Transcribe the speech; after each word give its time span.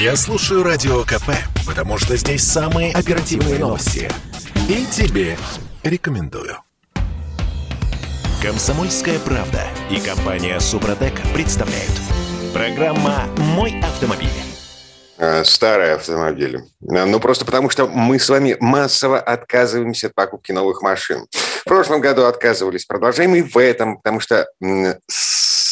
Я 0.00 0.16
слушаю 0.16 0.62
Радио 0.62 1.02
КП, 1.02 1.28
потому 1.66 1.98
что 1.98 2.16
здесь 2.16 2.42
самые 2.42 2.90
оперативные 2.94 3.58
новости. 3.58 4.10
И 4.66 4.86
тебе 4.86 5.36
рекомендую. 5.82 6.56
Комсомольская 8.42 9.18
правда 9.18 9.60
и 9.90 10.00
компания 10.00 10.58
Супротек 10.58 11.12
представляют. 11.34 11.92
Программа 12.54 13.26
«Мой 13.36 13.78
автомобиль». 13.82 14.30
Э, 15.18 15.44
Старые 15.44 15.96
автомобили. 15.96 16.60
Э, 16.80 17.04
Ну, 17.04 17.20
просто 17.20 17.44
потому 17.44 17.68
что 17.68 17.86
мы 17.86 18.18
с 18.18 18.30
вами 18.30 18.56
массово 18.58 19.20
отказываемся 19.20 20.06
от 20.06 20.14
покупки 20.14 20.50
новых 20.50 20.80
машин. 20.80 21.26
В 21.30 21.64
прошлом 21.64 22.00
году 22.00 22.24
отказывались, 22.24 22.86
продолжаем 22.86 23.34
и 23.34 23.42
в 23.42 23.54
этом, 23.58 23.98
потому 23.98 24.20
что 24.20 24.48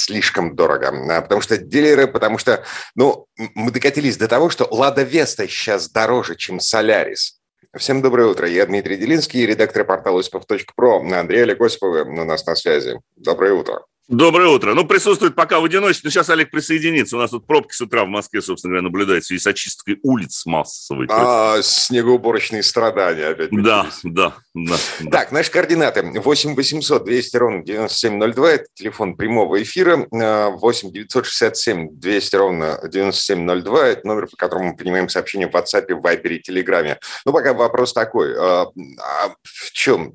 слишком 0.09 0.57
дорого. 0.57 0.89
А, 1.11 1.21
Потому 1.21 1.41
что 1.41 1.59
дилеры, 1.59 2.07
потому 2.07 2.39
что, 2.39 2.65
ну, 2.95 3.27
мы 3.55 3.71
докатились 3.71 4.17
до 4.17 4.27
того, 4.27 4.49
что 4.49 4.67
«Лада 4.71 5.03
Веста» 5.03 5.47
сейчас 5.47 5.91
дороже, 5.91 6.35
чем 6.35 6.61
«Солярис». 6.61 7.39
Всем 7.77 8.01
доброе 8.01 8.29
утро. 8.29 8.49
Я 8.49 8.65
Дмитрий 8.65 8.97
Делинский, 8.97 9.45
редактор 9.45 9.85
портала 9.85 10.21
«Осипов.про». 10.21 11.03
Андрей 11.13 11.43
Олег 11.43 11.61
Осипов 11.61 12.07
у 12.07 12.25
нас 12.25 12.47
на 12.47 12.57
связи. 12.57 12.99
Доброе 13.17 13.53
утро. 13.53 13.85
Доброе 14.09 14.49
утро. 14.49 14.73
Ну, 14.73 14.87
присутствует 14.87 15.35
пока 15.35 15.61
в 15.61 15.65
одиночестве, 15.65 16.07
но 16.07 16.11
сейчас 16.11 16.31
Олег 16.31 16.51
присоединится. 16.51 17.15
У 17.17 17.19
нас 17.21 17.31
тут 17.31 17.47
пробки 17.47 17.75
с 17.75 17.81
утра 17.83 18.07
в 18.07 18.09
Москве, 18.09 18.41
собственно 18.41 18.71
говоря, 18.73 18.85
наблюдается 18.85 19.27
в 19.27 19.29
связи 19.29 19.43
с 19.43 19.47
очисткой 19.47 19.99
улиц 20.03 20.47
массовой. 20.47 21.07
А, 21.11 21.61
снегоуборочные 21.61 22.63
страдания 22.63 23.27
опять. 23.27 23.51
да, 23.53 23.87
да, 24.05 24.35
да, 24.55 24.77
да. 25.01 25.11
Так, 25.11 25.31
наши 25.31 25.51
координаты. 25.51 26.03
8 26.03 26.55
800 26.55 27.05
200 27.05 27.37
ровно 27.37 27.63
9702. 27.63 28.51
Это 28.51 28.65
телефон 28.73 29.15
прямого 29.15 29.63
эфира. 29.63 30.07
Э, 30.11 30.53
8 30.53 30.91
967 30.91 31.89
200 32.01 32.37
ровно 32.37 32.81
9702. 32.89 33.89
Это 33.89 34.07
номер, 34.07 34.27
по 34.27 34.37
которому 34.39 34.71
мы 34.71 34.77
принимаем 34.77 35.11
сообщения 35.11 35.49
в 35.49 35.55
WhatsApp, 35.55 35.95
в 35.95 36.03
Viber 36.03 36.29
и 36.29 36.41
Телеграме. 36.41 36.99
Ну, 37.27 37.33
пока 37.35 37.53
вопрос 37.53 37.93
такой. 37.93 38.31
э, 38.33 38.39
А 38.39 39.35
в 39.43 39.71
чем? 39.73 40.15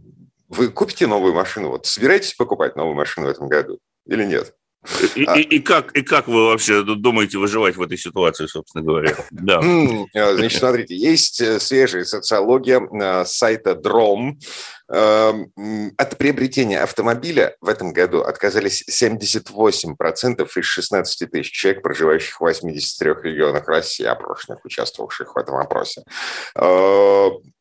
Вы 0.50 0.68
купите 0.70 1.08
новую 1.08 1.34
машину? 1.34 1.70
Вот 1.70 1.88
собираетесь 1.88 2.34
покупать 2.36 2.76
новую 2.76 2.96
машину 2.96 3.26
в 3.26 3.30
этом 3.30 3.48
году 3.48 3.80
или 4.08 4.24
нет? 4.26 4.54
И, 5.16 5.22
и- 5.24 5.42
и 5.56 5.60
как, 5.60 5.94
и 5.94 6.02
как 6.02 6.28
вы 6.28 6.48
вообще 6.48 6.84
думаете 6.84 7.38
выживать 7.38 7.78
в 7.78 7.82
этой 7.82 7.98
ситуации, 7.98 8.48
собственно 8.48 8.84
говоря? 8.84 9.16
Да. 9.32 9.62
Э, 10.14 10.36
Значит, 10.36 10.60
смотрите, 10.60 10.94
есть 10.98 11.40
э, 11.40 11.58
свежая 11.62 12.04
социология 12.04 12.82
э, 12.82 13.24
сайта 13.26 13.76
Дром. 13.76 14.38
Э, 14.92 15.32
м, 15.58 15.94
От 15.98 16.18
приобретения 16.18 16.82
автомобиля 16.82 17.56
в 17.62 17.70
этом 17.70 17.94
году 17.94 18.24
отказались 18.24 18.84
78% 18.90 20.50
из 20.58 20.66
16 20.66 21.32
тысяч 21.32 21.52
человек, 21.54 21.82
проживающих 21.82 22.36
в 22.36 22.42
83 22.42 23.10
регионах 23.24 23.66
России, 23.70 24.06
опрошенных, 24.06 24.66
участвовавших 24.66 25.34
в 25.34 25.38
этом 25.40 25.56
опросе. 25.56 26.04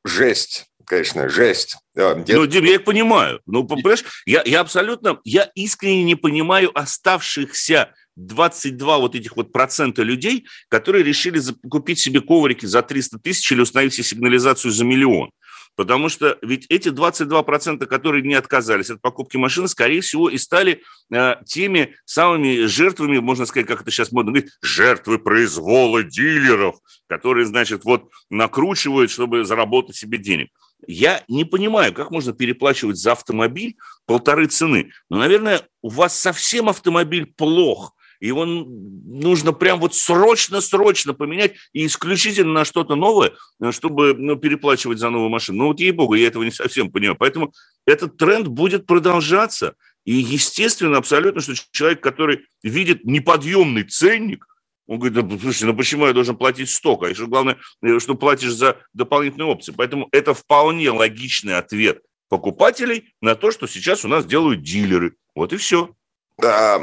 Жесть, 0.05 0.67
конечно, 0.85 1.29
жесть. 1.29 1.77
Э, 1.95 2.15
где- 2.15 2.37
Ну, 2.37 2.47
Дим, 2.47 2.65
я 2.65 2.75
их 2.75 2.85
понимаю. 2.85 3.41
Ну, 3.47 3.65
понимаешь, 3.65 4.05
я, 4.27 4.43
я 4.45 4.61
абсолютно, 4.61 5.19
я 5.25 5.51
искренне 5.55 6.03
не 6.05 6.15
понимаю 6.15 6.71
оставшихся 6.77 7.93
22 8.17 8.99
вот 8.99 9.15
этих 9.15 9.37
вот 9.37 9.53
процента 9.53 10.03
людей, 10.03 10.47
которые 10.69 11.03
решили 11.05 11.41
купить 11.71 11.99
себе 11.99 12.21
коврики 12.21 12.67
за 12.67 12.83
300 12.83 13.19
тысяч 13.19 13.51
или 13.53 13.61
установить 13.61 13.95
себе 13.95 14.05
сигнализацию 14.05 14.71
за 14.71 14.85
миллион. 14.85 15.31
Потому 15.75 16.11
что 16.11 16.37
ведь 16.43 16.67
эти 16.69 16.91
22%, 16.91 17.87
которые 17.87 18.23
не 18.23 18.35
отказались 18.35 18.91
от 18.91 19.01
покупки 19.01 19.39
машины, 19.39 19.69
скорее 19.69 20.03
всего, 20.03 20.29
и 20.29 20.37
стали 20.37 20.83
э, 21.11 21.37
теми 21.47 21.97
самыми 22.05 22.67
жертвами, 22.67 23.19
можно 23.21 23.47
сказать, 23.47 23.67
как 23.67 23.81
это 23.81 23.91
сейчас 23.91 24.13
модно 24.13 24.33
говорить, 24.33 24.53
жертвы 24.61 25.19
произвола 25.19 26.03
дилеров, 26.03 26.77
которые, 27.09 27.47
значит, 27.47 27.85
вот 27.85 28.11
накручивают, 28.29 29.11
чтобы 29.11 29.47
заработать 29.47 29.97
себе 29.97 30.19
денег. 30.19 30.49
Я 30.87 31.23
не 31.29 31.45
понимаю, 31.45 31.93
как 31.93 32.11
можно 32.11 32.33
переплачивать 32.33 32.97
за 32.97 33.13
автомобиль 33.13 33.77
полторы 34.07 34.47
цены. 34.47 34.91
Ну, 35.09 35.19
наверное, 35.19 35.63
у 35.81 35.89
вас 35.89 36.19
совсем 36.19 36.69
автомобиль 36.69 37.27
плох, 37.27 37.95
его 38.23 38.45
нужно 38.45 39.53
прям 39.53 39.81
вот 39.81 39.97
срочно-срочно 39.97 41.13
поменять 41.13 41.55
и 41.73 41.87
исключительно 41.87 42.53
на 42.53 42.65
что-то 42.65 42.95
новое, 42.95 43.33
э, 43.61 43.73
чтобы 43.73 44.15
ну, 44.15 44.37
переплачивать 44.37 45.01
за 45.01 45.11
новую 45.11 45.29
машину. 45.29 45.59
Ну 45.59 45.67
вот 45.67 45.81
ей-богу, 45.81 46.15
я 46.15 46.29
этого 46.29 46.45
не 46.45 46.53
совсем 46.53 46.93
понимаю. 46.93 47.17
Поэтому 47.19 47.53
этот 47.85 48.17
тренд 48.17 48.47
будет 48.47 48.87
продолжаться. 48.87 49.75
И 50.05 50.13
естественно 50.13 50.99
абсолютно, 50.99 51.41
что 51.41 51.55
человек, 51.73 52.01
который 52.01 52.47
видит 52.63 53.05
неподъемный 53.05 53.83
ценник, 53.83 54.47
он 54.93 54.99
говорит, 54.99 55.27
да, 55.27 55.39
слушай, 55.39 55.65
ну 55.65 55.75
почему 55.75 56.07
я 56.07 56.13
должен 56.13 56.37
платить 56.37 56.69
столько? 56.69 57.07
А 57.07 57.09
еще 57.09 57.27
главное, 57.27 57.57
э, 57.83 57.99
что 57.99 58.15
платишь 58.15 58.53
за 58.53 58.77
дополнительные 58.93 59.47
опции. 59.47 59.73
Поэтому 59.75 60.07
это 60.13 60.35
вполне 60.35 60.91
логичный 60.91 61.57
ответ 61.57 62.03
покупателей 62.29 63.15
на 63.23 63.35
то, 63.35 63.51
что 63.51 63.67
сейчас 63.67 64.05
у 64.05 64.09
нас 64.09 64.27
делают 64.27 64.61
дилеры. 64.61 65.15
Вот 65.35 65.55
и 65.55 65.57
все. 65.57 65.95
Э, 66.43 66.79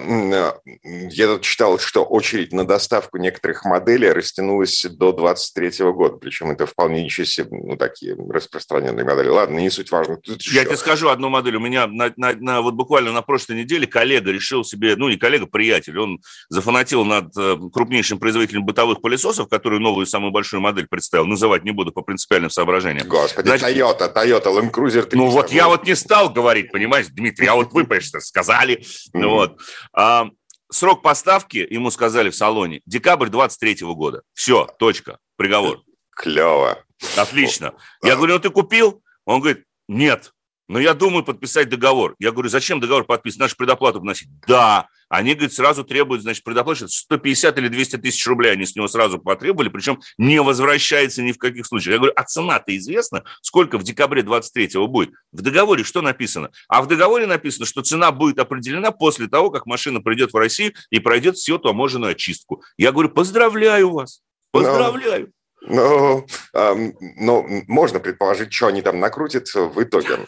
я 1.10 1.28
тут 1.28 1.42
читал, 1.42 1.80
что 1.80 2.04
очередь 2.04 2.54
на 2.54 2.66
доставку 2.66 3.18
некоторых 3.18 3.66
моделей 3.66 4.12
растянулась 4.12 4.86
до 4.86 5.12
23 5.12 5.86
года, 5.92 6.18
причем 6.18 6.52
это 6.52 6.66
вполне 6.66 7.04
ничего 7.04 7.26
себе, 7.26 7.50
ну, 7.52 7.76
такие 7.76 8.16
распространенные 8.30 9.04
модели. 9.06 9.28
Ладно, 9.28 9.58
не 9.60 9.70
суть 9.70 9.92
важно. 9.92 10.18
Тут 10.18 10.42
Я 10.44 10.62
еще- 10.62 10.66
тебе 10.66 10.78
скажу 10.78 11.10
одну 11.10 11.30
модель. 11.30 11.56
У 11.56 11.60
меня 11.60 11.88
на, 11.88 12.14
на- 12.16 12.34
на- 12.34 12.62
вот 12.62 12.76
буквально 12.76 13.12
на 13.12 13.22
прошлой 13.22 13.56
неделе 13.58 13.88
коллега 13.88 14.32
решил 14.32 14.64
себе, 14.64 14.96
ну 14.96 15.10
не 15.10 15.18
коллега, 15.18 15.48
приятель, 15.48 15.98
он 15.98 16.20
зафанатил 16.50 17.04
над 17.04 17.36
э, 17.38 17.58
крупнейшим 17.74 18.20
производителем 18.20 18.66
бытовых 18.66 19.02
пылесосов, 19.02 19.50
который 19.50 19.80
новую 19.80 20.06
самую 20.06 20.32
большую 20.32 20.62
модель 20.62 20.88
представил. 20.88 21.26
Называть 21.26 21.64
не 21.64 21.72
буду 21.72 21.92
по 21.92 22.02
принципиальным 22.02 22.50
соображениям. 22.52 23.08
Господи, 23.08 23.48
Значит- 23.48 23.68
Toyota, 23.68 24.14
Toyota 24.14 24.46
Land 24.46 24.72
Cruiser 24.72 25.02
300. 25.04 25.18
Ну 25.18 25.28
вот 25.28 25.52
я 25.52 25.68
вот 25.68 25.86
не 25.86 25.96
стал 25.96 26.30
говорить, 26.30 26.72
понимаешь, 26.72 27.08
Дмитрий, 27.08 27.48
а 27.48 27.56
вот 27.56 27.74
вы, 27.74 27.86
конечно, 27.88 28.20
сказали. 28.22 28.84
Ну, 29.14 29.39
вот. 29.40 29.60
А, 29.94 30.30
срок 30.72 31.02
поставки, 31.02 31.66
ему 31.70 31.92
сказали 31.92 32.30
в 32.30 32.36
салоне, 32.36 32.82
декабрь 32.86 33.30
23 33.30 33.78
года. 33.82 34.22
Все, 34.34 34.68
точка, 34.80 35.20
приговор. 35.36 35.82
Клево. 36.12 36.84
Отлично. 37.18 37.74
Я 38.04 38.16
говорю, 38.16 38.34
ну 38.34 38.40
ты 38.40 38.50
купил? 38.50 39.02
Он 39.26 39.40
говорит, 39.40 39.64
нет. 39.88 40.34
Но 40.68 40.80
я 40.80 40.94
думаю 40.94 41.24
подписать 41.24 41.70
договор. 41.70 42.16
Я 42.20 42.32
говорю, 42.32 42.50
зачем 42.50 42.80
договор 42.80 43.06
подписывать? 43.06 43.42
Нашу 43.42 43.56
предоплату 43.58 44.00
вносить. 44.00 44.30
Да. 44.46 44.88
Они, 45.10 45.34
говорит, 45.34 45.54
сразу 45.54 45.84
требуют, 45.84 46.22
значит, 46.22 46.44
предоплату 46.44 46.88
150 46.88 47.58
или 47.58 47.68
200 47.68 47.98
тысяч 47.98 48.26
рублей 48.28 48.52
они 48.52 48.66
с 48.66 48.76
него 48.76 48.88
сразу 48.88 49.18
потребовали, 49.20 49.70
причем 49.70 50.00
не 50.18 50.42
возвращается 50.42 51.24
ни 51.24 51.32
в 51.32 51.38
каких 51.38 51.66
случаях. 51.66 51.94
Я 51.94 51.98
говорю, 51.98 52.14
а 52.16 52.24
цена-то 52.24 52.78
известна? 52.78 53.24
Сколько 53.42 53.80
в 53.80 53.84
декабре 53.84 54.22
23-го 54.22 54.88
будет? 54.88 55.12
В 55.32 55.42
договоре 55.42 55.84
что 55.84 56.02
написано? 56.02 56.52
А 56.68 56.82
в 56.84 56.88
договоре 56.88 57.26
написано, 57.26 57.66
что 57.66 57.82
цена 57.82 58.12
будет 58.12 58.40
определена 58.40 58.92
после 58.92 59.28
того, 59.28 59.50
как 59.50 59.66
машина 59.66 60.00
придет 60.00 60.32
в 60.32 60.38
Россию 60.38 60.74
и 60.92 61.00
пройдет 61.00 61.38
всю 61.38 61.58
таможенную 61.58 62.12
очистку. 62.12 62.64
Я 62.78 62.92
говорю, 62.92 63.10
поздравляю 63.10 63.92
вас. 63.92 64.22
Поздравляю. 64.52 65.32
Ну, 65.62 66.26
ам, 66.54 66.94
ну, 67.18 67.64
можно 67.68 68.00
предположить, 68.00 68.54
что 68.54 68.68
они 68.68 68.82
там 68.82 69.00
накрутят 69.00 69.48
в 69.54 69.82
итоге. 69.82 70.20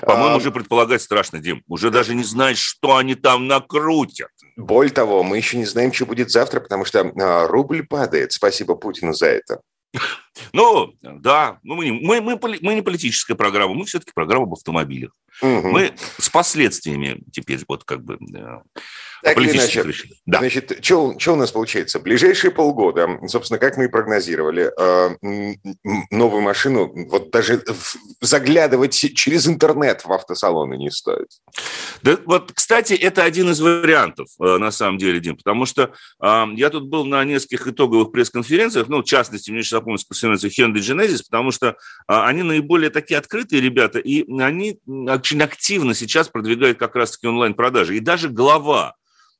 По-моему, 0.00 0.34
А, 0.34 0.36
уже 0.36 0.50
предполагать 0.50 1.02
страшно, 1.02 1.38
Дим. 1.38 1.62
Уже 1.68 1.90
даже 1.90 2.14
не 2.14 2.24
знаешь, 2.24 2.58
что 2.58 2.96
они 2.96 3.14
там 3.14 3.46
накрутят. 3.46 4.30
Более 4.56 4.92
того, 4.92 5.22
мы 5.22 5.36
еще 5.36 5.56
не 5.56 5.64
знаем, 5.64 5.92
что 5.92 6.06
будет 6.06 6.30
завтра, 6.30 6.60
потому 6.60 6.84
что 6.84 7.00
а, 7.00 7.46
рубль 7.46 7.86
падает. 7.86 8.32
Спасибо 8.32 8.74
Путину 8.74 9.12
за 9.12 9.26
это. 9.26 9.60
Ну, 10.52 10.94
да, 11.02 11.58
ну, 11.62 11.74
мы, 11.74 11.84
не, 11.84 11.92
мы, 11.92 12.20
мы, 12.20 12.38
мы 12.40 12.74
не 12.74 12.82
политическая 12.82 13.34
программа, 13.34 13.74
мы 13.74 13.84
все-таки 13.84 14.12
программа 14.14 14.44
об 14.44 14.54
автомобилях. 14.54 15.12
Мгм. 15.42 15.70
Мы 15.70 15.92
с 16.18 16.28
последствиями 16.28 17.22
теперь 17.32 17.60
вот 17.66 17.84
как 17.84 18.04
бы 18.04 18.18
э, 18.36 18.58
Так 19.22 19.38
или 19.38 19.56
иначе, 19.56 19.82
решений. 19.82 20.20
Да. 20.26 20.38
Значит, 20.38 20.78
что 20.82 21.16
у 21.26 21.36
нас 21.36 21.52
получается? 21.52 21.98
Ближайшие 21.98 22.50
полгода, 22.50 23.18
собственно, 23.26 23.58
как 23.58 23.76
мы 23.76 23.86
и 23.86 23.88
прогнозировали, 23.88 24.70
э, 24.76 25.56
новую 26.10 26.42
машину, 26.42 26.92
вот 27.08 27.30
даже 27.30 27.62
заглядывать 28.20 28.94
через 29.14 29.46
интернет 29.46 30.04
в 30.04 30.12
автосалоны 30.12 30.74
не 30.74 30.90
стоит. 30.90 31.28
Да, 32.02 32.18
вот, 32.26 32.52
кстати, 32.52 32.94
это 32.94 33.24
один 33.24 33.50
из 33.50 33.60
вариантов, 33.60 34.28
э, 34.40 34.58
на 34.58 34.70
самом 34.70 34.98
деле, 34.98 35.20
Дим, 35.20 35.36
потому 35.36 35.64
что 35.64 35.92
я 36.20 36.70
тут 36.70 36.88
был 36.88 37.04
на 37.04 37.24
нескольких 37.24 37.68
итоговых 37.68 38.12
пресс-конференциях, 38.12 38.88
ну, 38.88 39.02
в 39.02 39.04
частности, 39.04 39.50
мне 39.50 39.62
сейчас 39.62 39.79
запомнилась 39.80 40.04
конференция 40.04 40.50
Hyundai 40.50 40.78
Genesis, 40.78 41.22
потому 41.28 41.50
что 41.50 41.68
э, 41.68 41.74
они 42.06 42.42
наиболее 42.42 42.90
такие 42.90 43.18
открытые 43.18 43.60
ребята, 43.60 43.98
и 43.98 44.30
они 44.40 44.78
очень 44.86 45.42
активно 45.42 45.94
сейчас 45.94 46.28
продвигают 46.28 46.78
как 46.78 46.94
раз-таки 46.94 47.26
онлайн-продажи. 47.26 47.96
И 47.96 48.00
даже 48.00 48.28
глава 48.28 48.94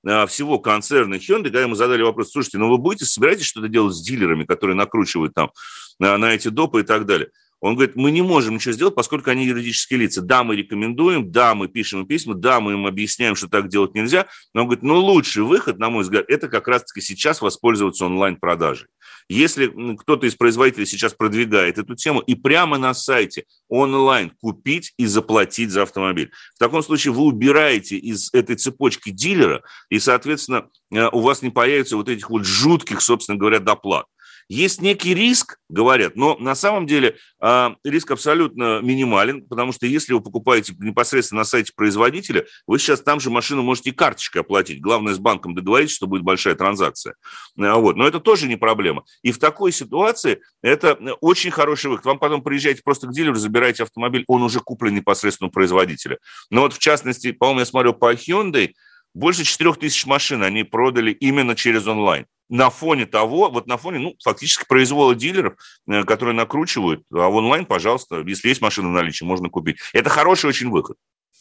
э, 0.04 0.26
всего 0.26 0.58
концерна 0.58 1.14
Hyundai, 1.14 1.44
когда 1.44 1.62
ему 1.62 1.74
задали 1.74 2.02
вопрос, 2.02 2.32
слушайте, 2.32 2.58
ну 2.58 2.68
вы 2.68 2.78
будете, 2.78 3.04
собираетесь 3.04 3.46
что-то 3.46 3.68
делать 3.68 3.94
с 3.94 4.02
дилерами, 4.02 4.44
которые 4.44 4.76
накручивают 4.76 5.34
там 5.34 5.50
на, 5.98 6.18
на 6.18 6.34
эти 6.34 6.48
допы 6.48 6.80
и 6.80 6.84
так 6.84 7.06
далее? 7.06 7.30
Он 7.60 7.74
говорит, 7.74 7.94
мы 7.94 8.10
не 8.10 8.22
можем 8.22 8.54
ничего 8.54 8.72
сделать, 8.72 8.94
поскольку 8.94 9.30
они 9.30 9.44
юридические 9.44 10.00
лица. 10.00 10.22
Да, 10.22 10.42
мы 10.44 10.56
рекомендуем, 10.56 11.30
да, 11.30 11.54
мы 11.54 11.68
пишем 11.68 12.06
письма, 12.06 12.34
да, 12.34 12.60
мы 12.60 12.72
им 12.72 12.86
объясняем, 12.86 13.36
что 13.36 13.48
так 13.48 13.68
делать 13.68 13.94
нельзя. 13.94 14.26
Но 14.54 14.62
он 14.62 14.66
говорит, 14.68 14.82
ну 14.82 14.96
лучший 14.98 15.42
выход, 15.42 15.78
на 15.78 15.90
мой 15.90 16.02
взгляд, 16.02 16.24
это 16.28 16.48
как 16.48 16.68
раз-таки 16.68 17.00
сейчас 17.00 17.42
воспользоваться 17.42 18.06
онлайн-продажей. 18.06 18.88
Если 19.28 19.72
кто-то 19.96 20.26
из 20.26 20.34
производителей 20.34 20.86
сейчас 20.86 21.14
продвигает 21.14 21.78
эту 21.78 21.94
тему, 21.94 22.20
и 22.20 22.34
прямо 22.34 22.78
на 22.78 22.94
сайте 22.94 23.44
онлайн 23.68 24.32
купить 24.40 24.92
и 24.96 25.06
заплатить 25.06 25.70
за 25.70 25.82
автомобиль. 25.82 26.32
В 26.56 26.58
таком 26.58 26.82
случае 26.82 27.12
вы 27.12 27.22
убираете 27.22 27.96
из 27.96 28.32
этой 28.32 28.56
цепочки 28.56 29.10
дилера, 29.10 29.62
и, 29.88 30.00
соответственно, 30.00 30.68
э, 30.92 31.08
у 31.12 31.20
вас 31.20 31.42
не 31.42 31.50
появится 31.50 31.96
вот 31.96 32.08
этих 32.08 32.30
вот 32.30 32.44
жутких, 32.44 33.00
собственно 33.00 33.38
говоря, 33.38 33.60
доплат. 33.60 34.06
Есть 34.50 34.82
некий 34.82 35.14
риск, 35.14 35.58
говорят, 35.68 36.16
но 36.16 36.36
на 36.36 36.56
самом 36.56 36.84
деле 36.84 37.16
э, 37.40 37.68
риск 37.84 38.10
абсолютно 38.10 38.80
минимален, 38.80 39.46
потому 39.46 39.70
что 39.70 39.86
если 39.86 40.12
вы 40.12 40.20
покупаете 40.20 40.74
непосредственно 40.80 41.42
на 41.42 41.44
сайте 41.44 41.72
производителя, 41.72 42.44
вы 42.66 42.80
сейчас 42.80 43.00
там 43.00 43.20
же 43.20 43.30
машину 43.30 43.62
можете 43.62 43.92
карточкой 43.92 44.42
оплатить. 44.42 44.80
Главное, 44.80 45.14
с 45.14 45.20
банком 45.20 45.54
договоритесь, 45.54 45.94
что 45.94 46.08
будет 46.08 46.24
большая 46.24 46.56
транзакция. 46.56 47.14
Э, 47.60 47.74
вот. 47.74 47.94
Но 47.94 48.08
это 48.08 48.18
тоже 48.18 48.48
не 48.48 48.56
проблема. 48.56 49.04
И 49.22 49.30
в 49.30 49.38
такой 49.38 49.70
ситуации 49.70 50.40
это 50.62 50.94
очень 51.20 51.52
хороший 51.52 51.88
выход. 51.88 52.06
Вам 52.06 52.18
потом 52.18 52.42
приезжаете 52.42 52.82
просто 52.84 53.06
к 53.06 53.12
дилеру, 53.12 53.36
забираете 53.36 53.84
автомобиль, 53.84 54.24
он 54.26 54.42
уже 54.42 54.58
куплен 54.58 54.96
непосредственно 54.96 55.46
у 55.46 55.52
производителя. 55.52 56.18
Но 56.50 56.62
вот 56.62 56.72
в 56.72 56.80
частности, 56.80 57.30
по-моему, 57.30 57.60
я 57.60 57.66
смотрю 57.66 57.94
по 57.94 58.12
Hyundai, 58.14 58.72
больше 59.14 59.44
4 59.44 59.74
тысяч 59.74 60.06
машин 60.06 60.42
они 60.42 60.64
продали 60.64 61.12
именно 61.12 61.54
через 61.54 61.86
онлайн 61.86 62.26
на 62.50 62.68
фоне 62.68 63.06
того, 63.06 63.48
вот 63.48 63.66
на 63.66 63.78
фоне, 63.78 64.00
ну, 64.00 64.16
фактически 64.22 64.64
произвола 64.68 65.14
дилеров, 65.14 65.54
э, 65.88 66.02
которые 66.04 66.34
накручивают, 66.34 67.02
а 67.12 67.28
в 67.28 67.36
онлайн, 67.36 67.64
пожалуйста, 67.64 68.22
если 68.26 68.48
есть 68.48 68.60
машина 68.60 68.88
в 68.88 68.92
наличии, 68.92 69.24
можно 69.24 69.48
купить. 69.48 69.78
Это 69.92 70.10
хороший 70.10 70.46
очень 70.46 70.70
выход. 70.70 70.96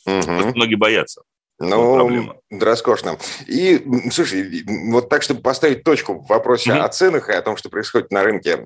Угу. 0.06 0.56
многие 0.56 0.76
боятся. 0.76 1.24
Ну, 1.60 2.32
роскошно. 2.50 3.18
И, 3.46 3.86
слушай, 4.12 4.64
вот 4.92 5.10
так, 5.10 5.24
чтобы 5.24 5.42
поставить 5.42 5.84
точку 5.84 6.14
в 6.14 6.28
вопросе 6.28 6.72
mm 6.72 6.80
о 6.80 6.88
ценах 6.88 7.30
и 7.30 7.34
о 7.34 7.42
том, 7.42 7.58
что 7.58 7.70
происходит 7.70 8.12
на 8.12 8.24
рынке, 8.24 8.58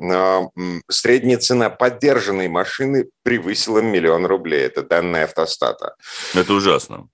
средняя 0.90 1.40
цена 1.40 1.72
поддержанной 1.72 2.50
машины 2.50 3.10
превысила 3.24 3.80
миллион 3.80 4.28
рублей. 4.28 4.62
Это 4.62 4.84
данные 4.84 5.24
автостата. 5.24 5.96
Это 6.36 6.54
ужасно. 6.54 7.08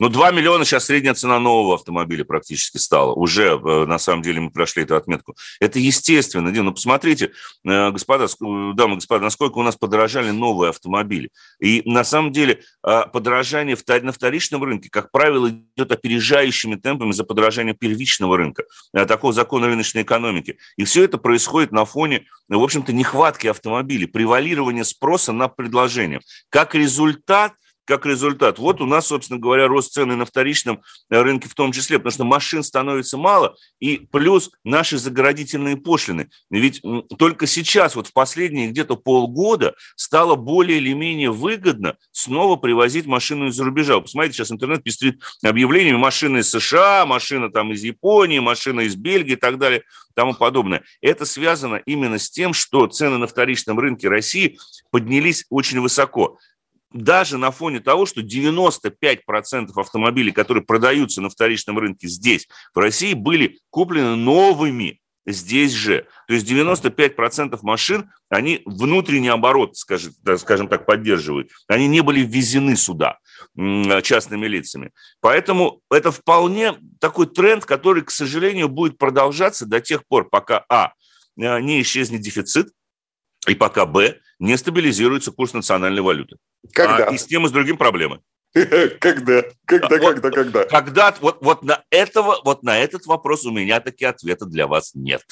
Ну, 0.00 0.08
2 0.08 0.30
миллиона 0.30 0.64
сейчас 0.64 0.86
средняя 0.86 1.12
цена 1.12 1.38
нового 1.38 1.74
автомобиля 1.74 2.24
практически 2.24 2.78
стала. 2.78 3.12
Уже, 3.12 3.60
э, 3.62 3.84
на 3.84 3.98
самом 3.98 4.22
деле, 4.22 4.40
мы 4.40 4.50
прошли 4.50 4.82
эту 4.82 4.96
отметку. 4.96 5.36
Это 5.60 5.78
естественно. 5.78 6.50
Ну, 6.50 6.72
посмотрите, 6.72 7.32
э, 7.66 7.90
господа, 7.90 8.26
дамы 8.40 8.94
и 8.94 8.96
господа, 8.96 9.24
насколько 9.24 9.58
у 9.58 9.62
нас 9.62 9.76
подорожали 9.76 10.30
новые 10.30 10.70
автомобили. 10.70 11.28
И, 11.60 11.82
на 11.84 12.02
самом 12.02 12.32
деле, 12.32 12.62
а, 12.82 13.08
подорожание 13.08 13.76
на 14.02 14.12
вторичном 14.12 14.64
рынке, 14.64 14.88
как 14.90 15.10
правило, 15.10 15.50
идет 15.50 15.92
опережающими 15.92 16.76
темпами 16.76 17.12
за 17.12 17.24
подорожание 17.24 17.74
первичного 17.74 18.38
рынка. 18.38 18.64
Э, 18.94 19.04
такого 19.04 19.34
закона 19.34 19.66
рыночной 19.66 20.00
экономики. 20.00 20.56
И 20.78 20.84
все 20.84 21.04
это 21.04 21.18
происходит 21.18 21.72
на 21.72 21.84
фоне, 21.84 22.24
в 22.48 22.62
общем-то, 22.62 22.94
нехватки 22.94 23.48
автомобилей, 23.48 24.06
превалирования 24.06 24.84
спроса 24.84 25.32
на 25.32 25.48
предложение. 25.48 26.20
Как 26.48 26.74
результат– 26.74 27.52
как 27.84 28.06
результат. 28.06 28.58
Вот 28.58 28.80
у 28.80 28.86
нас, 28.86 29.08
собственно 29.08 29.38
говоря, 29.38 29.66
рост 29.66 29.92
цены 29.92 30.16
на 30.16 30.24
вторичном 30.24 30.82
рынке 31.08 31.48
в 31.48 31.54
том 31.54 31.72
числе, 31.72 31.98
потому 31.98 32.12
что 32.12 32.24
машин 32.24 32.62
становится 32.62 33.16
мало, 33.16 33.56
и 33.80 34.06
плюс 34.10 34.50
наши 34.64 34.98
заградительные 34.98 35.76
пошлины. 35.76 36.30
Ведь 36.50 36.82
только 37.18 37.46
сейчас, 37.46 37.96
вот 37.96 38.06
в 38.06 38.12
последние 38.12 38.68
где-то 38.68 38.96
полгода, 38.96 39.74
стало 39.96 40.36
более 40.36 40.78
или 40.78 40.92
менее 40.92 41.30
выгодно 41.30 41.96
снова 42.12 42.56
привозить 42.56 43.06
машину 43.06 43.48
из-за 43.48 43.64
рубежа. 43.64 44.00
Посмотрите, 44.00 44.36
сейчас 44.36 44.52
интернет 44.52 44.82
пестрит 44.82 45.20
объявлениями 45.42 45.96
машины 45.96 46.38
из 46.38 46.50
США, 46.50 47.06
машина 47.06 47.50
там 47.50 47.72
из 47.72 47.82
Японии, 47.82 48.38
машина 48.38 48.80
из 48.80 48.96
Бельгии 48.96 49.32
и 49.32 49.36
так 49.36 49.58
далее 49.58 49.82
тому 50.14 50.34
подобное. 50.34 50.82
Это 51.00 51.24
связано 51.24 51.76
именно 51.86 52.18
с 52.18 52.30
тем, 52.30 52.52
что 52.52 52.86
цены 52.86 53.18
на 53.18 53.26
вторичном 53.26 53.78
рынке 53.78 54.08
России 54.08 54.58
поднялись 54.90 55.46
очень 55.50 55.80
высоко 55.80 56.38
даже 56.92 57.38
на 57.38 57.50
фоне 57.50 57.80
того, 57.80 58.06
что 58.06 58.20
95% 58.20 59.70
автомобилей, 59.76 60.32
которые 60.32 60.64
продаются 60.64 61.20
на 61.20 61.30
вторичном 61.30 61.78
рынке 61.78 62.08
здесь, 62.08 62.48
в 62.74 62.78
России, 62.78 63.14
были 63.14 63.58
куплены 63.70 64.16
новыми 64.16 65.00
здесь 65.26 65.72
же. 65.72 66.06
То 66.26 66.34
есть 66.34 66.50
95% 66.50 67.58
машин, 67.62 68.10
они 68.28 68.62
внутренний 68.64 69.28
оборот, 69.28 69.76
скажем, 69.76 70.12
скажем 70.38 70.68
так, 70.68 70.86
поддерживают. 70.86 71.50
Они 71.68 71.88
не 71.88 72.00
были 72.00 72.20
ввезены 72.20 72.76
сюда 72.76 73.18
частными 74.02 74.46
лицами. 74.46 74.90
Поэтому 75.20 75.80
это 75.90 76.10
вполне 76.10 76.74
такой 77.00 77.26
тренд, 77.26 77.64
который, 77.64 78.02
к 78.02 78.10
сожалению, 78.10 78.68
будет 78.68 78.98
продолжаться 78.98 79.66
до 79.66 79.80
тех 79.80 80.06
пор, 80.06 80.28
пока, 80.28 80.64
а, 80.68 80.92
не 81.36 81.80
исчезнет 81.82 82.20
дефицит, 82.20 82.68
и 83.46 83.54
пока, 83.54 83.86
б, 83.86 84.18
не 84.40 84.56
стабилизируется 84.56 85.30
курс 85.30 85.52
национальной 85.52 86.02
валюты. 86.02 86.36
Когда? 86.72 87.06
А 87.08 87.14
и 87.14 87.18
с 87.18 87.26
тем, 87.26 87.46
и 87.46 87.48
с 87.48 87.52
другим 87.52 87.76
проблемы. 87.76 88.20
Когда? 88.52 89.44
Когда, 89.64 89.98
вот, 89.98 90.14
когда, 90.14 90.30
когда? 90.30 90.64
Когда, 90.64 91.14
вот, 91.20 91.38
вот, 91.40 91.62
на 91.62 91.84
этого, 91.90 92.40
вот 92.44 92.64
на 92.64 92.78
этот 92.78 93.06
вопрос 93.06 93.44
у 93.44 93.52
меня 93.52 93.80
таки 93.80 94.04
ответа 94.04 94.46
для 94.46 94.66
вас 94.66 94.92
нет. 94.94 95.22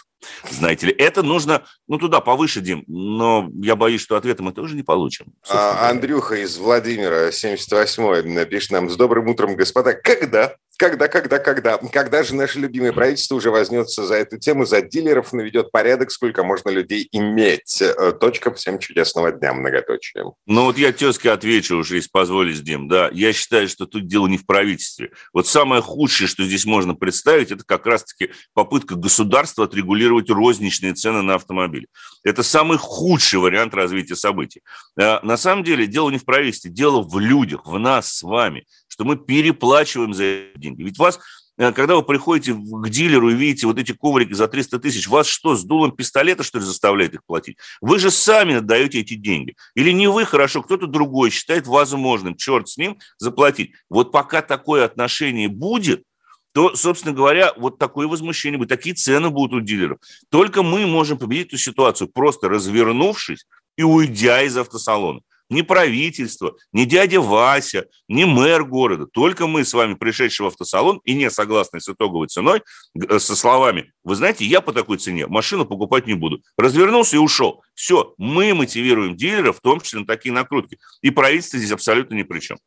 Знаете 0.50 0.86
ли, 0.86 0.92
это 0.92 1.22
нужно, 1.22 1.64
ну, 1.86 1.98
туда 1.98 2.20
повыше, 2.20 2.60
Дим, 2.60 2.84
но 2.86 3.48
я 3.62 3.76
боюсь, 3.76 4.00
что 4.00 4.16
ответа 4.16 4.42
мы 4.42 4.52
тоже 4.52 4.74
не 4.74 4.82
получим. 4.82 5.26
А, 5.48 5.90
Андрюха 5.90 6.36
из 6.36 6.56
Владимира, 6.58 7.28
78-й, 7.28 8.46
пишет 8.46 8.70
нам, 8.72 8.90
с 8.90 8.96
добрым 8.96 9.28
утром, 9.28 9.56
господа, 9.56 9.92
когда 9.94 10.56
когда, 10.78 11.08
когда, 11.08 11.40
когда? 11.40 11.76
Когда 11.78 12.22
же 12.22 12.36
наше 12.36 12.60
любимое 12.60 12.92
правительство 12.92 13.34
уже 13.34 13.50
возьмется 13.50 14.06
за 14.06 14.14
эту 14.14 14.38
тему, 14.38 14.64
за 14.64 14.80
дилеров, 14.80 15.32
наведет 15.32 15.72
порядок, 15.72 16.12
сколько 16.12 16.44
можно 16.44 16.70
людей 16.70 17.08
иметь? 17.10 17.82
Э, 17.82 18.12
точка. 18.12 18.54
Всем 18.54 18.78
чудесного 18.78 19.32
дня, 19.32 19.52
многоточие. 19.52 20.24
Ну 20.46 20.64
вот 20.64 20.78
я 20.78 20.92
тезке 20.92 21.32
отвечу 21.32 21.78
уже, 21.78 21.96
если 21.96 22.10
позволить, 22.10 22.62
Дим. 22.62 22.86
Да, 22.86 23.10
я 23.12 23.32
считаю, 23.32 23.68
что 23.68 23.86
тут 23.86 24.06
дело 24.06 24.28
не 24.28 24.38
в 24.38 24.46
правительстве. 24.46 25.10
Вот 25.32 25.48
самое 25.48 25.82
худшее, 25.82 26.28
что 26.28 26.44
здесь 26.44 26.64
можно 26.64 26.94
представить, 26.94 27.50
это 27.50 27.64
как 27.64 27.84
раз-таки 27.84 28.30
попытка 28.54 28.94
государства 28.94 29.64
отрегулировать 29.64 30.07
розничные 30.08 30.94
цены 30.94 31.22
на 31.22 31.34
автомобили. 31.34 31.86
Это 32.24 32.42
самый 32.42 32.78
худший 32.78 33.38
вариант 33.38 33.74
развития 33.74 34.16
событий. 34.16 34.62
Э, 34.98 35.20
на 35.22 35.36
самом 35.36 35.64
деле 35.64 35.86
дело 35.86 36.10
не 36.10 36.18
в 36.18 36.24
правительстве, 36.24 36.70
дело 36.70 37.02
в 37.02 37.18
людях, 37.18 37.66
в 37.66 37.78
нас 37.78 38.12
с 38.12 38.22
вами 38.22 38.64
что 38.98 39.04
мы 39.04 39.16
переплачиваем 39.16 40.12
за 40.12 40.24
эти 40.24 40.58
деньги. 40.58 40.82
Ведь 40.82 40.98
вас, 40.98 41.20
э, 41.56 41.70
когда 41.70 41.94
вы 41.94 42.02
приходите 42.02 42.52
к 42.52 42.88
дилеру 42.88 43.30
и 43.30 43.34
видите 43.34 43.68
вот 43.68 43.78
эти 43.78 43.92
коврики 43.92 44.32
за 44.32 44.48
300 44.48 44.80
тысяч, 44.80 45.06
вас 45.06 45.28
что, 45.28 45.54
с 45.54 45.62
дулом 45.62 45.92
пистолета, 45.92 46.42
что 46.42 46.58
ли, 46.58 46.64
заставляет 46.64 47.14
их 47.14 47.24
платить? 47.24 47.58
Вы 47.80 48.00
же 48.00 48.10
сами 48.10 48.56
отдаете 48.56 48.98
эти 48.98 49.14
деньги. 49.14 49.54
Или 49.76 49.92
не 49.92 50.08
вы, 50.08 50.24
хорошо, 50.24 50.62
кто-то 50.62 50.88
другой 50.88 51.30
считает 51.30 51.68
возможным, 51.68 52.34
черт 52.34 52.68
с 52.68 52.76
ним, 52.76 52.98
заплатить. 53.18 53.70
Вот 53.88 54.10
пока 54.10 54.42
такое 54.42 54.84
отношение 54.84 55.46
будет, 55.46 56.02
то, 56.52 56.74
собственно 56.74 57.14
говоря, 57.14 57.52
вот 57.56 57.78
такое 57.78 58.06
возмущение 58.06 58.58
будет, 58.58 58.68
такие 58.68 58.94
цены 58.94 59.30
будут 59.30 59.62
у 59.62 59.64
дилеров. 59.64 59.98
Только 60.30 60.62
мы 60.62 60.86
можем 60.86 61.18
победить 61.18 61.48
эту 61.48 61.58
ситуацию, 61.58 62.08
просто 62.08 62.48
развернувшись 62.48 63.46
и 63.76 63.82
уйдя 63.82 64.42
из 64.42 64.56
автосалона 64.56 65.20
ни 65.50 65.62
правительство, 65.62 66.56
ни 66.72 66.84
дядя 66.84 67.20
Вася, 67.20 67.86
ни 68.08 68.24
мэр 68.24 68.64
города. 68.64 69.06
Только 69.06 69.46
мы 69.46 69.64
с 69.64 69.72
вами, 69.72 69.94
пришедшие 69.94 70.44
в 70.44 70.48
автосалон 70.48 71.00
и 71.04 71.14
не 71.14 71.30
согласны 71.30 71.80
с 71.80 71.88
итоговой 71.88 72.28
ценой, 72.28 72.62
э, 72.94 73.18
со 73.18 73.34
словами, 73.34 73.92
вы 74.04 74.14
знаете, 74.14 74.44
я 74.44 74.60
по 74.60 74.72
такой 74.72 74.98
цене 74.98 75.26
машину 75.26 75.64
покупать 75.64 76.06
не 76.06 76.14
буду. 76.14 76.42
Развернулся 76.56 77.16
и 77.16 77.18
ушел. 77.18 77.62
Все, 77.74 78.14
мы 78.18 78.54
мотивируем 78.54 79.16
дилеров, 79.16 79.58
в 79.58 79.60
том 79.60 79.80
числе 79.80 80.00
на 80.00 80.06
такие 80.06 80.32
накрутки. 80.32 80.78
И 81.00 81.10
правительство 81.10 81.58
здесь 81.58 81.72
абсолютно 81.72 82.14
ни 82.14 82.24
при 82.24 82.40
чем. 82.40 82.58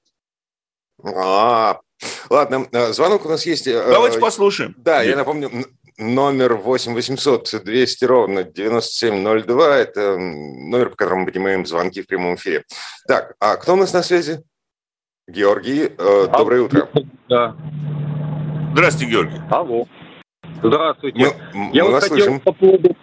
А, 1.04 1.80
ладно, 2.29 2.67
э, 2.72 2.93
звонок 2.93 3.25
у 3.25 3.29
нас 3.29 3.46
есть. 3.46 3.67
Э, 3.67 3.84
Давайте 3.89 4.20
послушаем. 4.20 4.75
Да, 4.77 5.01
я 5.01 5.15
напомню, 5.15 5.50
номер 5.98 6.55
8 6.55 6.93
800 6.93 7.63
200 7.63 8.05
ровно 8.05 8.43
9702. 8.43 9.77
Это 9.77 10.17
номер, 10.17 10.89
по 10.89 10.96
которому 10.96 11.22
мы 11.25 11.31
принимаем 11.31 11.65
звонки 11.65 12.01
в 12.01 12.08
прямом 12.08 12.36
эфире. 12.36 12.63
Так, 13.08 13.36
а 13.39 13.55
кто 13.58 13.74
у 13.74 13.77
нас 13.77 13.93
на 13.93 14.03
связи? 14.03 14.43
Георгий, 15.27 15.91
э, 15.98 16.27
доброе 16.38 16.62
утро. 16.62 16.89
Да. 17.29 17.55
Здравствуйте, 18.74 19.12
Георгий. 19.12 19.41
Алло. 19.50 19.88
Здравствуйте. 20.63 21.34
Мы, 21.53 21.70
Я 21.74 21.84
мы 21.86 21.91
вот 21.91 22.03
хотел 22.03 22.17
слышим. 22.17 22.39
по 22.39 22.51
поводу 22.51 22.96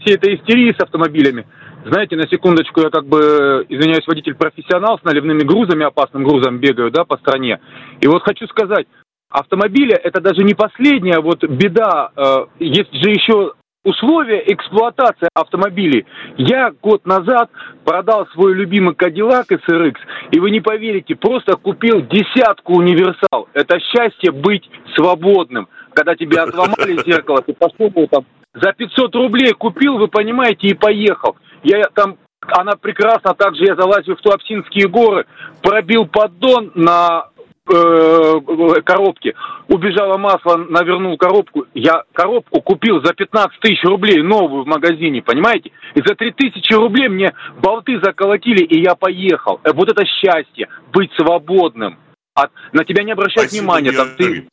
всей 0.00 0.14
этой 0.14 0.36
истерии 0.36 0.72
с 0.72 0.80
автомобилями. 0.82 1.46
Знаете, 1.84 2.16
на 2.16 2.26
секундочку, 2.28 2.80
я 2.80 2.88
как 2.88 3.06
бы, 3.06 3.66
извиняюсь, 3.68 4.06
водитель-профессионал 4.06 4.98
с 4.98 5.04
наливными 5.04 5.42
грузами, 5.42 5.84
опасным 5.84 6.24
грузом 6.24 6.58
бегаю, 6.58 6.90
да, 6.90 7.04
по 7.04 7.18
стране. 7.18 7.60
И 8.00 8.06
вот 8.06 8.22
хочу 8.22 8.46
сказать, 8.46 8.86
автомобиля 9.28 9.96
это 10.02 10.22
даже 10.22 10.44
не 10.44 10.54
последняя 10.54 11.20
вот 11.20 11.44
беда. 11.44 12.10
Э, 12.16 12.46
есть 12.58 12.92
же 12.92 13.10
еще 13.10 13.52
условия 13.84 14.42
эксплуатации 14.46 15.28
автомобилей. 15.34 16.06
Я 16.38 16.72
год 16.82 17.04
назад 17.04 17.50
продал 17.84 18.26
свой 18.28 18.54
любимый 18.54 18.94
Cadillac 18.94 19.48
SRX, 19.50 19.96
и 20.30 20.40
вы 20.40 20.50
не 20.50 20.60
поверите, 20.60 21.14
просто 21.14 21.56
купил 21.56 22.00
десятку 22.00 22.78
универсал. 22.78 23.48
Это 23.52 23.78
счастье 23.78 24.32
быть 24.32 24.68
свободным. 24.96 25.68
Когда 25.92 26.16
тебе 26.16 26.38
отломали 26.40 27.02
зеркало, 27.04 27.42
ты 27.42 27.52
пошел 27.52 27.90
там 28.08 28.24
За 28.54 28.72
500 28.72 29.14
рублей 29.16 29.52
купил, 29.52 29.98
вы 29.98 30.08
понимаете, 30.08 30.68
и 30.68 30.74
поехал. 30.74 31.36
Я 31.64 31.88
там, 31.94 32.18
она 32.46 32.72
прекрасно, 32.76 33.34
также 33.34 33.64
я 33.64 33.74
залазил 33.74 34.16
в 34.16 34.20
Туапсинские 34.20 34.88
горы, 34.88 35.26
пробил 35.62 36.06
поддон 36.06 36.70
на 36.74 37.28
э, 37.66 38.80
коробке, 38.84 39.34
убежало 39.68 40.18
масло, 40.18 40.56
навернул 40.56 41.16
коробку. 41.16 41.66
Я 41.74 42.04
коробку 42.12 42.60
купил 42.60 43.02
за 43.02 43.14
15 43.14 43.58
тысяч 43.60 43.82
рублей 43.84 44.22
новую 44.22 44.64
в 44.64 44.66
магазине, 44.66 45.22
понимаете? 45.22 45.70
И 45.94 46.02
за 46.04 46.14
3 46.14 46.32
тысячи 46.32 46.74
рублей 46.74 47.08
мне 47.08 47.32
болты 47.62 47.98
заколотили, 48.02 48.62
и 48.62 48.82
я 48.82 48.94
поехал. 48.94 49.60
Э, 49.64 49.72
вот 49.72 49.90
это 49.90 50.04
счастье, 50.04 50.68
быть 50.92 51.10
свободным. 51.16 51.98
От, 52.34 52.50
на 52.72 52.84
тебя 52.84 53.04
не 53.04 53.12
обращают 53.12 53.50
Спасибо, 53.50 53.62
внимания. 53.62 53.92
Там, 53.92 54.08
ты... 54.18 54.46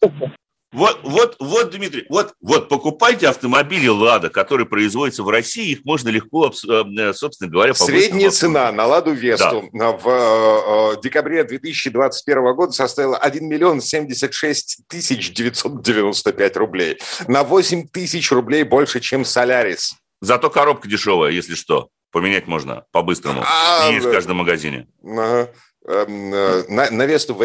Вот, 0.72 1.02
вот, 1.04 1.36
вот, 1.40 1.72
Дмитрий, 1.72 2.06
вот, 2.08 2.34
вот 2.40 2.70
покупайте 2.70 3.28
автомобили 3.28 3.88
«Лада», 3.88 4.30
которые 4.30 4.66
производятся 4.66 5.22
в 5.22 5.30
России, 5.30 5.72
их 5.72 5.84
можно 5.84 6.08
легко, 6.08 6.48
э, 6.50 7.14
собственно 7.14 7.52
говоря, 7.52 7.74
Средняя 7.74 8.30
цена 8.30 8.72
на 8.72 8.86
«Ладу 8.86 9.12
Весту» 9.12 9.70
да. 9.74 9.92
в 9.92 10.08
э, 10.08 10.96
э 10.98 11.02
декабре 11.02 11.44
2021 11.44 12.56
года 12.56 12.72
составила 12.72 13.18
1 13.18 13.50
миллион 13.50 13.82
76 13.82 14.88
тысяч 14.88 15.34
995 15.34 16.58
рублей. 16.58 17.00
На 17.28 17.44
8 17.44 17.90
тысяч 17.90 18.32
рублей 18.32 18.64
больше, 18.64 19.02
чем 19.02 19.26
«Солярис». 19.26 19.96
Зато 20.22 20.50
коробка 20.50 20.88
дешевая, 20.88 21.32
если 21.32 21.56
что. 21.56 21.90
Поменять 22.12 22.48
можно 22.48 22.86
по-быстрому. 22.92 23.44
А, 23.44 23.90
Есть 23.90 24.06
в 24.06 24.12
каждом 24.12 24.38
магазине. 24.38 24.88
Эм, 25.04 26.34
э, 26.34 26.64
на, 26.70 26.92
на 26.92 27.06
Весту 27.06 27.36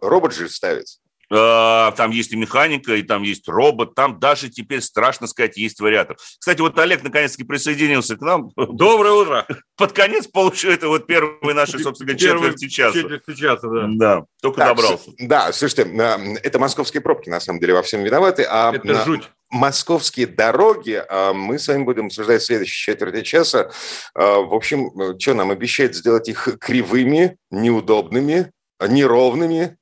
робот 0.00 0.34
же 0.34 0.48
ставит. 0.48 0.86
А, 1.30 1.92
там 1.92 2.10
есть 2.10 2.32
и 2.32 2.36
механика, 2.36 2.94
и 2.94 3.02
там 3.02 3.22
есть 3.22 3.48
робот, 3.48 3.94
там 3.94 4.20
даже 4.20 4.48
теперь, 4.48 4.80
страшно 4.80 5.26
сказать, 5.26 5.56
есть 5.56 5.80
вариатор. 5.80 6.16
Кстати, 6.38 6.60
вот 6.60 6.78
Олег 6.78 7.02
наконец-таки 7.02 7.44
присоединился 7.44 8.16
к 8.16 8.20
нам. 8.20 8.50
Доброе 8.56 9.12
утро! 9.12 9.46
Под 9.76 9.92
конец 9.92 10.26
получил 10.26 10.70
это 10.70 10.88
вот 10.88 11.06
первый 11.06 11.54
нашей, 11.54 11.80
собственно 11.80 12.12
говоря, 12.12 12.32
четверти 12.32 12.68
часа. 12.68 13.00
Четверти 13.00 13.34
часа, 13.34 13.68
да. 13.68 13.86
Да, 13.88 14.24
только 14.40 14.58
так, 14.58 14.68
добрался. 14.76 15.10
Да, 15.18 15.52
слушайте, 15.52 15.82
это 16.42 16.58
московские 16.58 17.00
пробки, 17.00 17.28
на 17.28 17.40
самом 17.40 17.60
деле, 17.60 17.74
во 17.74 17.82
всем 17.82 18.02
виноваты. 18.04 18.44
А 18.48 18.72
это 18.74 19.04
жуть 19.04 19.28
московские 19.50 20.26
дороги 20.26 21.02
а, 21.08 21.32
мы 21.32 21.58
с 21.58 21.68
вами 21.68 21.84
будем 21.84 22.06
обсуждать 22.06 22.42
в 22.42 22.46
следующей 22.46 22.92
четверти 22.92 23.22
часа. 23.22 23.70
А, 24.14 24.40
в 24.40 24.54
общем, 24.54 24.90
что 25.18 25.34
нам 25.34 25.50
обещает 25.50 25.94
сделать 25.94 26.28
их 26.28 26.48
кривыми, 26.60 27.36
неудобными, 27.50 28.50
неровными, 28.80 29.76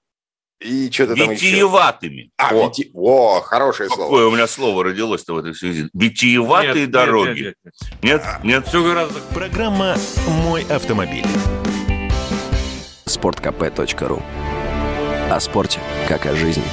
и 0.64 0.90
что-то 0.90 1.14
там 1.14 1.30
еще. 1.30 1.47
Витиеватыми. 1.47 2.30
А, 2.38 2.52
вот. 2.52 2.78
вити... 2.78 2.90
О, 2.94 3.40
хорошее 3.40 3.88
Какое 3.88 4.06
слово. 4.06 4.11
Какое 4.11 4.26
у 4.26 4.30
меня 4.35 4.47
слово 4.47 4.85
родилось-то 4.85 5.35
в 5.35 5.38
этой 5.38 5.54
связи? 5.54 5.88
Витиеватые 5.92 6.83
нет, 6.83 6.90
дороги. 6.90 7.28
Нет, 7.28 7.38
нет, 7.38 7.56
нет. 7.64 8.02
Нет, 8.02 8.23
а, 8.25 8.40
нет. 8.42 8.66
Все 8.66 8.83
гораздо... 8.83 9.21
Программа 9.35 9.97
«Мой 10.26 10.64
автомобиль». 10.64 11.26
Спорткп.ру 13.04 14.23
О 15.30 15.40
спорте, 15.40 15.80
как 16.09 16.26
о 16.26 16.35
жизни. 16.35 16.64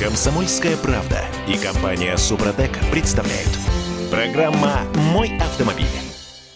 Комсомольская 0.00 0.76
правда 0.76 1.24
и 1.46 1.56
компания 1.56 2.16
«Супротек» 2.16 2.72
представляют. 2.90 3.50
Программа 4.10 4.80
«Мой 5.12 5.36
автомобиль». 5.38 6.11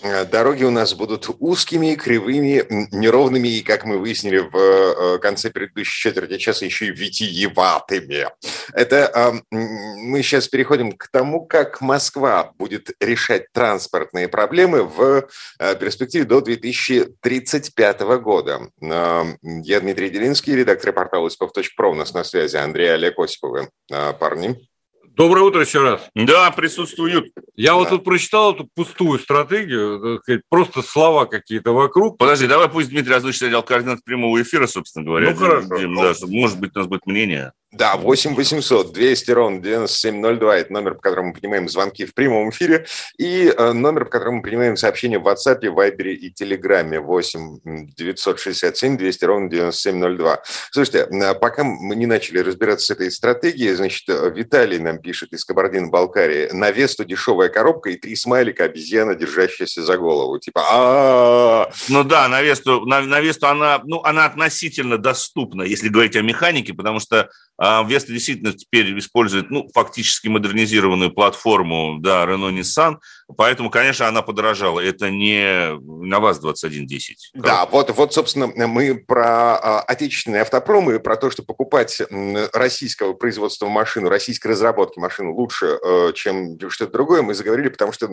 Э, 0.07 0.25
дороги 0.25 0.65
у 0.65 0.71
нас 0.71 0.95
будут 0.95 1.29
узкими, 1.39 1.95
кривыми, 1.95 2.65
неровными 2.93 3.49
и, 3.49 3.63
как 3.63 3.85
мы 3.85 3.99
выяснили 3.99 4.39
в 4.39 4.57
э, 4.57 5.19
конце 5.19 5.51
предыдущей 5.51 6.01
четверти 6.01 6.39
часа, 6.39 6.65
еще 6.65 6.87
и 6.87 6.91
витиеватыми. 6.91 8.29
Это 8.73 9.41
мы 9.51 10.23
сейчас 10.23 10.49
переходим 10.49 10.93
к 10.93 11.09
тому, 11.09 11.45
как 11.45 11.81
Москва 11.81 12.53
будет 12.59 12.91
решать 13.01 13.53
транспортные 13.53 14.29
проблемы 14.29 14.85
в 14.85 15.29
э, 15.59 15.77
перспективе 15.77 16.25
до 16.25 16.41
2035 16.41 18.01
года. 18.21 18.71
Я 18.81 19.81
Дмитрий 19.81 20.11
Делинский, 20.11 20.55
редактор 20.55 20.93
портала 20.93 21.29
«Испов.про». 21.29 21.91
У 21.91 21.95
нас 21.95 22.15
на 22.15 22.25
связи 22.25 22.57
Андрей 22.57 22.95
Олег 22.95 23.19
Осиповы. 23.19 23.69
Парни. 24.19 24.69
Доброе 25.16 25.46
утро 25.46 25.62
еще 25.62 25.80
раз. 25.80 26.02
Да, 26.14 26.50
присутствуют. 26.50 27.32
Я 27.54 27.70
да. 27.70 27.76
вот 27.76 27.88
тут 27.88 28.04
прочитал 28.04 28.54
эту 28.54 28.68
пустую 28.75 29.18
стратегию, 29.18 30.20
просто 30.50 30.82
слова 30.82 31.25
какие-то 31.25 31.73
вокруг. 31.73 32.18
Подожди, 32.18 32.46
давай 32.46 32.68
пусть 32.68 32.90
Дмитрий 32.90 33.14
озвучит 33.14 33.44
отдел 33.44 33.62
координат 33.62 34.04
прямого 34.04 34.42
эфира, 34.42 34.66
собственно 34.66 35.06
говоря. 35.06 35.30
Ну, 35.30 35.37
хорошо. 35.37 35.68
Да, 35.68 36.14
может 36.26 36.61
быть, 36.61 36.73
у 36.76 36.78
нас 36.80 36.87
будет 36.87 37.06
мнение. 37.06 37.52
Да, 37.76 37.97
8 37.97 38.35
800 38.35 38.92
200 38.92 39.30
ровно 39.33 39.61
9702– 39.61 40.56
это 40.59 40.73
номер, 40.73 40.95
по 40.95 41.02
которому 41.02 41.28
мы 41.28 41.35
принимаем 41.35 41.68
звонки 41.68 42.06
в 42.06 42.14
прямом 42.14 42.49
эфире, 42.49 42.87
и 43.18 43.52
э, 43.54 43.73
номер, 43.73 44.06
по 44.06 44.12
которому 44.12 44.38
мы 44.38 44.42
принимаем 44.42 44.78
сообщения 44.78 45.18
в 45.18 45.28
WhatsApp, 45.28 45.61
Viber 45.61 46.09
и 46.09 46.33
Telegram 46.33 46.99
8 46.99 47.59
967 47.95 48.97
200 48.97 49.25
ровно 49.26 49.50
9702. 49.50 50.42
Слушайте, 50.71 51.06
э, 51.11 51.35
пока 51.35 51.64
мы 51.64 51.97
не 51.97 52.06
начали 52.06 52.38
разбираться 52.38 52.87
с 52.87 52.90
этой 52.90 53.11
стратегией, 53.11 53.75
значит, 53.75 54.09
э, 54.09 54.30
Виталий 54.35 54.78
нам 54.78 54.99
пишет 54.99 55.35
из 55.35 55.45
Кабардино-Балкарии, 55.45 56.52
на 56.52 56.71
Весту 56.71 57.04
дешевая 57.04 57.50
коробка 57.50 57.90
и 57.90 57.97
три 57.97 58.16
смайлика 58.16 58.64
обезьяна, 58.64 59.14
держащаяся 59.14 59.83
за 59.83 59.99
голову. 59.99 60.38
Типа 60.38 60.62
а 60.66 61.71
Ну 61.90 62.04
да, 62.04 62.26
на 62.28 62.40
Весту, 62.40 62.87
на, 62.87 63.02
на 63.02 63.21
Весту 63.21 63.49
она, 63.49 63.83
ну, 63.85 64.00
она 64.02 64.25
относительно 64.25 64.97
доступна, 64.97 65.62
если 65.62 65.90
говорить 65.90 66.16
о 66.16 66.23
механике, 66.23 66.73
потому 66.73 67.00
что 67.00 67.28
а 67.59 67.65
Веста 67.87 68.12
действительно 68.12 68.52
теперь 68.52 68.99
использует 68.99 69.50
ну, 69.50 69.68
фактически 69.75 70.28
модернизированную 70.28 71.12
платформу 71.12 71.99
да, 72.00 72.25
Renault 72.25 72.58
Nissan, 72.58 72.96
поэтому, 73.37 73.71
конечно, 73.71 74.06
она 74.06 74.23
подорожала. 74.23 74.80
Это 74.80 75.11
не 75.11 75.76
на 75.80 76.21
ВАЗ-2110. 76.21 77.14
Да, 77.35 77.66
вот, 77.66 77.90
вот, 77.97 78.14
собственно, 78.14 78.47
мы 78.47 78.95
про 78.95 79.56
а, 79.56 79.80
отечественные 79.80 80.42
автопромы, 80.42 81.00
про 81.00 81.16
то, 81.16 81.30
что 81.30 81.42
покупать 81.42 82.00
российского 82.52 83.14
производства 83.14 83.66
машину, 83.68 84.09
российской 84.09 84.49
разработки 84.49 84.99
машину 84.99 85.35
лучше, 85.35 85.78
э, 85.83 86.12
чем 86.14 86.59
что-то 86.71 86.92
другое, 86.92 87.23
мы 87.23 87.35
заговорили, 87.35 87.68
потому 87.68 87.92
что, 87.92 88.09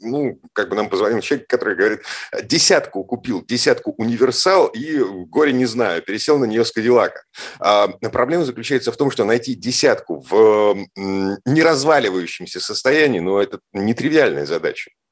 ну, 0.00 0.40
как 0.52 0.68
бы 0.68 0.76
нам 0.76 0.88
позвонил 0.88 1.20
человек, 1.20 1.48
который 1.48 1.76
говорит, 1.76 2.00
десятку 2.42 3.04
купил, 3.04 3.44
десятку 3.44 3.94
универсал 3.98 4.66
и 4.66 4.98
горе 4.98 5.52
не 5.52 5.66
знаю, 5.66 6.02
пересел 6.02 6.38
на 6.38 6.44
нее 6.44 6.64
с 6.64 6.72
Кадиллака. 6.72 7.22
А, 7.58 7.88
проблема 8.10 8.44
заключается 8.44 8.92
в 8.92 8.96
том, 8.96 9.10
что 9.10 9.24
найти 9.24 9.54
десятку 9.54 10.24
в 10.28 10.76
неразваливающемся 10.96 12.60
состоянии, 12.60 13.20
ну, 13.20 13.38
это 13.38 13.60
нетривиальная 13.72 14.46
задача. 14.46 14.55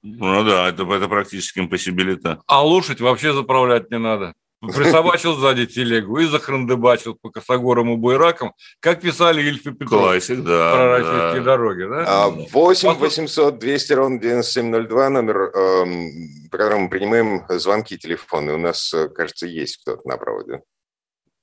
Ну 0.02 0.44
да, 0.44 0.68
это, 0.68 0.82
это 0.82 1.08
практически 1.08 1.60
импосибилита. 1.60 2.42
А 2.46 2.64
лошадь 2.64 3.00
вообще 3.00 3.32
заправлять 3.32 3.90
не 3.90 3.98
надо. 3.98 4.34
Присобачил 4.60 5.34
сзади 5.34 5.66
телегу 5.66 6.18
и 6.18 6.26
захрандыбачил 6.26 7.16
по 7.20 7.30
косогорам 7.30 7.92
и 7.92 7.96
буйракам, 7.96 8.52
как 8.80 9.00
писали 9.00 9.42
Ильф 9.42 9.66
и 9.66 9.72
Петров. 9.72 10.02
Классик, 10.02 10.42
да. 10.42 10.72
Про 10.72 10.98
российские 10.98 11.42
да. 11.42 11.44
дороги, 11.44 11.82
да? 11.84 12.28
8 12.52 12.94
800 12.94 13.58
200 13.58 13.92
ровно 13.92 14.20
9702, 14.20 15.10
номер, 15.10 15.36
эм, 15.36 16.10
по 16.50 16.58
которому 16.58 16.84
мы 16.84 16.90
принимаем 16.90 17.42
звонки 17.48 17.98
телефонные. 17.98 18.56
У 18.56 18.58
нас, 18.58 18.92
э, 18.94 19.08
кажется, 19.08 19.46
есть 19.46 19.78
кто-то 19.82 20.06
на 20.08 20.16
проводе. 20.16 20.62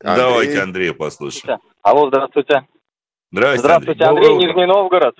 Андрей. 0.03 0.25
Давайте 0.25 0.61
Андрея 0.61 0.93
послушаем. 0.93 1.59
Алло, 1.83 2.07
здравствуйте. 2.09 2.67
Здравствуйте, 3.31 3.59
здравствуйте 3.59 4.03
Андрей, 4.03 4.31
Андрей 4.31 4.47
Нижний 4.47 4.65
Новгород. 4.65 5.15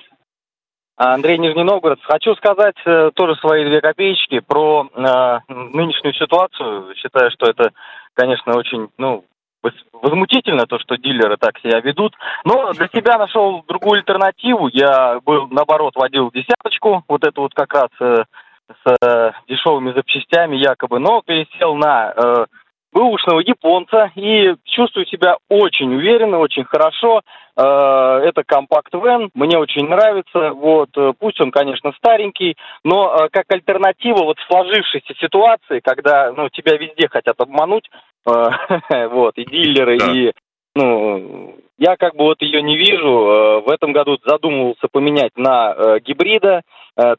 Андрей 1.01 1.39
Нижний 1.39 1.63
Новгород. 1.63 1.99
Хочу 2.03 2.35
сказать 2.35 2.75
э, 2.85 3.09
тоже 3.15 3.35
свои 3.37 3.65
две 3.65 3.81
копеечки 3.81 4.39
про 4.39 4.87
э, 4.93 5.39
нынешнюю 5.49 6.13
ситуацию. 6.13 6.93
Считаю, 6.95 7.31
что 7.31 7.47
это, 7.47 7.71
конечно, 8.13 8.55
очень, 8.55 8.89
ну, 8.99 9.25
возмутительно 9.93 10.67
то, 10.67 10.77
что 10.77 10.97
дилеры 10.97 11.37
так 11.37 11.57
себя 11.59 11.79
ведут. 11.79 12.13
Но 12.45 12.71
для 12.73 12.87
себя 12.89 13.17
нашел 13.17 13.63
другую 13.67 13.99
альтернативу. 13.99 14.67
Я 14.67 15.19
был, 15.25 15.47
наоборот, 15.49 15.95
водил 15.95 16.29
десяточку, 16.31 17.03
вот 17.07 17.23
эту 17.23 17.41
вот 17.41 17.53
как 17.55 17.73
раз 17.73 17.89
э, 17.99 18.23
с 18.85 18.97
э, 19.01 19.31
дешевыми 19.47 19.93
запчастями 19.93 20.55
якобы, 20.55 20.99
но 20.99 21.23
пересел 21.23 21.75
на 21.75 22.13
э, 22.15 22.45
бэушного 22.93 23.39
японца 23.39 24.11
и 24.15 24.55
чувствую 24.65 25.05
себя 25.05 25.37
очень 25.49 25.93
уверенно, 25.93 26.39
очень 26.39 26.65
хорошо. 26.65 27.21
Э, 27.57 28.21
это 28.23 28.43
компакт 28.45 28.93
Вен, 28.93 29.29
мне 29.33 29.57
очень 29.57 29.87
нравится. 29.87 30.51
Вот, 30.51 30.89
э, 30.97 31.13
пусть 31.19 31.39
он, 31.41 31.51
конечно, 31.51 31.91
старенький, 31.97 32.55
но 32.83 33.13
э, 33.13 33.29
как 33.29 33.45
альтернатива 33.49 34.23
вот 34.23 34.37
в 34.39 34.47
сложившейся 34.47 35.13
ситуации, 35.19 35.79
когда 35.79 36.31
ну, 36.31 36.49
тебя 36.49 36.77
везде 36.77 37.07
хотят 37.09 37.39
обмануть, 37.39 37.89
вот, 38.25 39.37
и 39.37 39.45
дилеры, 39.45 39.97
да. 39.97 40.11
и 40.11 40.31
ну, 40.75 41.55
я 41.77 41.97
как 41.97 42.15
бы 42.15 42.25
вот 42.25 42.41
ее 42.41 42.61
не 42.61 42.77
вижу. 42.77 43.63
В 43.65 43.69
этом 43.69 43.93
году 43.93 44.19
задумывался 44.23 44.87
поменять 44.91 45.35
на 45.35 45.99
гибрида. 45.99 46.61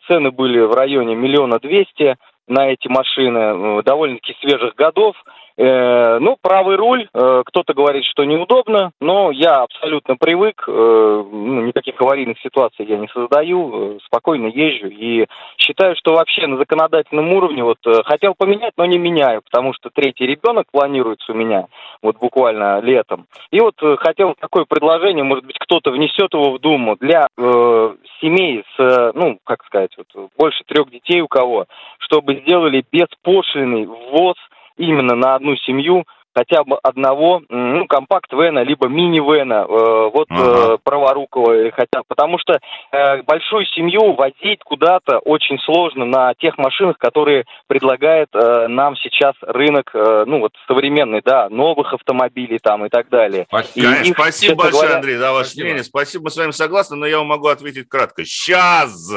Цены 0.06 0.30
были 0.30 0.60
в 0.60 0.72
районе 0.72 1.16
миллиона 1.16 1.58
двести 1.58 2.16
на 2.46 2.68
эти 2.68 2.86
машины, 2.86 3.82
довольно-таки 3.82 4.36
свежих 4.40 4.76
годов. 4.76 5.16
Э, 5.56 6.18
ну, 6.18 6.36
правый 6.40 6.76
руль, 6.76 7.08
э, 7.12 7.42
кто-то 7.44 7.74
говорит, 7.74 8.04
что 8.04 8.24
неудобно, 8.24 8.92
но 9.00 9.30
я 9.30 9.62
абсолютно 9.62 10.16
привык, 10.16 10.64
э, 10.66 10.70
ну, 10.70 11.60
никаких 11.62 12.00
аварийных 12.00 12.38
ситуаций 12.40 12.86
я 12.86 12.96
не 12.96 13.08
создаю, 13.08 13.96
э, 13.96 13.98
спокойно 14.06 14.46
езжу 14.46 14.88
и 14.88 15.26
считаю, 15.58 15.94
что 15.96 16.14
вообще 16.14 16.46
на 16.46 16.56
законодательном 16.56 17.32
уровне 17.34 17.62
вот 17.62 17.78
э, 17.86 18.02
хотел 18.04 18.34
поменять, 18.34 18.72
но 18.76 18.86
не 18.86 18.98
меняю, 18.98 19.42
потому 19.42 19.74
что 19.74 19.90
третий 19.90 20.26
ребенок 20.26 20.66
планируется 20.72 21.32
у 21.32 21.34
меня 21.34 21.66
вот 22.02 22.16
буквально 22.18 22.80
летом. 22.80 23.26
И 23.50 23.60
вот 23.60 23.74
э, 23.82 23.96
хотел 23.98 24.34
такое 24.40 24.64
предложение, 24.64 25.24
может 25.24 25.44
быть, 25.44 25.58
кто-то 25.58 25.90
внесет 25.90 26.32
его 26.32 26.52
в 26.52 26.60
Думу 26.60 26.96
для 26.96 27.28
э, 27.36 27.94
семей 28.20 28.64
с, 28.76 28.80
э, 28.80 29.12
ну, 29.14 29.38
как 29.44 29.64
сказать, 29.66 29.90
вот, 29.98 30.30
больше 30.38 30.64
трех 30.64 30.90
детей 30.90 31.20
у 31.20 31.28
кого, 31.28 31.66
чтобы 31.98 32.36
сделали 32.36 32.84
беспошлиный 32.90 33.84
ввоз 33.86 34.36
именно 34.76 35.14
на 35.14 35.34
одну 35.34 35.56
семью 35.56 36.04
хотя 36.34 36.64
бы 36.64 36.78
одного, 36.82 37.42
ну, 37.48 37.86
компакт-вена, 37.86 38.62
либо 38.62 38.88
мини-вена, 38.88 39.66
э, 39.68 40.10
вот 40.12 40.26
ага. 40.30 40.74
э, 40.74 40.78
праворукого 40.82 41.70
хотя 41.72 42.02
потому 42.08 42.38
что 42.38 42.58
э, 42.92 43.22
большую 43.22 43.66
семью 43.66 44.14
возить 44.14 44.60
куда-то 44.64 45.18
очень 45.18 45.58
сложно 45.60 46.04
на 46.04 46.34
тех 46.34 46.56
машинах, 46.58 46.98
которые 46.98 47.44
предлагает 47.66 48.28
э, 48.34 48.68
нам 48.68 48.96
сейчас 48.96 49.34
рынок, 49.42 49.90
э, 49.94 50.24
ну, 50.26 50.40
вот 50.40 50.52
современный, 50.66 51.22
да, 51.24 51.48
новых 51.48 51.92
автомобилей 51.92 52.58
там 52.58 52.86
и 52.86 52.88
так 52.88 53.08
далее. 53.08 53.46
Спасибо, 53.48 53.88
и 53.88 54.08
их, 54.08 54.14
спасибо 54.14 54.54
большое, 54.56 54.82
говоря... 54.82 54.96
Андрей, 54.96 55.16
за 55.16 55.32
ваше 55.32 55.50
спасибо. 55.50 55.64
мнение. 55.64 55.84
Спасибо, 55.84 56.24
мы 56.24 56.30
с 56.30 56.36
вами 56.36 56.50
согласны, 56.52 56.96
но 56.96 57.06
я 57.06 57.18
вам 57.18 57.26
могу 57.26 57.48
ответить 57.48 57.88
кратко. 57.88 58.24
Сейчас! 58.24 59.12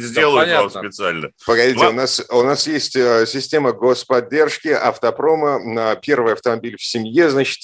Сделают 0.00 0.50
вам 0.50 0.70
специально. 0.70 1.30
Погодите, 1.46 1.86
у 1.86 1.92
нас, 1.92 2.22
у 2.30 2.42
нас 2.42 2.66
есть 2.66 2.96
э, 2.96 3.24
система 3.26 3.72
господдержки 3.72 4.68
автопрома. 4.68 5.96
Первый 6.02 6.34
автомобиль 6.34 6.76
в 6.76 6.84
семье, 6.84 7.30
значит, 7.30 7.60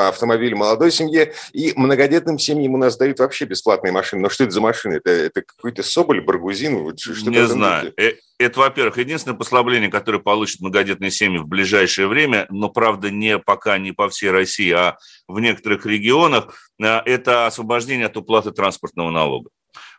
автомобиль 0.00 0.54
молодой 0.54 0.90
семье. 0.90 1.32
И 1.52 1.72
многодетным 1.76 2.38
семьям 2.38 2.74
у 2.74 2.76
нас 2.78 2.96
дают 2.96 3.18
вообще 3.18 3.44
бесплатные 3.44 3.92
машины. 3.92 4.22
Но 4.22 4.28
что 4.28 4.44
это 4.44 4.52
за 4.52 4.60
машины? 4.60 4.94
Это, 4.94 5.10
это 5.10 5.42
какой-то 5.42 5.82
Соболь, 5.82 6.20
Баргузин? 6.20 6.96
Что 6.96 7.30
Не 7.30 7.46
знаю. 7.46 7.92
Э, 7.96 8.12
это, 8.38 8.60
во-первых, 8.60 8.98
единственное 8.98 9.36
послабление, 9.36 9.90
которое 9.90 10.18
получат 10.18 10.60
многодетные 10.60 11.10
семьи 11.10 11.38
в 11.38 11.46
ближайшее 11.46 12.08
время, 12.08 12.46
но, 12.50 12.68
правда, 12.68 13.10
не 13.10 13.38
пока 13.38 13.78
не 13.78 13.92
по 13.92 14.08
всей 14.08 14.30
России, 14.30 14.72
а 14.72 14.98
в 15.28 15.38
некоторых 15.40 15.86
регионах, 15.86 16.54
э, 16.82 16.84
это 16.84 17.46
освобождение 17.46 18.06
от 18.06 18.16
уплаты 18.16 18.50
транспортного 18.50 19.10
налога. 19.10 19.50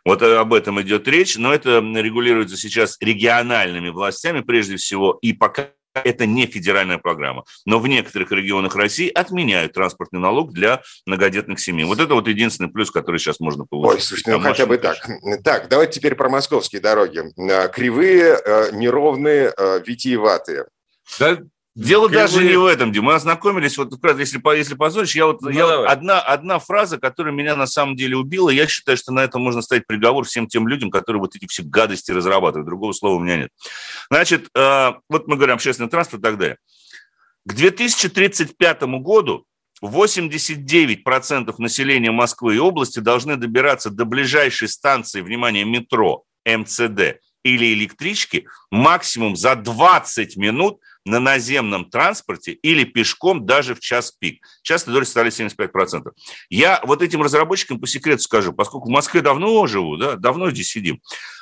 Вот 0.04 0.22
э, 0.22 0.36
об 0.36 0.54
этом 0.54 0.80
идет 0.82 1.08
речь, 1.08 1.36
но 1.36 1.52
это 1.52 1.78
регулируется 1.78 2.56
сейчас 2.56 2.96
региональными 3.00 3.88
властями 3.88 4.40
прежде 4.40 4.76
всего, 4.76 5.18
и 5.22 5.32
пока 5.32 5.68
это 6.04 6.26
не 6.26 6.46
федеральная 6.46 6.98
программа. 6.98 7.44
Но 7.64 7.78
в 7.78 7.88
некоторых 7.88 8.30
регионах 8.30 8.76
России 8.76 9.08
отменяют 9.08 9.72
транспортный 9.72 10.20
налог 10.20 10.52
для 10.52 10.82
многодетных 11.06 11.58
семей. 11.60 11.84
Вот 11.84 12.00
это 12.00 12.14
вот 12.14 12.28
единственный 12.28 12.68
плюс, 12.68 12.90
который 12.90 13.18
сейчас 13.18 13.40
можно 13.40 13.64
получить. 13.64 13.94
Ой, 13.94 14.00
слушайте, 14.00 14.32
ну 14.32 14.40
хотя 14.40 14.66
бы 14.66 14.78
так. 14.78 14.98
Так, 15.42 15.68
давайте 15.68 15.98
теперь 15.98 16.14
про 16.14 16.28
московские 16.28 16.80
дороги. 16.80 17.22
Э, 17.38 17.68
кривые, 17.68 18.38
э, 18.44 18.70
неровные, 18.72 19.52
витиеватые. 19.86 20.66
Да, 21.18 21.38
Дело 21.76 22.08
Кривые... 22.08 22.26
даже 22.26 22.42
не 22.42 22.56
в 22.56 22.64
этом, 22.64 22.90
Дим. 22.90 23.04
Мы 23.04 23.14
ознакомились, 23.14 23.76
вот 23.76 23.92
если, 24.18 24.56
если 24.56 24.74
позволишь, 24.74 25.14
я 25.14 25.26
вот, 25.26 25.42
ну, 25.42 25.50
я 25.50 25.84
одна, 25.84 26.20
одна 26.20 26.58
фраза, 26.58 26.98
которая 26.98 27.34
меня 27.34 27.54
на 27.54 27.66
самом 27.66 27.96
деле 27.96 28.16
убила, 28.16 28.48
я 28.48 28.66
считаю, 28.66 28.96
что 28.96 29.12
на 29.12 29.20
этом 29.20 29.42
можно 29.42 29.60
ставить 29.60 29.86
приговор 29.86 30.24
всем 30.24 30.48
тем 30.48 30.66
людям, 30.68 30.90
которые 30.90 31.20
вот 31.20 31.36
эти 31.36 31.46
все 31.46 31.62
гадости 31.62 32.12
разрабатывают. 32.12 32.66
Другого 32.66 32.92
слова 32.92 33.16
у 33.16 33.20
меня 33.20 33.36
нет. 33.36 33.50
Значит, 34.10 34.48
э, 34.56 34.92
вот 35.10 35.28
мы 35.28 35.36
говорим 35.36 35.56
общественный 35.56 35.90
транспорт 35.90 36.22
и 36.22 36.24
так 36.24 36.38
далее. 36.38 36.56
К 37.44 37.52
2035 37.52 38.82
году 39.02 39.44
89% 39.84 41.54
населения 41.58 42.10
Москвы 42.10 42.56
и 42.56 42.58
области 42.58 43.00
должны 43.00 43.36
добираться 43.36 43.90
до 43.90 44.06
ближайшей 44.06 44.68
станции, 44.68 45.20
внимание, 45.20 45.66
метро, 45.66 46.24
МЦД 46.46 47.20
или 47.44 47.74
электрички 47.74 48.46
максимум 48.70 49.36
за 49.36 49.56
20 49.56 50.36
минут 50.38 50.80
на 51.06 51.20
наземном 51.20 51.88
транспорте 51.88 52.52
или 52.52 52.84
пешком 52.84 53.46
даже 53.46 53.74
в 53.74 53.80
час 53.80 54.12
пик. 54.12 54.44
Часто 54.62 54.90
доля 54.90 55.04
составляет 55.04 55.38
75%. 55.38 56.10
Я 56.50 56.80
вот 56.84 57.00
этим 57.00 57.22
разработчикам 57.22 57.80
по 57.80 57.86
секрету 57.86 58.22
скажу, 58.22 58.52
поскольку 58.52 58.88
в 58.88 58.92
Москве 58.92 59.22
давно 59.22 59.66
живу, 59.66 59.96
да, 59.96 60.16
давно 60.16 60.50
здесь 60.50 60.68
сидим, 60.68 61.00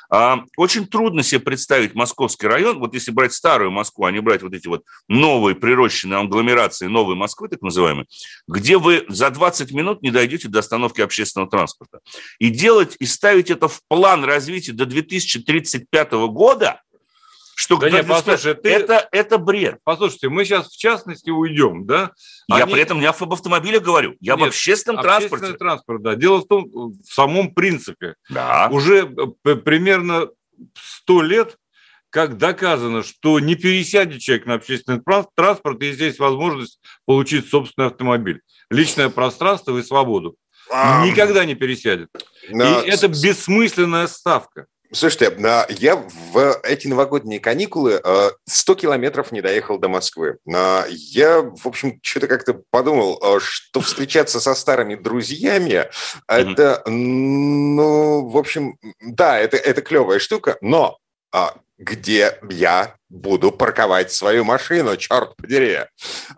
а, 0.09 0.43
очень 0.55 0.85
трудно 0.85 1.23
себе 1.23 1.41
представить 1.41 1.95
московский 1.95 2.47
район, 2.47 2.79
вот 2.79 2.93
если 2.93 3.11
брать 3.11 3.33
старую 3.33 3.71
Москву, 3.71 4.05
а 4.05 4.11
не 4.11 4.21
брать 4.21 4.43
вот 4.43 4.53
эти 4.53 4.67
вот 4.67 4.83
новые 5.07 5.55
прирощенные 5.55 6.19
агломерации 6.19 6.85
новой 6.85 7.15
Москвы, 7.15 7.47
так 7.47 7.61
называемые, 7.61 8.05
где 8.47 8.77
вы 8.77 9.05
за 9.09 9.31
20 9.31 9.71
минут 9.71 10.03
не 10.03 10.11
дойдете 10.11 10.47
до 10.47 10.59
остановки 10.59 11.01
общественного 11.01 11.49
транспорта. 11.49 11.99
И 12.37 12.49
делать, 12.49 12.95
и 12.99 13.05
ставить 13.05 13.49
это 13.49 13.67
в 13.67 13.81
план 13.87 14.23
развития 14.23 14.73
до 14.73 14.85
2035 14.85 16.11
года– 16.11 16.81
что 17.55 17.77
да 17.77 17.89
нет, 17.89 18.05
послушай, 18.05 18.53
ты... 18.53 18.69
это, 18.69 19.07
это 19.11 19.37
бред. 19.37 19.79
Послушайте, 19.83 20.27
мы 20.27 20.43
сейчас 20.43 20.67
в 20.67 20.77
частности 20.77 21.29
уйдем, 21.29 21.85
да? 21.85 22.11
Я 22.49 22.63
Они... 22.63 22.73
при 22.73 22.81
этом 22.81 22.99
не 22.99 23.05
об 23.05 23.33
автомобиле 23.33 23.79
говорю, 23.79 24.15
я 24.19 24.33
нет, 24.33 24.41
об 24.41 24.49
общественном 24.49 25.01
транспорте. 25.01 25.35
Общественный 25.35 25.57
транспорт, 25.57 26.01
да. 26.01 26.15
Дело 26.15 26.39
в 26.39 26.47
том, 26.47 26.65
в 26.69 27.05
самом 27.05 27.53
принципе. 27.53 28.15
Да. 28.29 28.67
Уже 28.71 29.09
э, 29.45 29.55
примерно 29.55 30.27
сто 30.75 31.21
лет 31.21 31.57
как 32.09 32.37
доказано, 32.37 33.03
что 33.03 33.39
не 33.39 33.55
пересядет 33.55 34.21
человек 34.21 34.45
на 34.45 34.53
общественный 34.53 35.01
транспорт, 35.35 35.81
и 35.81 35.91
здесь 35.91 36.19
возможность 36.19 36.79
получить 37.05 37.49
собственный 37.49 37.87
автомобиль. 37.87 38.41
Личное 38.69 39.09
пространство 39.09 39.77
и 39.77 39.83
свободу. 39.83 40.37
Никогда 40.69 41.45
не 41.45 41.55
пересядет. 41.55 42.09
Но... 42.49 42.81
И 42.81 42.87
это 42.87 43.07
бессмысленная 43.07 44.07
ставка. 44.07 44.67
Слушайте, 44.91 45.35
я 45.69 45.95
в 45.95 46.59
эти 46.63 46.87
новогодние 46.87 47.39
каникулы 47.39 48.01
100 48.45 48.73
э, 48.73 48.75
километров 48.75 49.31
не 49.31 49.41
доехал 49.41 49.77
до 49.77 49.87
Москвы. 49.87 50.37
Я, 50.45 51.41
в 51.41 51.67
общем, 51.67 51.99
что-то 52.01 52.27
как-то 52.27 52.61
подумал, 52.69 53.21
что 53.39 53.81
встречаться 53.81 54.39
со 54.39 54.53
старыми 54.55 54.95
друзьями, 54.95 55.89
это, 56.27 56.83
ну, 56.85 58.27
в 58.27 58.37
общем, 58.37 58.77
да, 59.01 59.39
это, 59.39 59.57
это 59.57 59.81
клевая 59.81 60.19
штука, 60.19 60.57
но 60.61 60.99
а, 61.31 61.55
где 61.77 62.39
я 62.49 62.95
буду 63.09 63.51
парковать 63.51 64.11
свою 64.11 64.43
машину, 64.43 64.97
черт 64.97 65.35
подери. 65.35 65.79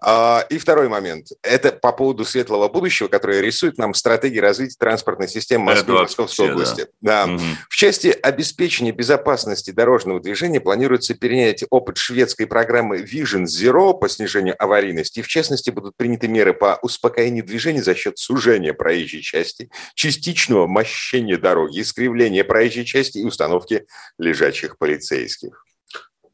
А, 0.01 0.45
и 0.49 0.57
второй 0.57 0.89
момент. 0.89 1.27
Это 1.41 1.71
по 1.71 1.91
поводу 1.91 2.25
светлого 2.25 2.67
будущего, 2.67 3.07
которое 3.07 3.41
рисует 3.41 3.77
нам 3.77 3.93
стратегии 3.93 4.39
развития 4.39 4.75
транспортной 4.79 5.27
системы 5.27 5.65
Москвы 5.65 5.95
и 5.95 5.99
Московской 5.99 6.47
вообще, 6.47 6.53
области. 6.53 6.87
Да. 7.01 7.25
Да. 7.25 7.33
Угу. 7.33 7.41
В 7.69 7.75
части 7.75 8.07
обеспечения 8.21 8.91
безопасности 8.91 9.71
дорожного 9.71 10.19
движения 10.19 10.59
планируется 10.59 11.13
перенять 11.13 11.63
опыт 11.69 11.97
шведской 11.97 12.47
программы 12.47 12.97
Vision 12.97 13.45
Zero 13.45 13.93
по 13.97 14.09
снижению 14.09 14.55
аварийности. 14.61 15.21
В 15.21 15.27
частности, 15.27 15.69
будут 15.69 15.95
приняты 15.95 16.27
меры 16.27 16.53
по 16.53 16.79
успокоению 16.81 17.45
движения 17.45 17.81
за 17.81 17.95
счет 17.95 18.17
сужения 18.17 18.73
проезжей 18.73 19.21
части, 19.21 19.69
частичного 19.95 20.67
мощения 20.67 21.37
дороги, 21.37 21.81
искривления 21.81 22.43
проезжей 22.43 22.85
части 22.85 23.19
и 23.19 23.23
установки 23.23 23.85
лежачих 24.17 24.77
полицейских. 24.77 25.66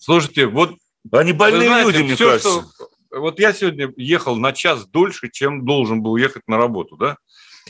Слушайте, 0.03 0.47
вот... 0.47 0.75
Они 1.13 1.31
больные 1.31 1.69
знаете, 1.69 1.91
люди, 1.91 2.03
мне 2.03 2.15
все, 2.15 2.25
кажется. 2.25 2.49
Что, 2.49 3.19
вот 3.19 3.39
я 3.39 3.53
сегодня 3.53 3.89
ехал 3.95 4.35
на 4.35 4.51
час 4.51 4.85
дольше, 4.85 5.29
чем 5.31 5.65
должен 5.65 6.01
был 6.01 6.17
ехать 6.17 6.43
на 6.45 6.57
работу, 6.57 6.97
да? 6.97 7.15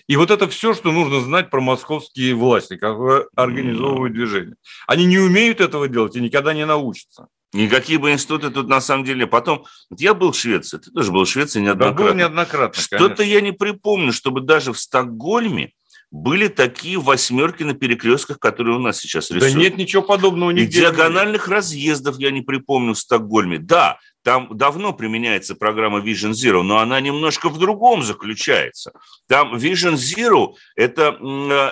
И 0.08 0.16
вот 0.16 0.32
это 0.32 0.48
все, 0.48 0.74
что 0.74 0.92
нужно 0.92 1.22
знать 1.22 1.52
про 1.52 1.62
московские 1.62 2.34
власти, 2.34 2.76
как 2.76 2.98
организовывают 3.36 4.16
движение. 4.16 4.56
Они 4.88 5.06
не 5.06 5.20
умеют 5.20 5.62
этого 5.62 5.88
делать 5.88 6.16
и 6.16 6.22
никогда 6.22 6.56
не 6.56 6.66
научатся. 6.66 7.28
Никакие 7.54 8.00
бы 8.00 8.12
институты 8.12 8.50
тут 8.50 8.68
на 8.68 8.82
самом 8.82 9.06
деле. 9.06 9.28
Потом, 9.28 9.66
я 9.96 10.16
был 10.16 10.32
в 10.32 10.36
Швеции, 10.36 10.80
ты 10.80 10.90
тоже 10.90 11.12
был 11.12 11.26
в 11.26 11.30
Швеции 11.30 11.60
неоднократно. 11.60 12.04
Да, 12.04 12.10
был 12.10 12.18
неоднократно, 12.18 12.82
Что-то 12.82 13.22
я 13.22 13.42
не 13.42 13.52
припомню, 13.52 14.12
чтобы 14.12 14.42
даже 14.42 14.74
в 14.74 14.80
Стокгольме 14.80 15.74
были 16.14 16.48
такие 16.48 17.00
восьмерки 17.00 17.64
на 17.64 17.74
перекрестках, 17.74 18.38
которые 18.38 18.76
у 18.76 18.80
нас 18.80 19.00
сейчас 19.00 19.32
рисуют. 19.32 19.52
Да 19.56 19.60
нет 19.60 19.78
ничего 19.78 20.04
подобного 20.04 20.52
нигде. 20.52 20.64
И 20.64 20.82
диагональных 20.82 21.48
разъездов 21.48 22.20
я 22.20 22.30
не 22.30 22.42
припомню 22.42 22.94
в 22.94 23.00
Стокгольме. 23.00 23.58
Да, 23.58 23.98
там 24.24 24.48
давно 24.56 24.94
применяется 24.94 25.56
программа 25.56 26.02
Vision 26.02 26.34
Zero, 26.34 26.62
но 26.62 26.78
она 26.78 27.02
немножко 27.02 27.50
в 27.50 27.58
другом 27.58 28.04
заключается. 28.04 28.92
Там 29.28 29.56
Vision 29.56 29.96
Zero– 29.96 30.54
это 30.76 31.18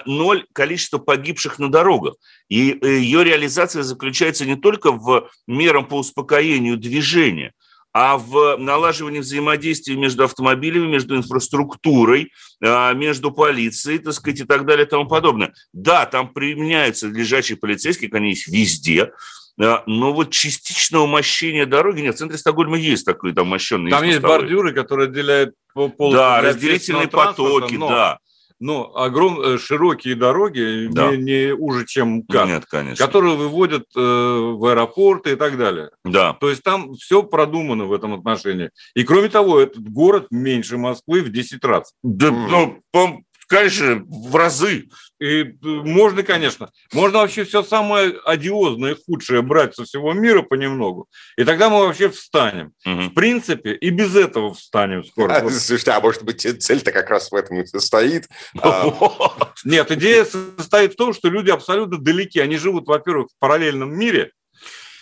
ноль 0.07 0.47
количества 0.53 0.97
погибших 0.97 1.59
на 1.59 1.69
дорогах. 1.69 2.15
И 2.49 2.79
э, 2.81 2.97
ее 2.97 3.23
реализация 3.23 3.83
заключается 3.83 4.47
не 4.47 4.55
только 4.55 4.91
в 4.91 5.29
мерам 5.45 5.85
по 5.85 5.99
успокоению 5.99 6.77
движения– 6.77 7.53
а 7.93 8.17
в 8.17 8.57
налаживании 8.57 9.19
взаимодействия 9.19 9.95
между 9.95 10.23
автомобилями, 10.23 10.87
между 10.87 11.15
инфраструктурой, 11.15 12.31
а, 12.63 12.93
между 12.93 13.31
полицией, 13.31 13.99
так 13.99 14.13
сказать, 14.13 14.41
и 14.41 14.43
так 14.43 14.65
далее 14.65 14.85
и 14.85 14.89
тому 14.89 15.07
подобное. 15.07 15.53
Да, 15.73 16.05
там 16.05 16.29
применяются 16.33 17.07
лежачие 17.07 17.57
полицейские, 17.57 18.09
они 18.13 18.29
есть 18.29 18.47
везде, 18.47 19.11
но 19.57 20.13
вот 20.13 20.31
частичного 20.31 21.05
мощения 21.05 21.65
дороги 21.65 22.01
нет. 22.01 22.15
В 22.15 22.17
центре 22.17 22.37
Стокгольма 22.37 22.77
есть 22.77 23.05
такой 23.05 23.33
там 23.33 23.47
мощенный. 23.47 23.91
Там 23.91 24.03
есть 24.03 24.21
бордюры, 24.21 24.73
которые 24.73 25.09
отделяют 25.09 25.53
полосу 25.73 26.13
Да, 26.13 26.41
разделительные 26.41 27.07
потоки, 27.07 27.75
но... 27.75 27.89
да 27.89 28.19
но 28.61 28.95
огромные 28.95 29.57
широкие 29.57 30.15
дороги, 30.15 30.87
да. 30.91 31.15
не, 31.15 31.17
не 31.17 31.53
уже, 31.53 31.85
чем 31.85 32.19
МКАД, 32.29 32.47
Нет, 32.47 32.65
конечно. 32.67 33.05
которые 33.05 33.35
выводят 33.35 33.85
э, 33.95 33.99
в 33.99 34.63
аэропорты 34.65 35.31
и 35.31 35.35
так 35.35 35.57
далее. 35.57 35.89
Да. 36.05 36.33
То 36.39 36.49
есть 36.49 36.61
там 36.61 36.93
все 36.93 37.23
продумано 37.23 37.85
в 37.85 37.93
этом 37.93 38.13
отношении. 38.13 38.69
И 38.93 39.03
кроме 39.03 39.29
того, 39.29 39.59
этот 39.59 39.83
город 39.89 40.27
меньше 40.29 40.77
Москвы 40.77 41.21
в 41.21 41.31
10 41.31 41.63
раз. 41.65 41.93
Да, 42.03 42.29
ну, 42.31 43.23
конечно, 43.51 44.03
в 44.07 44.35
разы. 44.35 44.89
И 45.19 45.43
э, 45.43 45.53
можно, 45.61 46.23
конечно. 46.23 46.71
Можно 46.93 47.19
вообще 47.19 47.43
все 47.43 47.61
самое 47.61 48.17
одиозное 48.25 48.93
и 48.93 48.97
худшее 49.05 49.41
брать 49.41 49.75
со 49.75 49.83
всего 49.83 50.13
мира 50.13 50.41
понемногу. 50.41 51.07
И 51.37 51.43
тогда 51.43 51.69
мы 51.69 51.85
вообще 51.85 52.09
встанем. 52.09 52.73
Угу. 52.85 53.01
В 53.01 53.13
принципе, 53.13 53.73
и 53.73 53.89
без 53.89 54.15
этого 54.15 54.53
встанем 54.53 55.03
скоро. 55.03 55.31
А, 55.41 55.49
слушайте, 55.49 55.91
а 55.91 55.99
может 55.99 56.23
быть, 56.23 56.41
цель-то 56.41 56.91
как 56.91 57.09
раз 57.09 57.31
в 57.31 57.35
этом 57.35 57.61
и 57.61 57.65
состоит? 57.65 58.27
А, 58.61 59.53
Нет, 59.65 59.91
идея 59.91 60.25
состоит 60.25 60.93
в 60.93 60.95
том, 60.95 61.13
что 61.13 61.29
люди 61.29 61.49
абсолютно 61.49 61.97
далеки. 61.97 62.39
Они 62.39 62.57
живут, 62.57 62.87
во-первых, 62.87 63.27
в 63.27 63.39
параллельном 63.39 63.93
мире. 63.97 64.31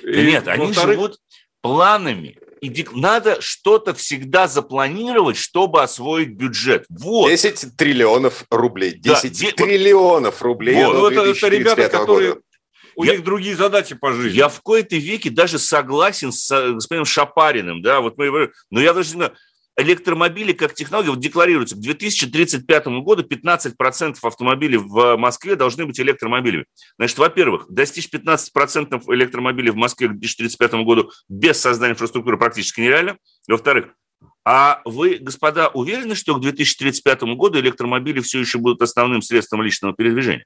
Нет, 0.03 0.47
они 0.47 0.73
живут 0.73 1.17
планами 1.61 2.37
и 2.61 2.85
надо 2.93 3.41
что-то 3.41 3.93
всегда 3.93 4.47
запланировать, 4.47 5.37
чтобы 5.37 5.81
освоить 5.81 6.29
бюджет. 6.29 6.85
Вот. 6.89 7.29
10 7.29 7.75
триллионов 7.75 8.45
рублей. 8.49 8.93
10 8.93 9.41
да, 9.41 9.63
триллионов 9.63 10.41
рублей. 10.41 10.83
Вот. 10.83 10.93
Ну, 10.93 11.07
это, 11.07 11.21
это 11.21 11.47
ребята, 11.47 11.89
которые... 11.89 12.33
Года. 12.33 12.41
У 12.95 13.05
я, 13.05 13.13
них 13.13 13.23
другие 13.23 13.55
задачи 13.55 13.95
по 13.95 14.11
жизни. 14.11 14.37
Я 14.37 14.49
в 14.49 14.59
кои-то 14.59 14.97
веке 14.97 15.29
даже 15.29 15.57
согласен 15.57 16.33
с 16.33 16.73
господином 16.73 17.05
Шапариным, 17.05 17.81
да, 17.81 18.01
вот 18.01 18.17
мы, 18.17 18.51
но 18.69 18.81
я 18.81 18.93
даже 18.93 19.31
электромобили 19.79 20.51
как 20.51 20.73
технология 20.73 21.09
вот 21.09 21.19
декларируется 21.19 21.75
к 21.75 21.79
2035 21.79 22.87
году 23.03 23.23
15% 23.23 24.17
автомобилей 24.21 24.77
в 24.77 25.15
Москве 25.17 25.55
должны 25.55 25.85
быть 25.85 25.99
электромобилями. 25.99 26.65
Значит, 26.97 27.17
во-первых, 27.17 27.65
достичь 27.69 28.09
15% 28.13 29.03
электромобилей 29.13 29.71
в 29.71 29.75
Москве 29.75 30.07
к 30.07 30.11
2035 30.11 30.73
году 30.85 31.11
без 31.27 31.59
создания 31.59 31.93
инфраструктуры 31.93 32.37
практически 32.37 32.81
нереально. 32.81 33.17
Во-вторых, 33.47 33.89
а 34.45 34.81
вы, 34.85 35.17
господа, 35.19 35.69
уверены, 35.69 36.15
что 36.15 36.35
к 36.35 36.41
2035 36.41 37.21
году 37.35 37.59
электромобили 37.59 38.19
все 38.21 38.39
еще 38.39 38.57
будут 38.57 38.81
основным 38.81 39.21
средством 39.21 39.61
личного 39.61 39.93
передвижения? 39.93 40.45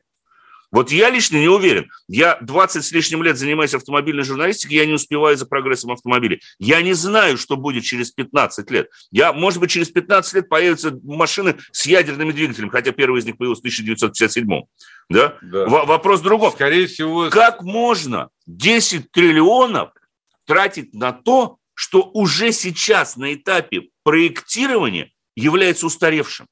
Вот 0.73 0.91
я 0.91 1.11
лично 1.11 1.37
не 1.37 1.47
уверен. 1.47 1.91
Я 2.07 2.39
20 2.41 2.83
с 2.83 2.91
лишним 2.91 3.21
лет 3.21 3.37
занимаюсь 3.37 3.75
автомобильной 3.75 4.23
журналистикой, 4.23 4.77
я 4.77 4.87
не 4.87 4.93
успеваю 4.93 5.37
за 5.37 5.45
прогрессом 5.45 5.91
автомобилей. 5.91 6.41
Я 6.57 6.81
не 6.81 6.93
знаю, 6.93 7.37
что 7.37 7.57
будет 7.57 7.83
через 7.83 8.09
15 8.09 8.71
лет. 8.71 8.89
Я, 9.11 9.33
может 9.33 9.59
быть, 9.59 9.69
через 9.69 9.89
15 9.89 10.33
лет 10.33 10.49
появятся 10.49 10.99
машины 11.03 11.57
с 11.71 11.85
ядерными 11.85 12.31
двигателями, 12.31 12.71
хотя 12.71 12.91
первый 12.91 13.19
из 13.19 13.25
них 13.25 13.37
появился 13.37 13.59
в 13.59 13.65
1957 13.65 14.61
да? 15.09 15.37
да. 15.43 15.67
вопрос 15.67 16.21
другой. 16.21 16.51
Скорее 16.51 16.87
всего... 16.87 17.29
Как 17.29 17.61
можно 17.61 18.29
10 18.47 19.11
триллионов 19.11 19.91
тратить 20.47 20.95
на 20.95 21.11
то, 21.11 21.57
что 21.75 22.09
уже 22.15 22.51
сейчас 22.51 23.15
на 23.15 23.35
этапе 23.35 23.89
проектирования 24.03 25.11
является 25.35 25.85
устаревшим? 25.85 26.47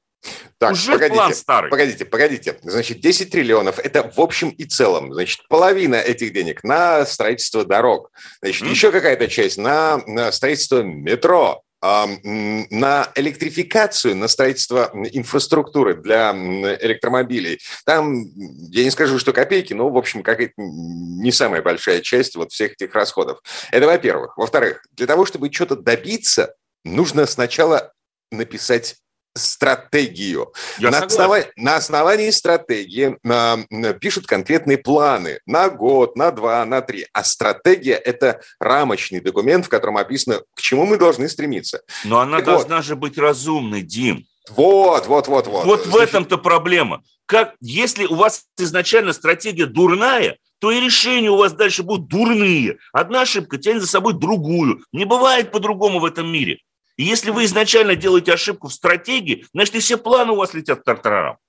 Так, 0.58 0.74
Уже 0.74 0.92
погодите, 0.92 1.16
план 1.16 1.34
старый. 1.34 1.72
Погодите, 1.72 2.06
погодите. 2.06 2.60
Значит, 2.62 3.00
10 3.00 3.32
триллионов– 3.32 3.80
это 3.84 4.12
в 4.16 4.20
общем 4.20 4.50
и 4.50 4.66
целом. 4.66 5.14
Значит, 5.14 5.48
половина 5.48 5.96
этих 5.96 6.34
денег 6.34 6.64
на 6.64 7.06
строительство 7.06 7.66
дорог. 7.66 8.12
Значит, 8.42 8.64
mm. 8.64 8.70
еще 8.70 8.92
какая-то 8.92 9.28
часть 9.28 9.58
на, 9.58 9.98
на 10.06 10.32
строительство 10.32 10.84
метро, 10.84 11.64
на 11.82 13.12
электрификацию, 13.16 14.16
на 14.16 14.28
строительство 14.28 14.92
инфраструктуры 14.94 15.96
для 15.96 16.32
электромобилей. 16.32 17.60
Там, 17.86 18.24
я 18.70 18.84
не 18.84 18.92
скажу, 18.92 19.18
что 19.18 19.34
копейки, 19.34 19.74
но, 19.74 19.90
в 19.90 19.98
общем, 19.98 20.22
какая-то 20.22 20.54
не 20.58 21.32
самая 21.32 21.64
большая 21.64 22.02
часть 22.02 22.36
вот 22.36 22.52
всех 22.52 22.74
этих 22.74 22.94
расходов. 22.94 23.40
Это 23.72 23.88
во-первых. 23.88 24.38
Во-вторых, 24.38 24.84
для 24.92 25.08
того, 25.08 25.26
чтобы 25.26 25.52
что-то 25.52 25.76
добиться, 25.76 26.54
нужно 26.84 27.26
сначала 27.26 27.94
написать 28.32 28.98
стратегию. 29.36 30.54
на, 30.80 31.00
основа... 31.00 31.46
на 31.56 31.76
основании 31.76 32.30
стратегии 32.32 33.18
э, 33.24 33.94
пишут 34.00 34.28
конкретные 34.28 34.78
планы 34.78 35.40
на 35.46 35.70
год, 35.70 36.16
на 36.16 36.32
два, 36.32 36.66
на 36.66 36.82
три. 36.82 37.08
А 37.14 37.24
стратегия– 37.24 37.96
это 38.06 38.42
рамочный 38.60 39.20
документ, 39.20 39.66
в 39.66 39.70
котором 39.70 39.98
описано, 39.98 40.42
к 40.56 40.62
чему 40.62 40.86
мы 40.86 40.98
должны 40.98 41.30
стремиться. 41.30 41.82
Но 42.04 42.20
она 42.20 42.38
так 42.38 42.46
должна 42.46 42.78
вот. 42.78 42.86
же 42.86 42.96
быть 42.96 43.18
разумной, 43.18 43.82
Дим. 43.82 44.26
Вот, 44.50 45.08
вот, 45.08 45.28
вот, 45.28 45.48
вот. 45.48 45.66
Вот 45.66 45.86
в 45.86 45.96
этом-то 45.96 46.38
проблема. 46.38 47.04
Как, 47.26 47.56
если 47.62 48.06
у 48.06 48.16
вас 48.16 48.46
изначально 48.58 49.14
стратегия 49.14 49.66
дурная, 49.66 50.38
то 50.60 50.72
и 50.72 50.80
решения 50.80 51.30
у 51.30 51.38
вас 51.38 51.54
дальше 51.54 51.84
будут 51.84 52.08
дурные. 52.08 52.78
Одна 52.92 53.22
ошибка 53.22 53.58
тянет 53.58 53.82
за 53.82 53.88
собой 53.88 54.14
другую. 54.14 54.84
Не 54.92 55.06
бывает 55.06 55.52
по-другому 55.52 56.00
в 56.00 56.06
этом 56.06 56.32
мире. 56.32 56.60
И 57.02 57.04
если 57.04 57.32
вы 57.32 57.46
изначально 57.46 57.96
делаете 57.96 58.32
ошибку 58.32 58.68
в 58.68 58.74
стратегии, 58.74 59.48
значит, 59.56 59.74
и 59.74 59.80
все 59.80 59.98
планы 59.98 60.34
у 60.34 60.36
вас 60.36 60.54
летят 60.54 60.82
к 60.82 60.84
тартарарам. 60.84 61.40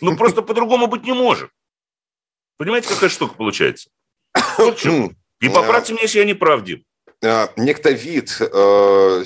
Ну, 0.00 0.16
просто 0.16 0.40
по-другому 0.40 0.86
быть 0.86 1.02
не 1.02 1.12
может. 1.12 1.50
Понимаете, 2.58 2.88
какая 2.88 3.10
штука 3.10 3.34
получается? 3.34 3.90
И 5.40 5.48
поправьте 5.48 5.94
меня, 5.94 6.02
если 6.02 6.20
я 6.20 6.24
не 6.24 6.34
правдив. 6.34 6.82
А, 7.24 7.52
некто 7.56 7.90
вид, 7.90 8.40
э, 8.40 9.24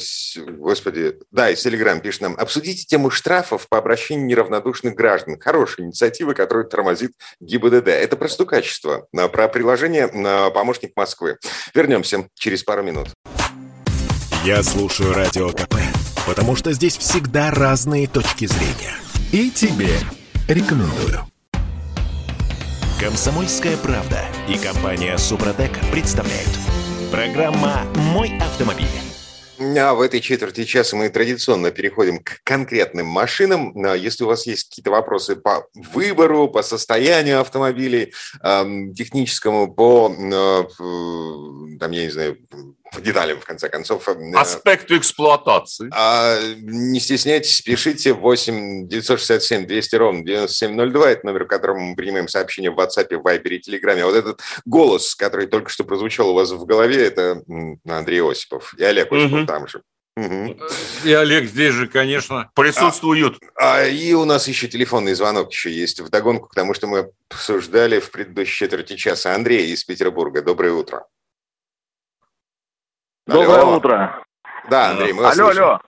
господи, 0.57 1.19
да, 1.31 1.51
из 1.51 1.61
Телеграм 1.61 2.01
пишет 2.01 2.23
нам, 2.23 2.35
обсудите 2.39 2.87
тему 2.87 3.11
штрафов 3.11 3.69
по 3.69 3.77
обращению 3.77 4.25
неравнодушных 4.25 4.95
граждан. 4.95 5.39
Хорошая 5.39 5.85
инициатива, 5.85 6.33
которая 6.33 6.65
тормозит 6.65 7.13
ГИБДД. 7.41 7.89
Это 7.89 8.17
просто 8.17 8.47
качество. 8.47 9.07
Про 9.13 9.49
приложение 9.49 10.09
«Помощник 10.55 10.93
Москвы». 10.97 11.37
Вернемся 11.75 12.27
через 12.37 12.65
пару 12.65 12.83
минут. 12.83 13.11
Я 14.45 14.61
слушаю 14.65 15.15
Радио 15.15 15.51
КП, 15.51 15.77
потому 16.27 16.57
что 16.57 16.73
здесь 16.73 16.97
всегда 16.97 17.53
разные 17.53 18.09
точки 18.09 18.47
зрения. 18.47 18.97
И 19.31 19.53
тебе 19.53 19.91
рекомендую. 20.49 21.21
Комсомольская 22.99 23.77
правда 23.77 24.21
и 24.49 24.59
компания 24.59 25.17
Супротек 25.17 25.71
представляют. 25.93 26.51
Программа 27.13 27.85
«Мой 27.95 28.37
автомобиль». 28.39 28.89
А 29.79 29.95
в 29.95 30.01
этой 30.01 30.19
четверти 30.21 30.65
часа 30.65 30.97
мы 30.97 31.09
традиционно 31.09 31.71
переходим 31.71 32.19
к 32.19 32.41
конкретным 32.43 33.07
машинам. 33.07 33.73
А 33.85 33.95
если 33.95 34.25
у 34.25 34.27
вас 34.27 34.45
есть 34.49 34.71
какие-то 34.71 34.91
вопросы 34.91 35.37
по 35.37 35.69
выбору, 35.95 36.49
по 36.49 36.65
состоянию 36.65 37.41
автомобилей, 37.41 38.13
техническому, 38.43 39.73
по, 39.73 40.09
там, 41.79 41.93
я 41.93 42.03
не 42.03 42.11
знаю, 42.11 42.39
по 42.93 43.01
деталям, 43.01 43.41
в 43.41 43.45
конце 43.45 43.69
концов. 43.69 44.09
Э, 44.09 44.15
Аспекту 44.35 44.97
эксплуатации. 44.97 45.89
А, 45.93 46.39
не 46.61 47.01
стесняйтесь, 47.01 47.61
пишите 47.63 48.13
8 48.13 48.89
967 48.89 49.67
200 49.67 49.97
ровно 49.97 50.25
9702. 50.25 51.11
Это 51.11 51.27
номер, 51.27 51.45
в 51.45 51.49
котором 51.49 51.81
мы 51.81 51.97
принимаем 51.97 52.29
сообщения 52.29 52.71
в 52.71 52.79
WhatsApp, 52.79 53.17
в 53.17 53.27
Viber 53.27 53.49
и 53.49 53.61
Telegram. 53.61 54.01
А 54.01 54.07
вот 54.07 54.17
этот 54.17 54.41
голос, 54.65 55.15
который 55.15 55.47
только 55.47 55.71
что 55.71 55.85
прозвучал 55.85 56.31
у 56.31 56.35
вас 56.35 56.51
в 56.51 56.65
голове, 56.65 57.07
это 57.07 57.43
Андрей 57.89 58.23
Осипов 58.23 58.75
и 58.79 58.85
Олег 58.85 59.11
Осипов 59.13 59.41
угу. 59.41 59.47
там 59.47 59.67
же. 59.67 59.83
Угу. 60.15 60.59
И 61.05 61.13
Олег 61.13 61.49
здесь 61.49 61.73
же, 61.73 61.89
конечно, 61.89 62.51
присутствуют. 62.55 63.39
А, 63.57 63.79
а, 63.79 63.87
и 63.87 64.13
у 64.13 64.27
нас 64.27 64.47
еще 64.47 64.69
телефонный 64.69 65.15
звонок 65.15 65.51
еще 65.51 65.71
есть 65.73 66.01
в 66.01 66.11
догонку 66.11 66.49
к 66.49 66.55
тому, 66.55 66.75
что 66.75 66.87
мы 66.87 67.11
обсуждали 67.31 67.99
в 67.99 68.11
предыдущей 68.11 68.67
четверти 68.67 68.97
часа. 68.97 69.35
Андрей 69.35 69.71
из 69.73 69.85
Петербурга. 69.85 70.43
Доброе 70.43 70.73
утро. 70.73 71.07
Доброе 73.27 73.61
алло. 73.61 73.77
утро. 73.77 74.25
Да, 74.71 74.91
Андрей, 74.91 75.13
мы 75.13 75.23
вас 75.23 75.39
Алло, 75.39 75.49
слышим. 75.49 75.65
алло. 75.65 75.81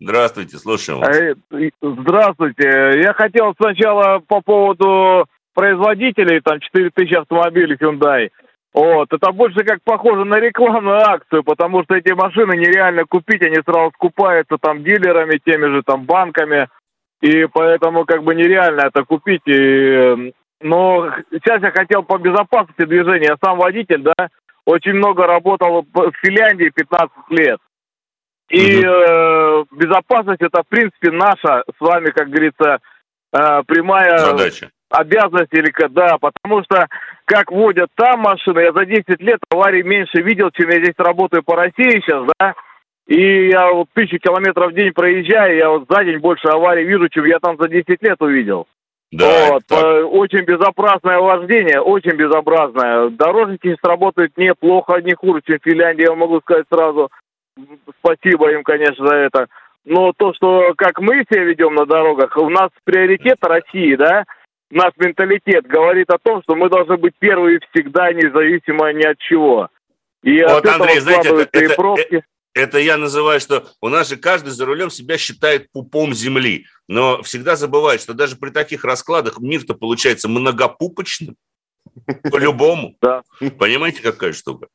Здравствуйте, 0.00 0.58
слушаем 0.58 1.00
вас. 1.00 1.16
Э, 1.16 1.34
здравствуйте. 1.82 3.00
Я 3.02 3.12
хотел 3.14 3.54
сначала 3.60 4.20
по 4.20 4.40
поводу 4.40 5.26
производителей, 5.54 6.40
там 6.40 6.60
4000 6.60 7.14
автомобилей 7.14 7.76
Hyundai. 7.76 8.30
Вот, 8.72 9.12
это 9.12 9.32
больше 9.32 9.64
как 9.64 9.82
похоже 9.82 10.24
на 10.24 10.38
рекламную 10.38 10.98
акцию, 11.00 11.42
потому 11.42 11.82
что 11.82 11.96
эти 11.96 12.12
машины 12.12 12.54
нереально 12.56 13.06
купить, 13.06 13.42
они 13.42 13.56
сразу 13.64 13.90
скупаются 13.94 14.56
там 14.60 14.84
дилерами, 14.84 15.40
теми 15.44 15.66
же 15.74 15.82
там 15.82 16.04
банками, 16.04 16.68
и 17.20 17.46
поэтому 17.46 18.04
как 18.04 18.22
бы 18.22 18.34
нереально 18.34 18.82
это 18.82 19.04
купить. 19.04 19.42
И, 19.46 20.32
но 20.60 21.10
сейчас 21.30 21.62
я 21.62 21.70
хотел 21.70 22.02
по 22.02 22.18
безопасности 22.18 22.84
движения, 22.84 23.28
я 23.28 23.36
сам 23.42 23.58
водитель, 23.58 24.02
да, 24.02 24.28
очень 24.64 24.94
много 24.94 25.26
работал 25.26 25.86
в 25.92 26.12
Финляндии 26.22 26.70
15 26.74 27.10
лет. 27.30 27.58
И 28.50 28.82
э, 28.82 29.64
безопасность 29.72 30.40
это, 30.40 30.62
в 30.62 30.68
принципе, 30.68 31.10
наша 31.10 31.64
с 31.68 31.80
вами, 31.80 32.10
как 32.10 32.28
говорится, 32.28 32.78
э, 33.32 33.62
прямая 33.66 34.18
задача. 34.18 34.70
обязанность 34.90 35.52
или 35.52 35.70
да, 35.90 36.16
потому 36.18 36.62
что 36.64 36.86
как 37.26 37.50
водят 37.50 37.90
там 37.94 38.20
машины, 38.20 38.60
я 38.60 38.72
за 38.72 38.86
10 38.86 39.20
лет 39.20 39.38
аварий 39.50 39.82
меньше 39.82 40.22
видел, 40.22 40.50
чем 40.50 40.70
я 40.70 40.82
здесь 40.82 40.94
работаю 40.96 41.42
по 41.42 41.56
России 41.56 42.00
сейчас, 42.00 42.26
да, 42.38 42.54
и 43.06 43.48
я 43.48 43.70
вот 43.72 43.88
тысячу 43.94 44.18
километров 44.18 44.72
в 44.72 44.74
день 44.74 44.92
проезжаю, 44.92 45.56
я 45.56 45.68
вот 45.68 45.86
за 45.88 46.04
день 46.04 46.18
больше 46.18 46.48
аварий 46.48 46.84
вижу, 46.84 47.08
чем 47.10 47.26
я 47.26 47.38
там 47.38 47.58
за 47.58 47.68
10 47.68 48.02
лет 48.02 48.20
увидел. 48.20 48.66
Да, 49.10 49.52
вот, 49.52 49.62
так. 49.66 49.82
Э, 49.82 50.02
очень 50.02 50.44
безобразное 50.44 51.18
вождение, 51.18 51.80
очень 51.80 52.12
безобразное. 52.12 53.08
Дорожники 53.08 53.68
сейчас 53.68 53.78
работают 53.82 54.36
неплохо, 54.36 55.00
не 55.00 55.14
хуже, 55.14 55.40
чем 55.46 55.58
в 55.58 55.64
Финляндии, 55.64 56.02
я 56.02 56.14
могу 56.14 56.40
сказать 56.40 56.66
сразу. 56.70 57.10
Спасибо 58.00 58.52
им, 58.52 58.62
конечно, 58.62 59.06
за 59.06 59.14
это. 59.14 59.46
Но 59.84 60.12
то, 60.14 60.34
что 60.34 60.74
как 60.76 61.00
мы 61.00 61.24
себя 61.30 61.44
ведем 61.44 61.74
на 61.74 61.86
дорогах, 61.86 62.36
у 62.36 62.50
нас 62.50 62.68
приоритет 62.84 63.38
России, 63.40 63.96
да, 63.96 64.24
наш 64.70 64.92
менталитет 64.98 65.66
говорит 65.66 66.10
о 66.10 66.18
том, 66.18 66.42
что 66.42 66.54
мы 66.54 66.68
должны 66.68 66.98
быть 66.98 67.14
первые 67.18 67.60
всегда, 67.70 68.12
независимо 68.12 68.92
ни 68.92 69.04
от 69.04 69.18
чего. 69.18 69.68
И 70.22 70.42
вот, 70.42 70.66
от 70.66 70.80
Андрей, 70.80 71.00
знаете, 71.00 71.28
это, 71.30 71.58
это, 71.58 71.74
пробки. 71.74 72.16
Это 72.16 72.24
я 72.78 72.96
называю, 72.96 73.40
что 73.40 73.68
у 73.80 73.88
нас 73.88 74.08
же 74.08 74.16
каждый 74.16 74.50
за 74.50 74.64
рулем 74.64 74.90
себя 74.90 75.18
считает 75.18 75.70
пупом 75.70 76.14
земли. 76.14 76.66
Но 76.88 77.22
всегда 77.22 77.56
забывает, 77.56 78.00
что 78.00 78.14
даже 78.14 78.36
при 78.36 78.50
таких 78.50 78.84
раскладах 78.84 79.38
мир-то 79.38 79.74
получается 79.74 80.28
многопупочным. 80.28 81.36
По-любому. 82.30 82.96
Да. 83.00 83.22
Понимаете, 83.58 84.02
какая 84.02 84.32
штука? 84.32 84.68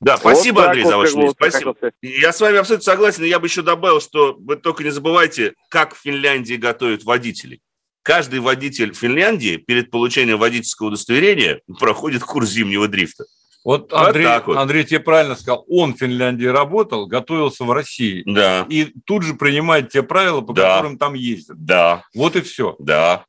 Да, 0.00 0.16
спасибо, 0.16 0.60
вот 0.60 0.66
Андрей, 0.66 0.84
за 0.84 0.96
ваше 0.96 1.14
мнение. 1.14 1.32
Спасибо. 1.32 1.74
Я 2.02 2.32
с 2.32 2.40
вами 2.40 2.58
абсолютно 2.58 2.84
согласен. 2.84 3.24
Я 3.24 3.40
бы 3.40 3.46
еще 3.46 3.62
добавил, 3.62 4.00
что 4.00 4.36
вы 4.38 4.56
только 4.56 4.84
не 4.84 4.90
забывайте, 4.90 5.54
как 5.70 5.94
в 5.94 5.98
Финляндии 6.00 6.54
готовят 6.54 7.04
водителей. 7.04 7.62
Каждый 8.02 8.40
водитель 8.40 8.94
Финляндии 8.94 9.56
перед 9.56 9.90
получением 9.90 10.38
водительского 10.38 10.88
удостоверения 10.88 11.60
проходит 11.78 12.22
курс 12.22 12.50
зимнего 12.50 12.86
дрифта. 12.86 13.24
Вот 13.64 13.92
Андрей, 13.92 14.26
вот 14.26 14.46
вот. 14.46 14.56
Андрей 14.56 14.84
тебе 14.84 15.00
правильно 15.00 15.34
сказал, 15.34 15.64
он 15.68 15.94
в 15.94 15.98
Финляндии 15.98 16.46
работал, 16.46 17.06
готовился 17.06 17.64
в 17.64 17.72
России. 17.72 18.22
Да. 18.24 18.66
И 18.68 18.92
тут 19.04 19.24
же 19.24 19.34
принимает 19.34 19.90
те 19.90 20.02
правила, 20.02 20.40
по 20.40 20.52
да. 20.52 20.76
которым 20.76 20.98
там 20.98 21.14
ездят. 21.14 21.56
Да. 21.64 22.04
Вот 22.14 22.36
и 22.36 22.40
все. 22.40 22.76
Да. 22.78 23.24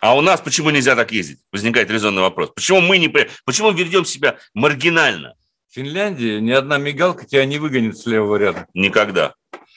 А 0.00 0.16
у 0.16 0.20
нас 0.20 0.40
почему 0.40 0.70
нельзя 0.70 0.94
так 0.94 1.12
ездить? 1.12 1.38
Возникает 1.52 1.90
резонный 1.90 2.22
вопрос. 2.22 2.50
Почему 2.54 2.80
мы 2.80 2.98
не... 2.98 3.08
Почему 3.44 3.70
ведем 3.72 4.04
себя 4.04 4.36
маргинально? 4.54 5.34
В 5.68 5.74
Финляндии 5.74 6.38
ни 6.38 6.50
одна 6.50 6.78
мигалка 6.78 7.26
тебя 7.26 7.44
не 7.44 7.58
выгонит 7.58 7.96
с 7.96 8.06
левого 8.06 8.36
ряда. 8.36 8.66
Никогда. 8.74 9.34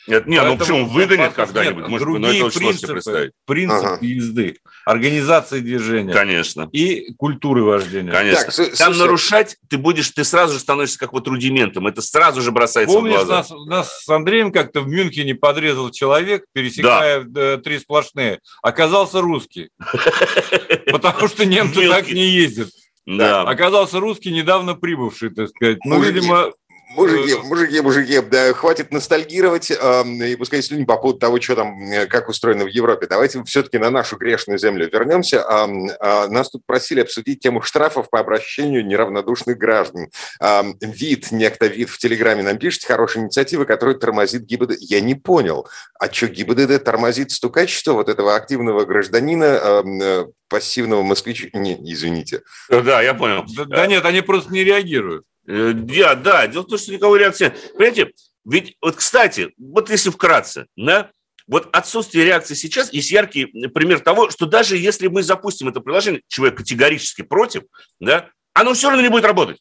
Нет, 0.08 0.28
нет, 0.28 0.44
ну 0.46 0.58
почему 0.58 0.86
выгонят 0.86 1.34
когда-нибудь? 1.34 1.88
Может, 1.88 2.08
другие 2.08 2.44
ну, 2.44 2.50
принципы, 2.50 2.94
представить. 2.94 3.32
принципы 3.46 3.88
ага. 3.88 3.98
езды, 4.02 4.58
организации 4.86 5.60
движения. 5.60 6.14
Конечно. 6.14 6.70
И 6.72 7.14
культуры 7.14 7.64
вождения. 7.64 8.12
Конечно. 8.12 8.46
Так, 8.46 8.56
Там 8.56 8.94
слушай, 8.94 8.98
нарушать 8.98 9.58
ты 9.70 9.78
будешь, 9.78 10.10
ты 10.10 10.24
сразу 10.24 10.54
же 10.54 10.60
становишься 10.60 10.98
как 10.98 11.14
вот 11.14 11.28
рудиментом. 11.28 11.88
Это 11.88 12.02
сразу 12.02 12.42
же 12.42 12.52
бросается 12.52 12.96
Помнишь, 12.96 13.22
в 13.22 13.26
глаза. 13.26 13.36
Нас, 13.36 13.66
нас 13.68 14.04
с 14.04 14.10
Андреем 14.10 14.52
как-то 14.52 14.82
в 14.82 14.88
Мюнхене 14.88 15.36
подрезал 15.36 15.92
человек, 15.92 16.46
пересекая 16.54 17.24
да. 17.24 17.42
Э, 17.42 17.58
три 17.58 17.80
сплошные. 17.80 18.40
Оказался 18.62 19.22
русский. 19.22 19.70
Потому 20.92 21.28
что 21.28 21.46
немцы 21.46 21.88
так 21.88 22.10
не 22.10 22.28
ездят. 22.28 22.70
Да. 23.06 23.42
Оказался 23.42 24.00
русский, 24.00 24.32
недавно 24.32 24.76
прибывший, 24.76 25.32
так 25.32 25.50
сказать. 25.50 25.80
Ну, 25.84 26.02
видимо, 26.02 26.52
Мужики, 26.90 27.36
мужики, 27.44 27.82
мужики, 27.82 28.20
да, 28.20 28.52
хватит 28.54 28.92
ностальгировать 28.92 29.70
э, 29.70 30.04
и 30.26 30.36
пускай 30.36 30.62
слюни 30.64 30.86
по 30.86 30.98
поводу 30.98 31.20
того, 31.20 31.40
что 31.40 31.56
там, 31.56 31.80
э, 31.84 32.08
как 32.08 32.30
устроено 32.30 32.66
в 32.66 32.68
Европе. 32.68 33.06
Давайте 33.08 33.44
все-таки 33.44 33.78
на 33.78 33.92
нашу 33.92 34.18
грешную 34.18 34.58
землю 34.58 34.90
вернемся. 34.92 35.38
Э, 35.38 35.68
э, 35.68 36.28
нас 36.30 36.50
тут 36.50 36.66
просили 36.66 37.02
обсудить 37.02 37.42
тему 37.42 37.62
штрафов 37.62 38.10
по 38.10 38.20
обращению 38.20 38.86
неравнодушных 38.88 39.56
граждан. 39.58 40.10
Э, 40.42 40.64
вид, 40.82 41.32
некто 41.32 41.68
вид 41.68 41.90
в 41.90 42.00
Телеграме 42.00 42.42
нам 42.42 42.58
пишет, 42.58 42.84
хорошая 42.86 43.24
инициатива, 43.24 43.66
которая 43.66 43.96
тормозит 43.96 44.46
ГИБДД. 44.46 44.78
Я 44.80 45.00
не 45.00 45.14
понял, 45.14 45.68
а 46.00 46.12
что 46.12 46.28
ГИБДД 46.28 46.84
тормозит 46.84 47.32
стукачество 47.32 47.94
вот 47.94 48.10
этого 48.10 48.36
активного 48.36 48.86
гражданина, 48.86 49.84
э, 49.84 50.26
пассивного 50.50 51.04
москвича? 51.04 51.50
Не, 51.54 51.76
извините. 51.94 52.42
Да, 52.70 53.04
я 53.04 53.14
понял. 53.14 53.46
Да, 53.56 53.66
да 53.66 53.86
нет, 53.86 54.04
они 54.06 54.22
просто 54.22 54.52
не 54.52 54.64
реагируют. 54.64 55.26
Э, 55.50 55.74
да, 55.74 56.14
да, 56.14 56.48
дело 56.48 56.62
в 56.62 56.68
том, 56.68 56.78
что 56.78 56.94
никого 56.94 57.16
реакции 57.16 57.52
Понимаете, 57.74 58.12
ведь 58.46 58.78
вот, 58.82 58.96
кстати, 58.96 59.52
вот 59.58 59.90
если 59.90 60.12
вкратце, 60.12 60.68
да, 60.76 61.10
вот 61.48 61.68
отсутствие 61.74 62.24
реакции 62.24 62.54
сейчас 62.54 62.94
есть 62.94 63.10
яркий 63.10 63.46
пример 63.46 64.00
того, 64.00 64.30
что 64.30 64.46
даже 64.46 64.78
если 64.78 65.08
мы 65.08 65.24
запустим 65.24 65.68
это 65.68 65.82
приложение, 65.82 66.22
человек 66.28 66.58
категорически 66.58 67.24
против, 67.24 67.64
да, 68.00 68.30
оно 68.54 68.76
все 68.76 68.90
равно 68.90 69.02
не 69.02 69.10
будет 69.10 69.26
работать. 69.26 69.58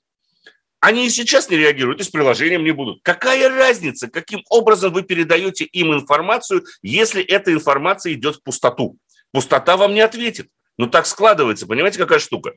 Они 0.81 1.07
и 1.07 1.11
сейчас 1.11 1.49
не 1.49 1.57
реагируют, 1.57 2.01
и 2.01 2.05
с 2.05 2.11
приложением 2.11 2.65
не 2.65 2.73
будут. 2.73 3.01
Какая 3.03 3.49
разница, 3.49 4.09
каким 4.09 4.43
образом 4.51 4.93
вы 4.93 5.03
передаете 5.03 5.65
им 5.65 5.95
информацию, 5.95 6.67
если 6.83 7.23
эта 7.25 7.53
информация 7.53 8.13
идет 8.13 8.37
в 8.37 8.43
пустоту? 8.43 8.99
Пустота 9.33 9.79
вам 9.79 9.95
не 9.95 10.01
ответит. 10.03 10.49
Ну, 10.77 10.87
так 10.87 11.07
складывается, 11.07 11.67
понимаете, 11.67 11.99
какая 11.99 12.21
штука? 12.21 12.53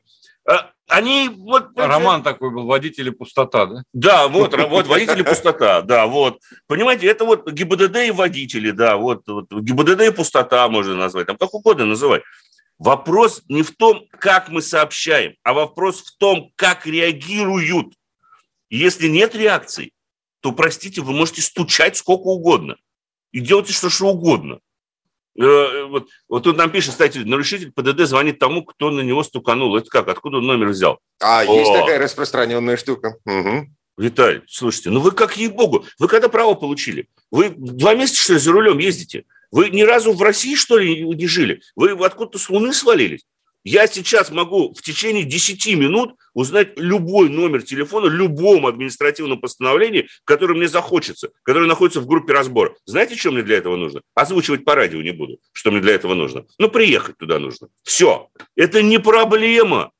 А, 0.48 0.70
они 0.88 1.30
вот... 1.34 1.70
Роман 1.76 2.22
такой 2.22 2.50
был, 2.50 2.66
водители 2.66 3.10
пустота, 3.10 3.66
да? 3.66 3.82
Да, 3.92 4.28
вот, 4.28 4.56
вот 4.56 4.86
водители 4.86 5.22
пустота, 5.22 5.82
да, 5.82 6.06
вот. 6.06 6.40
Понимаете, 6.66 7.06
это 7.06 7.24
вот 7.24 7.50
ГИБДД 7.50 7.96
и 8.08 8.10
водители, 8.10 8.70
да, 8.70 8.96
вот, 8.96 9.22
вот 9.26 9.50
ГИБДД 9.50 10.02
и 10.02 10.10
пустота 10.12 10.68
можно 10.68 10.94
назвать, 10.94 11.26
там 11.26 11.36
как 11.36 11.54
угодно 11.54 11.86
называть. 11.86 12.22
Вопрос 12.78 13.42
не 13.48 13.62
в 13.62 13.70
том, 13.76 14.06
как 14.10 14.48
мы 14.48 14.60
сообщаем, 14.60 15.34
а 15.44 15.52
вопрос 15.52 16.02
в 16.02 16.16
том, 16.18 16.50
как 16.56 16.86
реагируют. 16.86 17.94
Если 18.70 19.06
нет 19.06 19.34
реакции, 19.36 19.92
то, 20.40 20.52
простите, 20.52 21.00
вы 21.00 21.12
можете 21.12 21.42
стучать 21.42 21.96
сколько 21.96 22.26
угодно 22.26 22.76
и 23.30 23.40
делайте 23.40 23.72
что, 23.72 23.88
что 23.88 24.08
угодно. 24.08 24.58
Э, 25.38 25.84
вот, 25.84 26.08
вот 26.28 26.44
тут 26.44 26.56
нам 26.56 26.70
пишет, 26.70 26.92
кстати, 26.92 27.18
нарушитель 27.18 27.72
ПДД 27.72 28.06
звонит 28.06 28.38
тому, 28.38 28.64
кто 28.64 28.90
на 28.90 29.00
него 29.00 29.22
стуканул. 29.22 29.76
Это 29.76 29.88
как? 29.88 30.08
Откуда 30.08 30.38
он 30.38 30.46
номер 30.46 30.68
взял? 30.68 30.98
А, 31.20 31.42
О. 31.42 31.54
есть 31.54 31.72
такая 31.72 31.98
распространенная 31.98 32.76
штука. 32.76 33.16
Угу. 33.24 33.68
Виталий, 33.98 34.42
слушайте, 34.48 34.90
ну 34.90 35.00
вы 35.00 35.12
как 35.12 35.36
ей-богу, 35.36 35.84
вы 35.98 36.08
когда 36.08 36.28
право 36.28 36.54
получили? 36.54 37.08
Вы 37.30 37.50
два 37.50 37.94
месяца, 37.94 38.22
что 38.22 38.32
ли, 38.34 38.38
за 38.38 38.52
рулем 38.52 38.78
ездите? 38.78 39.24
Вы 39.50 39.68
ни 39.68 39.82
разу 39.82 40.12
в 40.12 40.22
России, 40.22 40.54
что 40.54 40.78
ли, 40.78 41.04
не 41.04 41.26
жили? 41.26 41.60
Вы 41.76 41.92
откуда-то 41.92 42.38
с 42.38 42.48
Луны 42.48 42.72
свалились? 42.72 43.26
Я 43.64 43.86
сейчас 43.86 44.30
могу 44.30 44.72
в 44.72 44.82
течение 44.82 45.24
10 45.24 45.66
минут 45.76 46.14
узнать 46.34 46.78
любой 46.78 47.28
номер 47.28 47.62
телефона, 47.62 48.06
любом 48.06 48.66
административном 48.66 49.40
постановлении, 49.40 50.08
которое 50.24 50.54
мне 50.54 50.68
захочется, 50.68 51.30
которое 51.42 51.66
находится 51.66 52.00
в 52.00 52.06
группе 52.06 52.32
разбора. 52.32 52.74
Знаете, 52.84 53.16
что 53.16 53.30
мне 53.30 53.42
для 53.42 53.58
этого 53.58 53.76
нужно? 53.76 54.02
Озвучивать 54.14 54.64
по 54.64 54.74
радио 54.74 55.02
не 55.02 55.12
буду, 55.12 55.38
что 55.52 55.70
мне 55.70 55.80
для 55.80 55.94
этого 55.94 56.14
нужно. 56.14 56.44
Ну, 56.58 56.68
приехать 56.68 57.18
туда 57.18 57.38
нужно. 57.38 57.68
Все. 57.82 58.28
Это 58.56 58.82
не 58.82 58.98
проблема. 58.98 59.90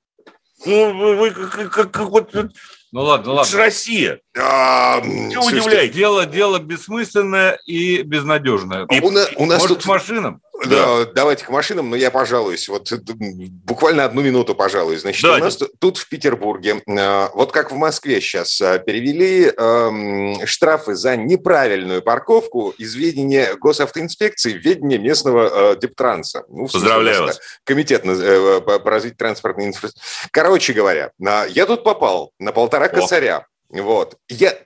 Ну, 0.65 1.17
вы, 1.17 1.31
как, 1.31 1.73
как, 1.73 1.91
как 1.91 2.09
вот 2.09 2.33
ну 2.93 3.01
ладно, 3.01 3.33
ладно. 3.33 3.49
Это 3.49 3.51
же 3.51 3.57
Россия. 3.57 4.21
А, 4.37 5.01
Чего 5.01 5.47
удивляете? 5.47 5.95
Дело, 5.95 6.27
дело 6.27 6.59
бессмысленное 6.59 7.59
и 7.65 8.03
безнадежное. 8.03 8.87
И, 8.91 9.01
у, 9.01 9.07
у 9.07 9.47
нас 9.47 9.63
Может, 9.63 9.79
тут... 9.79 9.87
машинам? 9.87 10.43
Да. 10.67 11.05
Давайте 11.15 11.45
к 11.45 11.49
машинам, 11.49 11.91
но 11.91 11.97
я 11.97 12.11
пожалуюсь. 12.11 12.69
Вот 12.69 12.93
буквально 13.65 14.05
одну 14.05 14.23
минуту 14.23 14.55
пожалуй. 14.55 14.97
Значит, 14.97 15.23
да, 15.23 15.37
у 15.37 15.39
нас 15.39 15.59
тут 15.79 15.99
в 15.99 16.09
Петербурге, 16.09 16.83
э, 16.87 17.29
вот 17.35 17.53
как 17.53 17.71
в 17.71 17.77
Москве 17.77 18.21
сейчас, 18.21 18.61
э, 18.61 18.83
перевели 18.85 19.53
э, 19.57 20.47
штрафы 20.47 20.95
за 20.95 21.17
неправильную 21.17 22.03
парковку 22.03 22.71
из 22.79 22.95
ведения 22.95 23.55
госавтоинспекции 23.55 24.53
в 24.53 24.63
ведение 24.65 24.99
местного 24.99 25.73
э, 25.73 25.77
Дептранса. 25.81 26.45
Ну, 26.49 26.67
Поздравляю 26.69 27.25
вас. 27.25 27.41
Комитет 27.65 28.03
э, 28.05 28.61
по 28.61 28.79
развитию 28.91 29.19
транспортной 29.19 29.67
инфраструктуры. 29.67 30.05
Короче 30.31 30.73
говоря, 30.73 31.11
я 31.19 31.67
тут 31.67 31.85
попал 31.85 32.33
на 32.39 32.53
полтора 32.53 32.89
косаря. 32.89 33.47
Вот. 33.73 34.17
Я, 34.29 34.59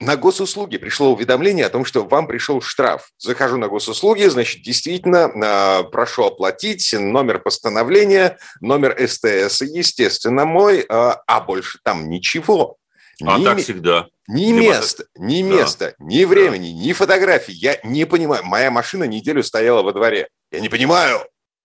на 0.00 0.16
госуслуги 0.16 0.76
пришло 0.76 1.12
уведомление 1.12 1.64
о 1.64 1.70
том, 1.70 1.86
что 1.86 2.04
вам 2.04 2.26
пришел 2.26 2.60
штраф. 2.60 3.10
Захожу 3.16 3.56
на 3.56 3.68
госуслуги, 3.68 4.24
значит, 4.24 4.62
действительно, 4.62 5.30
э, 5.34 5.84
прошу 5.84 6.24
оплатить 6.24 6.92
номер 6.92 7.38
постановления, 7.38 8.38
номер 8.60 8.96
СТС, 9.08 9.62
естественно, 9.62 10.44
мой, 10.44 10.80
э, 10.80 10.84
а 10.88 11.40
больше 11.40 11.78
там 11.82 12.10
ничего. 12.10 12.76
А 13.22 13.38
ни, 13.38 13.44
так 13.44 13.58
всегда. 13.60 14.08
Ни 14.28 14.52
Либо... 14.52 14.74
места, 14.74 15.06
ни 15.16 15.42
да. 15.42 15.48
места, 15.48 15.94
ни 15.98 16.24
времени, 16.24 16.68
ни 16.68 16.92
фотографий. 16.92 17.52
Я 17.52 17.78
не 17.82 18.04
понимаю. 18.04 18.44
Моя 18.44 18.70
машина 18.70 19.04
неделю 19.04 19.42
стояла 19.42 19.82
во 19.82 19.92
дворе. 19.92 20.28
Я 20.50 20.60
не 20.60 20.68
понимаю. 20.68 21.20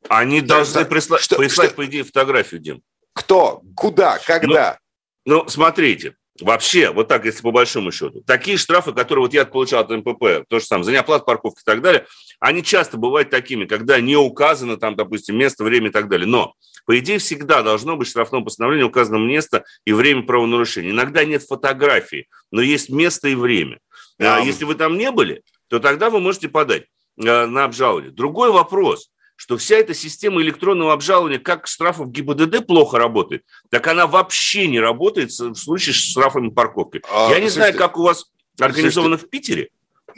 Они 0.08 0.40
должны 0.40 0.86
присла... 0.86 1.18
что, 1.20 1.36
прислать, 1.36 1.70
что? 1.70 1.76
по 1.76 1.86
идее, 1.86 2.06
фотографию, 2.06 2.62
Дим. 2.62 2.82
Кто? 3.14 3.64
Куда? 3.76 4.18
Когда? 4.26 4.80
Ну, 5.26 5.44
ну 5.44 5.50
смотрите, 5.50 6.16
Вообще, 6.42 6.92
вот 6.92 7.08
так, 7.08 7.26
если 7.26 7.42
по 7.42 7.52
большому 7.52 7.92
счету, 7.92 8.22
такие 8.26 8.58
штрафы, 8.58 8.94
которые 8.94 9.24
вот 9.24 9.34
я 9.34 9.46
получал 9.46 9.82
от 9.82 9.90
МПП, 9.90 10.46
то 10.48 10.60
же 10.60 10.66
самое, 10.66 10.86
за 10.86 10.92
неоплату 10.92 11.26
парковки 11.26 11.62
и 11.62 11.66
так 11.66 11.82
далее, 11.82 12.06
они 12.40 12.64
часто 12.64 12.98
бывают 12.98 13.30
такими, 13.30 13.66
когда 13.66 14.00
не 14.00 14.16
указано 14.16 14.78
там, 14.78 14.96
допустим, 14.96 15.38
место, 15.38 15.64
время 15.64 15.90
и 15.90 15.92
так 15.92 16.08
далее. 16.08 16.28
Но, 16.28 16.54
по 16.86 16.98
идее, 17.00 17.20
всегда 17.20 17.62
должно 17.62 17.96
быть 17.96 18.08
в 18.08 18.12
штрафном 18.12 18.46
постановлении 18.46 18.84
указано 18.84 19.18
место 19.18 19.66
и 19.86 19.94
время 19.94 20.24
правонарушения. 20.24 20.92
Иногда 20.92 21.26
нет 21.26 21.44
фотографии, 21.44 22.28
но 22.52 22.62
есть 22.62 22.90
место 22.90 23.28
и 23.28 23.36
время. 23.36 23.80
Да. 24.18 24.40
Если 24.40 24.66
вы 24.66 24.76
там 24.76 24.98
не 24.98 25.12
были, 25.12 25.44
то 25.68 25.80
тогда 25.80 26.10
вы 26.10 26.20
можете 26.20 26.50
подать 26.50 26.84
э, 27.18 27.46
на 27.46 27.66
обжалование. 27.66 28.12
Другой 28.12 28.52
вопрос– 28.52 29.10
что 29.40 29.56
вся 29.56 29.78
эта 29.78 29.94
система 29.94 30.42
электронного 30.42 30.92
обжалования, 30.92 31.40
как 31.40 31.66
штрафов 31.66 32.12
ГИБДД 32.12 32.68
плохо 32.68 32.98
работает, 32.98 33.44
так 33.70 33.88
она 33.88 34.06
вообще 34.06 34.68
не 34.68 34.82
работает 34.82 35.32
в 35.32 35.56
случае 35.56 35.94
с 35.94 35.98
штрафами 35.98 36.50
парковки. 36.50 37.02
А, 37.10 37.30
Я 37.32 37.40
не 37.40 37.48
знаю, 37.48 37.74
как 37.74 37.98
у 37.98 38.04
вас 38.04 38.26
организовано 38.60 39.18
в 39.18 39.30
Питере. 39.30 39.70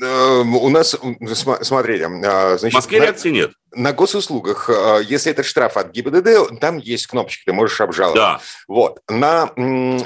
Э, 0.02 0.40
у 0.42 0.70
нас, 0.70 0.98
смотрите, 1.62 2.06
а, 2.08 2.58
значит, 2.58 2.74
в 2.74 2.74
Москве 2.74 3.00
на, 3.00 3.04
реакции 3.04 3.30
нет. 3.30 3.52
На 3.76 3.94
госуслугах, 3.94 4.68
а, 4.72 4.98
если 4.98 5.32
это 5.32 5.44
штраф 5.44 5.78
от 5.78 5.92
ГИБДД, 5.92 6.60
там 6.60 6.80
есть 6.80 7.06
кнопочки, 7.06 7.44
ты 7.46 7.54
можешь 7.54 7.80
обжаловать. 7.80 8.16
Да. 8.16 8.42
Вот. 8.68 9.02
На 9.08 9.52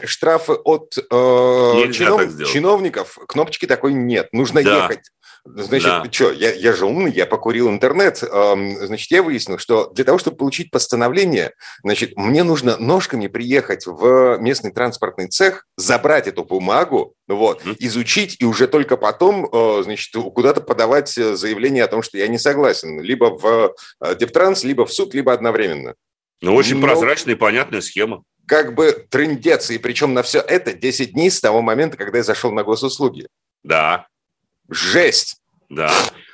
штрафы 0.03 0.55
от 0.55 0.97
э, 0.97 1.91
чинов, 1.93 2.45
чиновников 2.51 3.17
кнопочки 3.29 3.65
такой 3.65 3.93
нет. 3.93 4.27
Нужно 4.33 4.61
да. 4.61 4.83
ехать 4.83 5.09
Значит, 5.45 5.87
да. 5.87 6.03
что, 6.11 6.31
я, 6.31 6.51
я 6.53 6.73
же 6.73 6.85
умный, 6.85 7.11
я 7.11 7.27
покурил 7.27 7.69
интернет. 7.69 8.17
Значит, 8.17 9.11
я 9.11 9.21
выяснил, 9.21 9.59
что 9.59 9.91
для 9.93 10.03
того, 10.03 10.17
чтобы 10.17 10.37
получить 10.37 10.71
постановление, 10.71 11.53
значит, 11.83 12.17
мне 12.17 12.43
нужно 12.43 12.77
ножками 12.77 13.27
приехать 13.27 13.85
в 13.85 14.37
местный 14.39 14.71
транспортный 14.71 15.27
цех, 15.27 15.67
забрать 15.77 16.27
эту 16.27 16.43
бумагу, 16.43 17.13
вот, 17.27 17.61
изучить 17.79 18.37
и 18.39 18.45
уже 18.45 18.67
только 18.67 18.97
потом, 18.97 19.47
э, 19.51 19.83
значит, 19.83 20.13
куда-то 20.33 20.61
подавать 20.61 21.15
э, 21.17 21.35
заявление 21.35 21.83
о 21.83 21.87
том, 21.87 22.01
что 22.01 22.17
я 22.17 22.27
не 22.27 22.39
согласен. 22.39 22.99
Либо 22.99 23.25
в 23.37 23.75
э, 24.01 24.15
Дептранс, 24.15 24.63
либо 24.63 24.85
в 24.85 24.93
суд, 24.93 25.13
либо 25.13 25.31
одновременно. 25.31 25.95
Ну, 26.41 26.55
очень 26.55 26.77
Но... 26.79 26.87
прозрачная 26.87 27.35
и 27.35 27.37
понятная 27.37 27.81
схема 27.81 28.23
как 28.47 28.75
бы 28.75 29.07
трендец, 29.09 29.71
и 29.71 29.79
причем 29.79 30.13
на 30.13 30.21
все 30.21 30.39
это 30.39 30.73
10 30.73 31.13
дней 31.13 31.31
с 31.31 31.41
того 31.41 31.63
момента, 31.63 31.97
когда 31.97 32.19
я 32.19 32.23
зашел 32.23 32.51
на 32.51 32.63
госуслуги. 32.63 33.27
Да. 33.63 34.07
Жесть! 34.69 35.37
Да. 35.69 35.91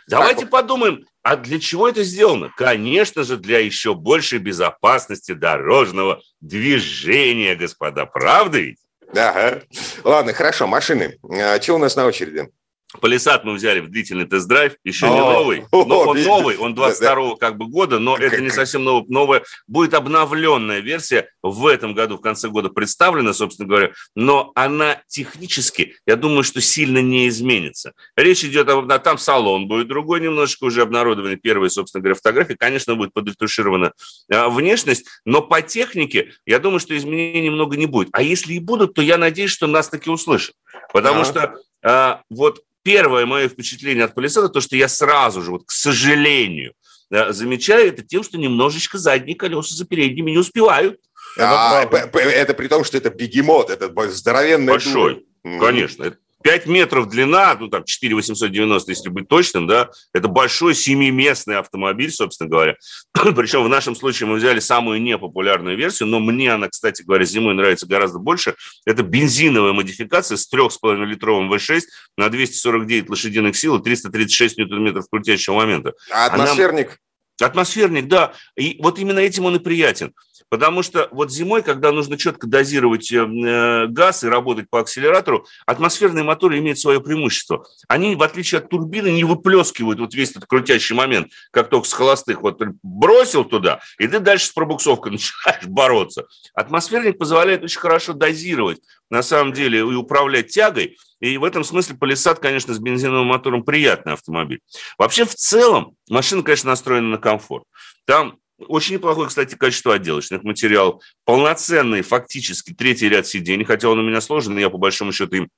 Давайте 0.08 0.46
подумаем, 0.46 1.06
а 1.24 1.36
для 1.36 1.60
чего 1.60 1.88
это 1.88 2.04
сделано? 2.04 2.52
Конечно 2.58 3.24
же, 3.24 3.38
для 3.38 3.60
еще 3.60 3.94
большей 3.94 4.40
безопасности 4.40 5.34
дорожного 5.34 6.22
движения, 6.42 7.56
господа. 7.56 8.06
Правда 8.06 8.60
ведь? 8.60 8.80
Ага. 9.16 9.62
Ладно, 10.04 10.34
хорошо, 10.34 10.68
машины. 10.68 11.18
А, 11.30 11.62
что 11.62 11.76
у 11.76 11.78
нас 11.78 11.96
на 11.96 12.06
очереди? 12.06 12.50
Полисад 13.00 13.46
мы 13.46 13.54
взяли 13.54 13.80
в 13.80 13.90
длительный 13.90 14.26
тест-драйв, 14.26 14.74
еще 14.84 15.10
не 15.10 15.20
новый, 15.20 15.64
но 15.72 16.02
он 16.02 16.22
новый, 16.24 16.58
он 16.58 16.76
22 16.76 17.38
как 17.38 17.58
бы 17.58 17.68
года, 17.68 18.00
но 18.00 18.18
это 18.18 18.42
не 18.42 18.50
совсем 18.50 18.84
новый, 18.84 19.06
новая, 19.08 19.44
будет 19.68 19.94
обновленная 19.94 20.80
версия 20.80 21.30
в 21.42 21.68
этом 21.68 21.94
году, 21.94 22.18
в 22.18 22.22
конце 22.22 22.50
года 22.50 22.70
представлена, 22.70 23.34
собственно 23.34 23.68
говоря, 23.68 23.92
но 24.16 24.52
она 24.56 25.02
технически, 25.08 25.96
я 26.06 26.18
думаю, 26.18 26.44
что 26.44 26.60
сильно 26.60 27.02
не 27.02 27.30
изменится. 27.30 27.94
Речь 28.16 28.44
идет 28.44 28.68
об, 28.70 28.92
там 29.02 29.18
салон 29.18 29.68
будет 29.68 29.88
другой, 29.88 30.20
немножечко 30.20 30.66
уже 30.66 30.82
обнародованы 30.82 31.38
первые, 31.38 31.70
собственно 31.70 32.02
говоря, 32.02 32.16
фотографии, 32.16 32.54
конечно, 32.54 32.96
будет 32.96 33.14
подретуширована 33.14 33.94
а, 34.32 34.50
внешность, 34.50 35.06
но 35.24 35.42
по 35.42 35.62
технике, 35.62 36.34
я 36.46 36.60
думаю, 36.60 36.80
что 36.80 36.98
изменений 36.98 37.50
много 37.50 37.78
не 37.78 37.86
будет. 37.86 38.10
А 38.12 38.22
если 38.22 38.54
и 38.54 38.60
будут, 38.60 38.94
то 38.94 39.02
я 39.02 39.18
надеюсь, 39.18 39.52
что 39.52 39.68
нас 39.68 39.88
таки 39.88 40.10
услышат, 40.10 40.56
потому 40.94 41.22
а. 41.22 41.26
что 41.26 41.56
а, 41.84 42.22
вот 42.30 42.64
первое 42.84 43.26
мое 43.26 43.48
впечатление 43.48 44.06
от 44.06 44.16
Полисада, 44.16 44.50
то, 44.50 44.62
что 44.62 44.76
я 44.76 44.88
сразу 44.88 45.42
же, 45.42 45.52
вот, 45.52 45.66
к 45.66 45.72
сожалению, 45.72 46.74
замечаю, 47.10 47.90
это 47.90 48.04
тем, 48.04 48.24
что 48.24 48.38
немножечко 48.38 48.98
задние 48.98 49.36
колеса 49.36 49.76
за 49.76 49.86
передними 49.86 50.32
не 50.32 50.38
успевают. 50.38 51.00
А, 51.38 51.84
это, 51.84 52.20
это 52.20 52.54
при 52.54 52.68
том, 52.68 52.84
что 52.84 52.98
это 52.98 53.10
бегемот, 53.10 53.70
это 53.70 53.92
здоровенный. 54.10 54.74
Большой, 54.74 55.26
дур. 55.44 55.60
конечно. 55.60 56.18
5 56.42 56.66
метров 56.68 57.08
длина, 57.08 57.56
ну 57.60 57.68
там 57.68 57.84
4 57.84 58.16
890, 58.16 58.92
если 58.92 59.10
быть 59.10 59.28
точным, 59.28 59.68
да, 59.68 59.90
это 60.14 60.28
большой 60.28 60.76
семиместный 60.76 61.58
автомобиль, 61.58 62.12
собственно 62.12 62.50
говоря. 62.50 62.76
Причем 63.14 63.64
в 63.64 63.70
нашем 63.70 63.96
случае 63.96 64.28
мы 64.28 64.36
взяли 64.36 64.60
самую 64.60 65.02
непопулярную 65.02 65.78
версию, 65.78 66.10
но 66.10 66.20
мне 66.20 66.54
она, 66.54 66.70
кстати 66.70 67.04
говоря, 67.04 67.26
зимой 67.26 67.54
нравится 67.54 67.88
гораздо 67.88 68.20
больше. 68.20 68.56
Это 68.86 69.04
бензиновая 69.04 69.74
модификация 69.74 70.38
с 70.38 70.52
3,5-литровым 70.54 71.52
V6 71.52 71.82
на 72.18 72.30
249 72.30 73.10
лошадиных 73.10 73.56
сил 73.56 73.78
и 73.78 73.84
336 73.84 74.58
ньютон-метров 74.58 75.06
крутящего 75.10 75.56
момента. 75.56 75.94
А 76.12 76.26
атмосферник? 76.26 76.88
Она... 76.88 76.98
Атмосферник, 77.40 78.08
да. 78.08 78.34
И 78.58 78.78
вот 78.82 79.00
именно 79.00 79.20
этим 79.20 79.46
он 79.46 79.56
и 79.56 79.60
приятен. 79.60 80.14
Потому 80.52 80.84
что 80.84 81.08
вот 81.12 81.32
зимой, 81.32 81.64
когда 81.64 81.94
нужно 81.94 82.18
четко 82.18 82.46
дозировать 82.46 83.10
э, 83.10 83.20
э, 83.20 83.88
газ 83.88 84.26
и 84.26 84.28
работать 84.28 84.70
по 84.70 84.82
акселератору, 84.82 85.48
атмосферные 85.66 86.26
моторы 86.26 86.58
имеют 86.60 86.78
свое 86.78 87.00
преимущество. 87.00 87.66
Они, 87.88 88.18
в 88.18 88.22
отличие 88.22 88.60
от 88.60 88.70
турбины, 88.70 89.12
не 89.12 89.24
выплескивают 89.24 90.02
вот 90.02 90.14
весь 90.14 90.32
этот 90.32 90.48
крутящий 90.48 90.94
момент, 90.94 91.32
как 91.52 91.70
только 91.70 91.88
с 91.88 91.94
холостых 91.94 92.42
вот 92.42 92.62
бросил 92.84 93.46
туда, 93.46 93.80
и 93.98 94.08
ты 94.10 94.20
дальше 94.20 94.48
с 94.48 94.52
пробуксовкой 94.52 95.12
начинаешь 95.14 95.68
бороться. 95.68 96.26
Атмосферник 96.54 97.18
позволяет 97.18 97.64
очень 97.64 97.80
хорошо 97.80 98.12
дозировать, 98.12 98.82
на 99.10 99.24
самом 99.24 99.54
деле, 99.54 99.80
и 99.80 99.84
управлять 99.84 100.48
тягой. 100.48 100.98
И 101.22 101.38
в 101.38 101.44
этом 101.44 101.64
смысле 101.64 101.96
Полисад, 101.96 102.40
конечно, 102.40 102.74
с 102.74 102.80
бензиновым 102.80 103.28
мотором 103.28 103.64
приятный 103.64 104.14
автомобиль. 104.14 104.60
Вообще, 104.98 105.24
в 105.24 105.34
целом, 105.36 105.96
машина, 106.10 106.44
конечно, 106.44 106.70
настроена 106.70 107.10
на 107.10 107.18
комфорт. 107.18 107.64
Там 108.06 108.38
очень 108.68 108.96
неплохое, 108.96 109.28
кстати, 109.28 109.56
качество 109.56 109.94
отделочных 109.94 110.44
материалов. 110.44 111.04
Полноценный, 111.26 112.02
фактически, 112.02 112.74
третий 112.74 113.10
ряд 113.10 113.28
сидений, 113.28 113.66
хотя 113.66 113.90
он 113.90 114.00
у 114.00 114.04
меня 114.04 114.22
сложен, 114.22 114.58
я 114.58 114.70
по 114.70 114.78
большому 114.78 115.12
счету 115.12 115.36
им 115.38 115.50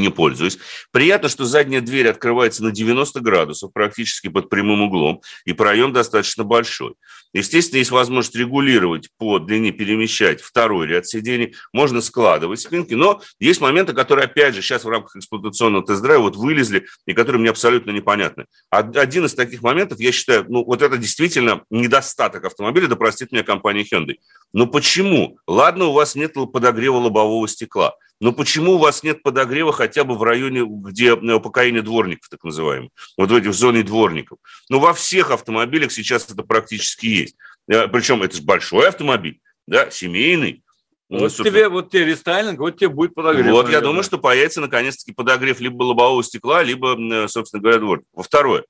не 0.00 0.10
пользуюсь. 0.10 0.58
Приятно, 0.90 1.28
что 1.28 1.44
задняя 1.44 1.80
дверь 1.80 2.08
открывается 2.08 2.64
на 2.64 2.70
90 2.70 3.20
градусов, 3.20 3.72
практически 3.72 4.28
под 4.28 4.48
прямым 4.48 4.82
углом, 4.82 5.22
и 5.44 5.52
проем 5.52 5.92
достаточно 5.92 6.44
большой. 6.44 6.94
Естественно, 7.32 7.78
есть 7.78 7.90
возможность 7.90 8.36
регулировать 8.36 9.08
по 9.18 9.40
длине, 9.40 9.72
перемещать 9.72 10.40
второй 10.40 10.86
ряд 10.86 11.06
сидений, 11.06 11.56
можно 11.72 12.00
складывать 12.00 12.60
спинки, 12.60 12.94
но 12.94 13.22
есть 13.40 13.60
моменты, 13.60 13.92
которые, 13.92 14.26
опять 14.26 14.54
же, 14.54 14.62
сейчас 14.62 14.84
в 14.84 14.88
рамках 14.88 15.16
эксплуатационного 15.16 15.84
тест-драйва 15.84 16.22
вот 16.22 16.36
вылезли, 16.36 16.86
и 17.06 17.12
которые 17.12 17.40
мне 17.40 17.50
абсолютно 17.50 17.90
непонятны. 17.90 18.46
Один 18.70 19.24
из 19.24 19.34
таких 19.34 19.62
моментов, 19.62 19.98
я 19.98 20.12
считаю, 20.12 20.44
ну 20.48 20.64
вот 20.64 20.80
это 20.82 20.96
действительно 20.96 21.62
недостаток 21.70 22.44
автомобиля, 22.44 22.86
да 22.86 22.96
простит 22.96 23.32
меня 23.32 23.42
компания 23.42 23.82
Hyundai. 23.82 24.16
Но 24.52 24.68
почему? 24.68 25.38
Ладно, 25.48 25.86
у 25.86 25.92
вас 25.92 26.14
нет 26.14 26.34
подогрева 26.52 26.96
лобового 26.96 27.48
стекла, 27.48 27.96
но 28.24 28.32
почему 28.32 28.76
у 28.76 28.78
вас 28.78 29.02
нет 29.02 29.22
подогрева 29.22 29.70
хотя 29.70 30.02
бы 30.02 30.16
в 30.16 30.22
районе, 30.22 30.64
где 30.66 31.12
упокоение 31.12 31.82
дворников, 31.82 32.30
так 32.30 32.42
называемых, 32.42 32.90
вот 33.18 33.30
в 33.30 33.34
этих 33.34 33.52
зоне 33.52 33.82
дворников? 33.82 34.38
Ну, 34.70 34.78
во 34.78 34.94
всех 34.94 35.30
автомобилях 35.30 35.92
сейчас 35.92 36.30
это 36.30 36.42
практически 36.42 37.04
есть. 37.04 37.36
Э, 37.68 37.86
Причем 37.86 38.22
это 38.22 38.34
же 38.36 38.42
большой 38.42 38.88
автомобиль, 38.88 39.40
да, 39.66 39.90
семейный. 39.90 40.62
Вот 41.10 41.34
ну, 41.36 41.44
тебе, 41.44 41.68
вот 41.68 41.90
тебе 41.90 42.06
рестайлинг, 42.06 42.60
вот 42.60 42.78
тебе 42.78 42.88
будет 42.88 43.14
подогрев. 43.14 43.44
Вот 43.44 43.64
наверное. 43.66 43.72
я 43.72 43.80
думаю, 43.82 44.02
что 44.02 44.16
появится 44.16 44.62
наконец-таки 44.62 45.12
подогрев 45.12 45.60
либо 45.60 45.82
лобового 45.82 46.24
стекла, 46.24 46.62
либо, 46.62 46.96
э, 46.98 47.28
собственно 47.28 47.60
говоря, 47.60 47.78
дворника. 47.78 48.08
Во 48.14 48.22
второе, 48.22 48.64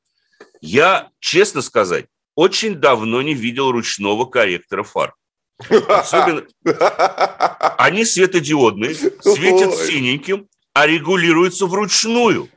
я, 0.62 1.10
честно 1.20 1.62
сказать, 1.62 2.06
очень 2.34 2.74
давно 2.74 3.22
не 3.22 3.34
видел 3.34 3.70
ручного 3.70 4.24
корректора 4.24 4.82
фар. 4.82 5.14
Особенно... 5.88 6.44
Они 7.78 8.04
светодиодные, 8.04 8.94
светят 8.94 9.68
Ой. 9.68 9.86
синеньким, 9.86 10.48
а 10.72 10.86
регулируются 10.86 11.66
вручную. 11.66 12.48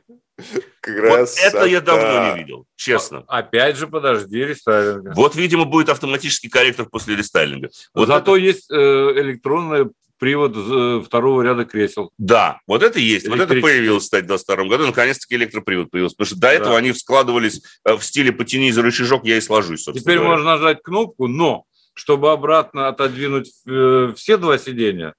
Вот 0.86 1.28
это 1.42 1.64
я 1.64 1.80
давно 1.80 2.30
не 2.30 2.42
видел, 2.42 2.64
честно. 2.76 3.24
Опять 3.26 3.76
же, 3.76 3.86
подожди, 3.86 4.44
рестайлинга. 4.44 5.12
Вот, 5.14 5.34
видимо, 5.34 5.64
будет 5.64 5.88
автоматический 5.88 6.48
корректор 6.48 6.86
после 6.86 7.16
рестайлинга. 7.16 7.70
Вот 7.94 8.06
Зато 8.06 8.36
это... 8.36 8.44
есть 8.44 8.70
э, 8.70 8.74
электронный 8.74 9.86
привод 10.18 10.54
э, 10.56 11.04
второго 11.04 11.42
ряда 11.42 11.64
кресел. 11.64 12.10
Да, 12.18 12.60
вот 12.66 12.82
это 12.82 12.98
есть. 12.98 13.28
Вот 13.28 13.40
это 13.40 13.54
появилось, 13.60 14.04
кстати, 14.04 14.24
в 14.24 14.28
2022 14.28 14.64
году. 14.68 14.86
Наконец-то 14.86 15.34
электропривод 15.34 15.90
появился. 15.90 16.16
Потому 16.16 16.26
что 16.26 16.40
до 16.40 16.48
этого 16.48 16.72
да. 16.72 16.78
они 16.78 16.92
складывались 16.92 17.62
э, 17.84 17.94
в 17.94 18.02
стиле 18.02 18.32
«потяни 18.32 18.72
за 18.72 18.82
рычажок, 18.82 19.24
я 19.24 19.36
и 19.36 19.40
сложусь», 19.40 19.84
Теперь 19.84 20.18
говоря. 20.18 20.36
можно 20.36 20.56
нажать 20.56 20.82
кнопку, 20.82 21.26
но 21.26 21.64
чтобы 21.98 22.32
обратно 22.32 22.88
отодвинуть 22.88 23.52
э, 23.66 24.12
все 24.16 24.36
два 24.36 24.58
сиденья, 24.58 25.14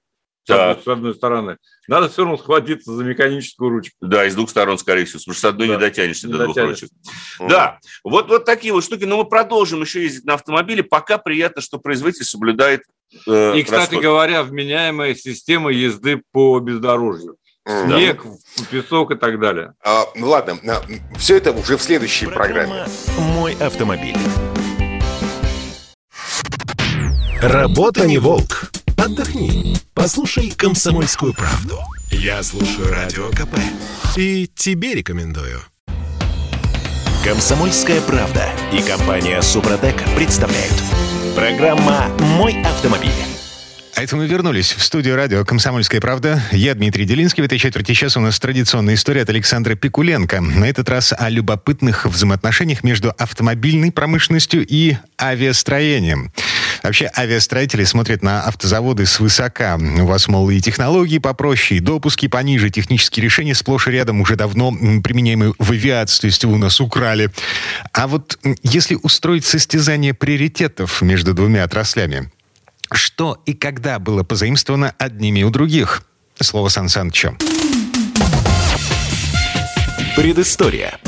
так. 0.46 0.82
с 0.82 0.88
одной 0.88 1.14
стороны, 1.14 1.58
надо 1.86 2.08
все 2.08 2.22
равно 2.22 2.38
схватиться 2.38 2.92
за 2.92 3.04
механическую 3.04 3.70
ручку. 3.70 3.96
Да, 4.00 4.26
и 4.26 4.30
с 4.30 4.34
двух 4.34 4.50
сторон, 4.50 4.78
скорее 4.78 5.04
всего, 5.04 5.20
потому 5.20 5.34
что 5.34 5.40
с 5.42 5.50
одной 5.50 5.68
да. 5.68 5.74
не 5.74 5.80
дотянешься 5.80 6.26
не 6.26 6.32
до 6.32 6.46
дотянешься. 6.46 6.88
двух 6.88 7.10
ручек. 7.38 7.50
Да, 7.50 7.78
вот, 8.02 8.28
вот 8.28 8.44
такие 8.44 8.72
вот 8.72 8.82
штуки. 8.84 9.04
Но 9.04 9.18
мы 9.18 9.24
продолжим 9.24 9.80
еще 9.82 10.02
ездить 10.02 10.24
на 10.24 10.34
автомобиле. 10.34 10.82
Пока 10.82 11.18
приятно, 11.18 11.62
что 11.62 11.78
производитель 11.78 12.24
соблюдает 12.24 12.82
Э, 13.26 13.56
и, 13.56 13.62
кстати 13.62 13.94
расход. 13.94 14.02
говоря, 14.02 14.42
вменяемая 14.42 15.14
система 15.14 15.70
езды 15.70 16.22
по 16.32 16.58
бездорожью. 16.60 17.36
Снег, 17.66 18.24
да. 18.24 18.64
песок 18.70 19.12
и 19.12 19.16
так 19.16 19.38
далее. 19.38 19.74
А, 19.84 20.04
ну 20.14 20.28
ладно, 20.28 20.58
все 21.18 21.36
это 21.36 21.52
уже 21.52 21.76
в 21.76 21.82
следующей 21.82 22.26
Программа 22.26 22.86
программе. 22.86 22.92
«Мой 23.18 23.54
автомобиль». 23.60 24.16
Работа 27.42 28.06
не 28.06 28.18
волк. 28.18 28.70
Отдохни. 28.98 29.74
Послушай 29.94 30.52
«Комсомольскую 30.54 31.32
правду». 31.32 31.78
Я 32.10 32.42
слушаю 32.42 32.92
Радио 32.92 33.30
КП. 33.30 33.56
И 34.18 34.46
тебе 34.54 34.92
рекомендую. 34.92 35.62
«Комсомольская 37.24 38.02
правда» 38.02 38.46
и 38.74 38.82
компания 38.82 39.40
«Супротек» 39.40 39.96
представляют. 40.16 40.74
Программа 41.34 42.08
«Мой 42.36 42.60
автомобиль». 42.62 43.10
А 43.96 44.02
это 44.02 44.16
мы 44.16 44.26
вернулись 44.26 44.72
в 44.72 44.82
студию 44.82 45.16
радио 45.16 45.42
«Комсомольская 45.42 46.02
правда». 46.02 46.42
Я 46.52 46.74
Дмитрий 46.74 47.06
Делинский. 47.06 47.42
В 47.42 47.46
этой 47.46 47.58
четверти 47.58 47.92
часа 47.94 48.20
у 48.20 48.22
нас 48.22 48.38
традиционная 48.38 48.94
история 48.94 49.22
от 49.22 49.30
Александра 49.30 49.74
Пикуленко. 49.76 50.42
На 50.42 50.66
этот 50.66 50.90
раз 50.90 51.14
о 51.16 51.30
любопытных 51.30 52.04
взаимоотношениях 52.04 52.84
между 52.84 53.10
автомобильной 53.16 53.92
промышленностью 53.92 54.66
и 54.66 54.96
авиастроением. 55.18 56.32
Вообще 56.82 57.10
авиастроители 57.16 57.84
смотрят 57.84 58.22
на 58.22 58.42
автозаводы 58.42 59.06
свысока. 59.06 59.78
У 59.78 60.06
вас, 60.06 60.28
мол, 60.28 60.50
и 60.50 60.60
технологии 60.60 61.18
попроще, 61.18 61.78
и 61.78 61.80
допуски 61.80 62.26
пониже, 62.26 62.70
технические 62.70 63.24
решения 63.24 63.54
сплошь 63.54 63.88
и 63.88 63.90
рядом 63.90 64.20
уже 64.20 64.36
давно 64.36 64.72
применяемые 64.72 65.54
в 65.58 65.70
авиации, 65.70 66.30
то 66.30 66.48
вы 66.48 66.54
у 66.54 66.58
нас 66.58 66.80
украли. 66.80 67.30
А 67.92 68.06
вот 68.06 68.38
если 68.62 68.96
устроить 69.02 69.44
состязание 69.44 70.14
приоритетов 70.14 71.02
между 71.02 71.34
двумя 71.34 71.64
отраслями, 71.64 72.30
что 72.92 73.40
и 73.46 73.52
когда 73.52 73.98
было 73.98 74.22
позаимствовано 74.22 74.94
одними 74.98 75.42
у 75.42 75.50
других? 75.50 76.02
Слово 76.40 76.68
Сан 76.70 76.88
Санычу. 76.88 77.36
Предыстория. 80.16 80.98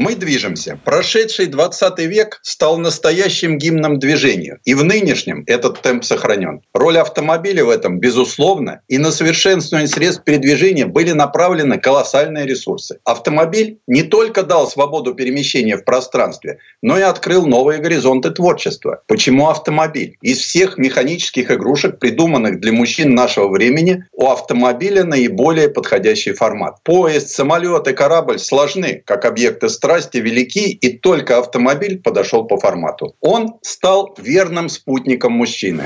Мы 0.00 0.14
движемся. 0.14 0.80
Прошедший 0.82 1.44
20 1.44 1.98
век 1.98 2.40
стал 2.42 2.78
настоящим 2.78 3.58
гимном 3.58 3.98
движению. 3.98 4.58
И 4.64 4.72
в 4.72 4.82
нынешнем 4.82 5.44
этот 5.46 5.82
темп 5.82 6.04
сохранен. 6.04 6.62
Роль 6.72 6.96
автомобиля 6.96 7.66
в 7.66 7.68
этом, 7.68 8.00
безусловно, 8.00 8.80
и 8.88 8.96
на 8.96 9.12
совершенствование 9.12 9.88
средств 9.88 10.24
передвижения 10.24 10.86
были 10.86 11.12
направлены 11.12 11.76
колоссальные 11.76 12.46
ресурсы. 12.46 12.98
Автомобиль 13.04 13.80
не 13.86 14.02
только 14.02 14.42
дал 14.42 14.66
свободу 14.70 15.12
перемещения 15.12 15.76
в 15.76 15.84
пространстве, 15.84 16.60
но 16.80 16.98
и 16.98 17.02
открыл 17.02 17.44
новые 17.44 17.78
горизонты 17.80 18.30
творчества. 18.30 19.02
Почему 19.06 19.50
автомобиль? 19.50 20.16
Из 20.22 20.38
всех 20.38 20.78
механических 20.78 21.50
игрушек, 21.50 21.98
придуманных 21.98 22.58
для 22.58 22.72
мужчин 22.72 23.14
нашего 23.14 23.48
времени, 23.48 24.06
у 24.12 24.28
автомобиля 24.28 25.04
наиболее 25.04 25.68
подходящий 25.68 26.32
формат. 26.32 26.82
Поезд, 26.84 27.28
самолет 27.28 27.86
и 27.86 27.92
корабль 27.92 28.38
сложны, 28.38 29.02
как 29.04 29.26
объекты 29.26 29.68
страны 29.68 29.89
страсти 29.90 30.18
велики, 30.18 30.70
и 30.70 30.98
только 30.98 31.38
автомобиль 31.38 32.00
подошел 32.00 32.44
по 32.46 32.56
формату. 32.58 33.16
Он 33.20 33.58
стал 33.62 34.14
верным 34.18 34.68
спутником 34.68 35.32
мужчины. 35.32 35.82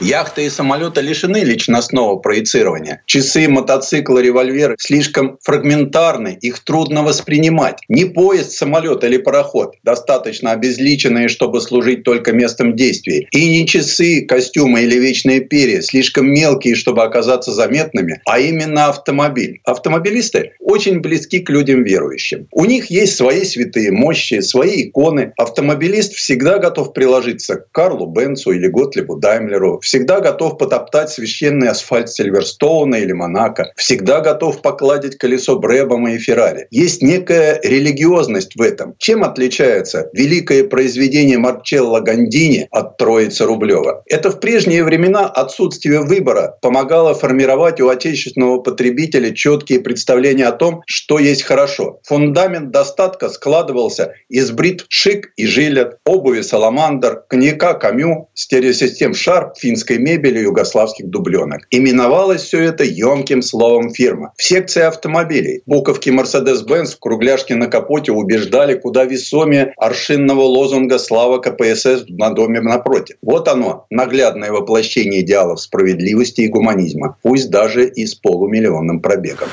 Яхты 0.00 0.46
и 0.46 0.50
самолеты 0.50 1.02
лишены 1.02 1.44
личностного 1.44 2.16
проецирования. 2.16 3.02
Часы, 3.04 3.48
мотоциклы, 3.48 4.22
револьверы 4.22 4.76
слишком 4.78 5.36
фрагментарны, 5.42 6.38
их 6.40 6.60
трудно 6.60 7.02
воспринимать. 7.02 7.80
Не 7.88 8.06
поезд, 8.06 8.52
самолет 8.52 9.04
или 9.04 9.18
пароход, 9.18 9.74
достаточно 9.82 10.52
обезличенные, 10.52 11.28
чтобы 11.28 11.60
служить 11.60 12.02
только 12.02 12.32
местом 12.32 12.76
действия. 12.76 13.28
И 13.30 13.50
не 13.50 13.66
часы, 13.66 14.24
костюмы 14.24 14.82
или 14.82 14.96
вечные 14.96 15.40
перья, 15.40 15.82
слишком 15.82 16.32
мелкие, 16.32 16.76
чтобы 16.76 17.02
оказаться 17.02 17.52
заметными, 17.52 18.22
а 18.24 18.40
именно 18.40 18.86
автомобиль. 18.86 19.60
Автомобилисты 19.64 20.52
очень 20.60 21.00
близки 21.00 21.40
к 21.40 21.50
людям 21.50 21.84
верующим. 21.84 22.48
У 22.52 22.64
них 22.64 22.90
есть 22.90 23.16
свои 23.16 23.44
святые 23.44 23.92
мощи, 23.92 24.40
свои 24.40 24.84
иконы. 24.84 25.34
Автомобилист 25.36 26.14
всегда 26.14 26.56
готов 26.56 26.94
приложиться 26.94 27.56
к 27.56 27.70
Карлу 27.72 28.06
Бенцу 28.06 28.52
или 28.52 28.66
Готлибу 28.66 29.16
Даймлеру 29.16 29.78
всегда 29.90 30.20
готов 30.20 30.56
потоптать 30.56 31.10
священный 31.10 31.68
асфальт 31.68 32.08
Сильверстоуна 32.08 32.94
или 32.94 33.10
Монако, 33.10 33.72
всегда 33.74 34.20
готов 34.20 34.62
покладить 34.62 35.18
колесо 35.18 35.58
Брэбома 35.58 36.12
и 36.12 36.18
Феррари. 36.18 36.68
Есть 36.70 37.02
некая 37.02 37.58
религиозность 37.64 38.54
в 38.54 38.62
этом. 38.62 38.94
Чем 38.98 39.24
отличается 39.24 40.08
великое 40.12 40.62
произведение 40.62 41.38
Марчелло 41.38 41.98
Гандини 41.98 42.68
от 42.70 42.98
Троицы 42.98 43.44
Рублева? 43.46 44.04
Это 44.06 44.30
в 44.30 44.38
прежние 44.38 44.84
времена 44.84 45.26
отсутствие 45.26 46.02
выбора 46.02 46.56
помогало 46.62 47.12
формировать 47.12 47.80
у 47.80 47.88
отечественного 47.88 48.58
потребителя 48.58 49.34
четкие 49.34 49.80
представления 49.80 50.46
о 50.46 50.52
том, 50.52 50.82
что 50.86 51.18
есть 51.18 51.42
хорошо. 51.42 51.98
Фундамент 52.04 52.70
достатка 52.70 53.28
складывался 53.28 54.14
из 54.28 54.52
брит 54.52 54.84
Шик 54.88 55.32
и 55.36 55.46
Жилет, 55.46 55.96
обуви 56.04 56.42
Саламандр, 56.42 57.24
коньяка 57.28 57.74
Камю, 57.74 58.28
стереосистем 58.34 59.14
Шарп, 59.14 59.58
финский 59.58 59.79
финской 59.80 59.98
мебели 59.98 60.40
югославских 60.40 61.08
дубленок. 61.08 61.66
Именовалось 61.70 62.42
все 62.42 62.62
это 62.62 62.84
емким 62.84 63.42
словом 63.42 63.90
фирма. 63.90 64.32
В 64.36 64.42
секции 64.42 64.82
автомобилей 64.82 65.62
буковки 65.66 66.10
Mercedes-Benz 66.10 66.96
в 66.96 66.98
кругляшке 66.98 67.54
на 67.54 67.66
капоте 67.66 68.12
убеждали 68.12 68.74
куда 68.74 69.04
весомее 69.04 69.72
аршинного 69.76 70.42
лозунга 70.42 70.98
«Слава 70.98 71.38
КПСС» 71.38 72.04
на 72.08 72.30
доме 72.30 72.60
напротив. 72.60 73.16
Вот 73.22 73.48
оно, 73.48 73.86
наглядное 73.90 74.52
воплощение 74.52 75.20
идеалов 75.20 75.60
справедливости 75.60 76.42
и 76.42 76.48
гуманизма, 76.48 77.16
пусть 77.22 77.50
даже 77.50 77.88
и 77.88 78.06
с 78.06 78.14
полумиллионным 78.14 79.00
пробегом. 79.00 79.48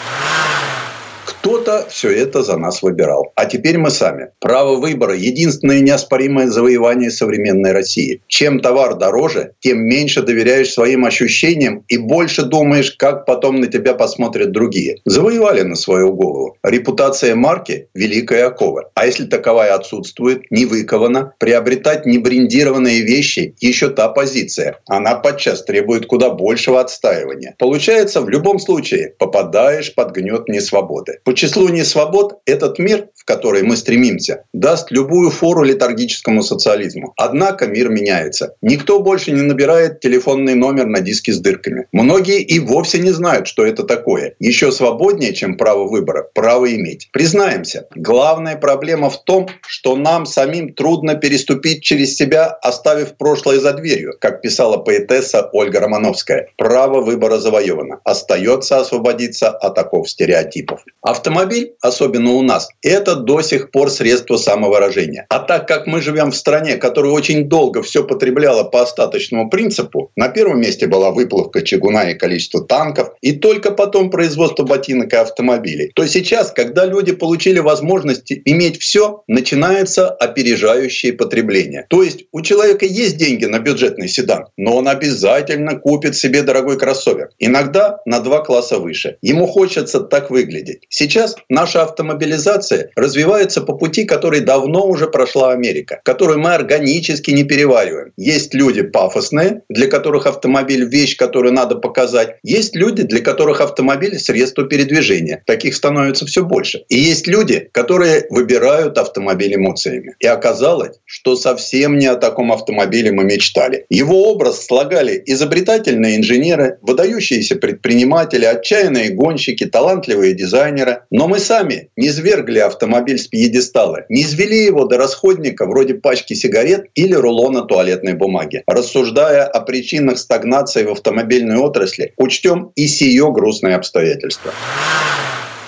Кто-то 1.40 1.86
все 1.90 2.10
это 2.10 2.44
за 2.44 2.58
нас 2.58 2.82
выбирал. 2.82 3.32
А 3.36 3.46
теперь 3.46 3.78
мы 3.78 3.92
сами. 3.92 4.30
Право 4.40 4.76
выбора– 4.76 5.16
единственное 5.16 5.82
неоспоримое 5.82 6.48
завоевание 6.48 7.12
современной 7.12 7.72
России. 7.72 8.22
Чем 8.28 8.60
товар 8.60 8.96
дороже, 8.96 9.52
тем 9.60 9.80
меньше 9.80 10.24
доверяешь 10.24 10.74
своим 10.74 11.06
ощущениям 11.06 11.84
и 11.88 11.98
больше 11.98 12.44
думаешь, 12.44 12.92
как 12.92 13.26
потом 13.26 13.62
на 13.62 13.68
тебя 13.68 13.94
посмотрят 13.94 14.52
другие. 14.52 14.98
Завоевали 15.06 15.62
на 15.62 15.76
свою 15.76 16.12
голову. 16.12 16.58
Репутация 16.64 17.36
марки– 17.36 17.88
великая 17.94 18.48
окова. 18.48 18.90
А 18.96 19.06
если 19.06 19.26
таковая 19.26 19.76
отсутствует, 19.76 20.50
не 20.50 20.66
выкована, 20.66 21.34
приобретать 21.38 22.06
небрендированные 22.06 23.02
вещи– 23.02 23.56
еще 23.60 23.90
та 23.90 24.10
позиция. 24.10 24.80
Она 24.88 25.16
подчас 25.16 25.64
требует 25.64 26.08
куда 26.08 26.32
большего 26.32 26.82
отстаивания. 26.82 27.56
Получается, 27.60 28.22
в 28.22 28.30
любом 28.30 28.60
случае 28.60 29.14
попадаешь 29.20 29.94
под 29.94 30.12
гнет 30.12 30.48
несвободы 30.48 31.20
числу 31.34 31.70
несвобод 31.70 32.40
этот 32.46 32.80
мир, 32.80 33.08
в 33.16 33.26
который 33.26 33.64
мы 33.64 33.78
стремимся, 33.78 34.44
даст 34.54 34.92
любую 34.92 35.32
фору 35.32 35.64
летаргическому 35.64 36.42
социализму. 36.42 37.14
Однако 37.18 37.68
мир 37.68 37.90
меняется. 37.90 38.56
Никто 38.62 39.00
больше 39.00 39.32
не 39.32 39.42
набирает 39.42 40.00
телефонный 40.00 40.56
номер 40.56 40.86
на 40.86 41.02
диске 41.02 41.34
с 41.34 41.40
дырками. 41.40 41.88
Многие 41.92 42.42
и 42.42 42.60
вовсе 42.60 43.00
не 43.00 43.12
знают, 43.12 43.48
что 43.48 43.66
это 43.66 43.84
такое. 43.84 44.36
Еще 44.40 44.72
свободнее, 44.72 45.34
чем 45.34 45.58
право 45.58 45.88
выбора, 45.88 46.28
право 46.34 46.74
иметь. 46.74 47.10
Признаемся, 47.12 47.88
главная 47.96 48.56
проблема 48.56 49.10
в 49.10 49.24
том, 49.24 49.48
что 49.68 49.96
нам 49.96 50.26
самим 50.26 50.74
трудно 50.74 51.16
переступить 51.16 51.84
через 51.84 52.16
себя, 52.16 52.48
оставив 52.48 53.18
прошлое 53.18 53.60
за 53.60 53.74
дверью, 53.74 54.14
как 54.20 54.42
писала 54.42 54.78
поэтесса 54.78 55.50
Ольга 55.52 55.80
Романовская. 55.80 56.48
Право 56.58 57.02
выбора 57.02 57.38
завоевано. 57.38 58.00
Остается 58.04 58.78
освободиться 58.80 59.50
от 59.50 59.78
оков 59.78 60.10
стереотипов. 60.10 60.84
Авто 61.02 61.17
Автомобиль, 61.18 61.74
особенно 61.82 62.34
у 62.34 62.44
нас, 62.44 62.70
это 62.84 63.16
до 63.16 63.42
сих 63.42 63.72
пор 63.72 63.90
средство 63.90 64.38
самовыражения. 64.38 65.26
А 65.30 65.40
так 65.40 65.68
как 65.68 65.88
мы 65.88 66.00
живем 66.00 66.30
в 66.30 66.36
стране, 66.36 66.78
которая 66.78 67.12
очень 67.12 67.50
долго 67.50 67.82
все 67.82 68.04
потребляла 68.04 68.64
по 68.64 68.84
остаточному 68.84 69.50
принципу, 69.50 70.12
на 70.16 70.30
первом 70.30 70.62
месте 70.62 70.86
была 70.86 71.10
выплавка 71.10 71.64
чугуна 71.64 72.12
и 72.12 72.14
количество 72.14 72.64
танков, 72.64 73.14
и 73.22 73.32
только 73.32 73.72
потом 73.72 74.12
производство 74.12 74.64
ботинок 74.64 75.12
и 75.12 75.16
автомобилей, 75.16 75.92
то 75.96 76.06
сейчас, 76.06 76.52
когда 76.52 76.86
люди 76.86 77.14
получили 77.14 77.58
возможность 77.58 78.32
иметь 78.46 78.80
все, 78.80 79.24
начинается 79.28 80.10
опережающее 80.10 81.14
потребление. 81.14 81.88
То 81.90 82.04
есть 82.04 82.26
у 82.32 82.42
человека 82.42 82.86
есть 82.86 83.18
деньги 83.18 83.46
на 83.46 83.58
бюджетный 83.58 84.08
седан, 84.08 84.46
но 84.56 84.78
он 84.78 84.88
обязательно 84.88 85.80
купит 85.80 86.16
себе 86.16 86.44
дорогой 86.44 86.78
кроссовер. 86.78 87.30
Иногда 87.40 88.02
на 88.06 88.20
два 88.20 88.44
класса 88.44 88.78
выше. 88.78 89.18
Ему 89.24 89.48
хочется 89.48 90.02
так 90.02 90.30
выглядеть. 90.30 90.86
Сейчас 91.08 91.38
наша 91.48 91.84
автомобилизация 91.84 92.90
развивается 92.98 93.62
по 93.62 93.72
пути, 93.72 94.04
который 94.04 94.42
давно 94.42 94.86
уже 94.86 95.08
прошла 95.08 95.54
Америка, 95.54 96.02
который 96.04 96.36
мы 96.36 96.54
органически 96.54 97.32
не 97.32 97.46
перевариваем. 97.46 98.12
Есть 98.18 98.54
люди 98.54 98.82
пафосные, 98.82 99.62
для 99.70 99.88
которых 99.88 100.26
автомобиль– 100.26 100.84
вещь, 100.90 101.16
которую 101.16 101.54
надо 101.54 101.76
показать. 101.76 102.36
Есть 102.44 102.76
люди, 102.76 103.04
для 103.04 103.22
которых 103.22 103.62
автомобиль– 103.62 104.20
средство 104.20 104.66
передвижения. 104.66 105.42
Таких 105.46 105.76
становится 105.76 106.26
все 106.26 106.44
больше. 106.44 106.84
И 106.90 107.00
есть 107.00 107.26
люди, 107.26 107.70
которые 107.72 108.26
выбирают 108.30 108.98
автомобиль 108.98 109.56
эмоциями. 109.56 110.14
И 110.20 110.28
оказалось, 110.28 110.98
что 111.06 111.38
совсем 111.38 111.98
не 111.98 112.08
о 112.08 112.16
таком 112.16 112.52
автомобиле 112.52 113.14
мы 113.14 113.24
мечтали. 113.24 113.86
Его 113.90 114.30
образ 114.30 114.66
слагали 114.66 115.24
изобретательные 115.26 116.18
инженеры, 116.18 116.80
выдающиеся 116.82 117.56
предприниматели, 117.56 118.44
отчаянные 118.44 119.12
гонщики, 119.12 119.66
талантливые 119.66 120.34
дизайнеры. 120.34 120.97
Но 121.12 121.28
мы 121.28 121.40
сами 121.40 121.90
не 121.96 122.10
свергли 122.10 122.60
автомобиль 122.60 123.20
с 123.20 123.28
пьедестала, 123.28 124.06
не 124.10 124.24
извели 124.24 124.64
его 124.66 124.86
до 124.86 124.98
расходника 124.98 125.66
вроде 125.66 125.96
пачки 125.96 126.34
сигарет 126.34 126.88
или 126.96 127.14
рулона 127.14 127.64
туалетной 127.64 128.14
бумаги. 128.14 128.64
Рассуждая 128.68 129.46
о 129.46 129.62
причинах 129.62 130.18
стагнации 130.18 130.84
в 130.84 130.92
автомобильной 130.92 131.58
отрасли, 131.58 132.14
учтем 132.18 132.72
и 132.76 132.88
сие 132.88 133.32
грустное 133.32 133.76
обстоятельство. 133.76 134.52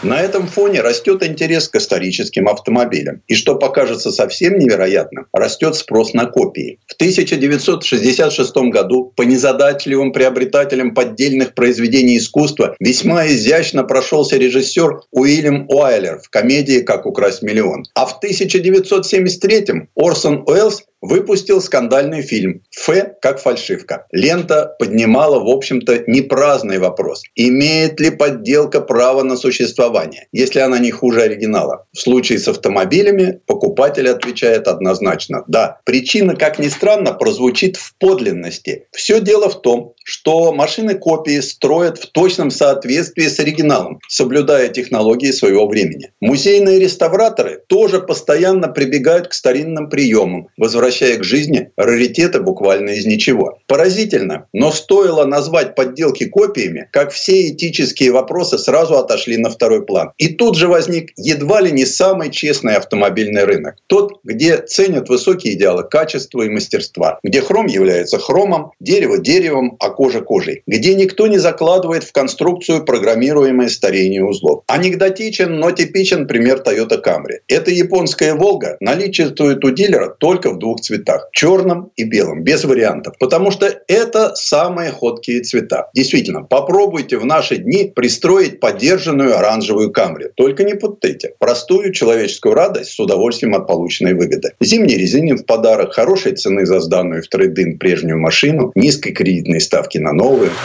На 0.02 0.22
этом 0.22 0.48
фоне 0.48 0.80
растет 0.80 1.24
интерес 1.24 1.68
к 1.68 1.76
историческим 1.76 2.48
автомобилям. 2.48 3.22
И 3.28 3.36
что 3.36 3.56
покажется 3.56 4.12
совсем 4.12 4.58
невероятным, 4.58 5.26
растет 5.34 5.76
спрос 5.76 6.14
на 6.14 6.26
копии. 6.26 6.80
В 6.88 6.94
1966 6.94 8.56
году 8.72 9.12
по 9.18 9.24
незадачливым 9.24 10.14
приобретателям 10.14 10.94
поддельных 10.94 11.54
произведений 11.54 12.18
искусства 12.18 12.76
весьма 12.80 13.28
изящно 13.28 13.84
прошелся 13.84 14.38
режиссер 14.38 15.02
Уильям 15.12 15.66
Уайлер 15.68 16.20
в 16.20 16.30
комедии 16.30 16.80
«Как 16.80 17.06
украсть 17.06 17.42
миллион». 17.42 17.84
А 17.94 18.06
в 18.06 18.18
1973 18.20 19.90
Орсон 19.96 20.44
Уэллс 20.48 20.84
выпустил 21.02 21.62
скандальный 21.62 22.22
фильм 22.22 22.62
«Ф 22.76 22.90
как 23.22 23.40
фальшивка». 23.40 24.06
Лента 24.12 24.76
поднимала, 24.80 25.40
в 25.40 25.48
общем-то, 25.48 26.04
не 26.08 26.22
праздный 26.22 26.78
вопрос. 26.78 27.24
Имеет 27.36 28.00
ли 28.00 28.10
подделка 28.10 28.82
право 28.82 29.24
на 29.24 29.38
существование, 29.38 29.89
если 30.32 30.60
она 30.60 30.80
не 30.80 30.92
хуже 30.92 31.22
оригинала? 31.22 31.88
В 31.94 32.00
случае 32.00 32.40
с 32.40 32.48
автомобилями 32.48 33.42
покупатель 33.46 34.10
отвечает 34.10 34.68
однозначно 34.68 35.44
«да». 35.48 35.80
Причина, 35.86 36.36
как 36.36 36.60
ни 36.60 36.68
странно, 36.68 37.14
прозвучит 37.14 37.78
в 37.78 37.96
подлинности. 37.98 38.88
Все 38.92 39.20
дело 39.20 39.50
в 39.50 39.62
том, 39.62 39.94
что 40.04 40.52
машины 40.52 40.96
копии 40.96 41.40
строят 41.40 41.98
в 41.98 42.08
точном 42.12 42.52
соответствии 42.52 43.28
с 43.28 43.40
оригиналом, 43.40 44.00
соблюдая 44.08 44.70
технологии 44.70 45.32
своего 45.32 45.68
времени. 45.68 46.12
Музейные 46.20 46.80
реставраторы 46.80 47.62
тоже 47.68 48.00
постоянно 48.00 48.68
прибегают 48.68 49.28
к 49.28 49.34
старинным 49.34 49.90
приемам, 49.90 50.48
возвращая 50.58 51.18
к 51.18 51.24
жизни 51.24 51.72
раритеты 51.78 52.42
буквально 52.42 52.92
из 52.92 53.06
ничего. 53.06 53.60
Поразительно, 53.68 54.48
но 54.54 54.72
стоило 54.72 55.26
назвать 55.26 55.76
подделки 55.76 56.26
копиями, 56.26 56.88
как 56.92 57.12
все 57.12 57.50
этические 57.50 58.12
вопросы 58.12 58.58
сразу 58.58 58.98
отошли 58.98 59.38
на 59.38 59.50
второй 59.50 59.86
план. 59.86 60.12
И 60.18 60.30
тут 60.30 60.56
же 60.56 60.68
возник 60.68 61.12
едва 61.18 61.62
ли 61.62 61.72
не 61.72 61.86
самый 61.86 62.32
честный 62.32 62.76
автомобильный 62.76 63.44
рынок. 63.44 63.76
Тот, 63.88 64.20
где 64.24 64.58
ценят 64.58 65.10
высокие 65.10 65.54
идеалы 65.54 65.84
качества 65.84 66.42
и 66.42 66.50
мастерства, 66.50 67.20
где 67.24 67.42
хром 67.42 67.68
является 67.68 68.18
хромом, 68.18 68.72
дерево 68.80 69.18
деревом, 69.18 69.76
а 69.80 69.90
кожа 70.00 70.22
кожей, 70.22 70.64
где 70.66 70.96
никто 70.96 71.28
не 71.28 71.40
закладывает 71.40 72.06
в 72.06 72.14
конструкцию 72.14 72.86
программируемое 72.86 73.68
старение 73.68 74.24
узлов. 74.24 74.64
Анекдотичен, 74.66 75.60
но 75.60 75.72
типичен 75.72 76.26
пример 76.26 76.64
Toyota 76.66 77.04
Camry. 77.04 77.40
Эта 77.50 77.72
японская 77.72 78.34
«Волга» 78.34 78.78
наличествует 78.80 79.66
у 79.66 79.72
дилера 79.72 80.08
только 80.08 80.52
в 80.52 80.58
двух 80.58 80.80
цветах– 80.80 81.28
черном 81.34 81.92
и 81.98 82.06
белом, 82.06 82.44
без 82.44 82.64
вариантов. 82.64 83.16
Потому 83.20 83.52
что 83.52 83.70
это 83.90 84.36
самые 84.36 84.92
ходкие 84.92 85.42
цвета. 85.42 85.90
Действительно, 85.94 86.44
попробуйте 86.44 87.18
в 87.18 87.26
наши 87.26 87.58
дни 87.58 87.92
пристроить 87.94 88.62
поддержанную 88.62 89.38
оранжевую 89.38 89.92
Camry. 89.92 90.30
Только 90.34 90.64
не 90.64 90.76
путайте. 90.76 91.34
Простую 91.40 91.92
человеческую 91.92 92.54
радость 92.54 92.94
с 92.94 93.00
удовольствием 93.02 93.54
от 93.54 93.68
полученной 93.68 94.14
выгоды. 94.14 94.54
Зимний 94.62 94.96
резинин 94.96 95.38
в 95.38 95.46
подарок, 95.46 95.92
хорошей 95.92 96.38
цены 96.38 96.66
за 96.66 96.80
сданную 96.80 97.22
в 97.22 97.28
трейдин 97.28 97.78
прежнюю 97.78 98.18
машину, 98.18 98.72
низкой 98.76 99.12
кредитной 99.12 99.60
ставки 99.60 99.79
ставки 99.80 99.98
на 99.98 100.12
новые. 100.14 100.60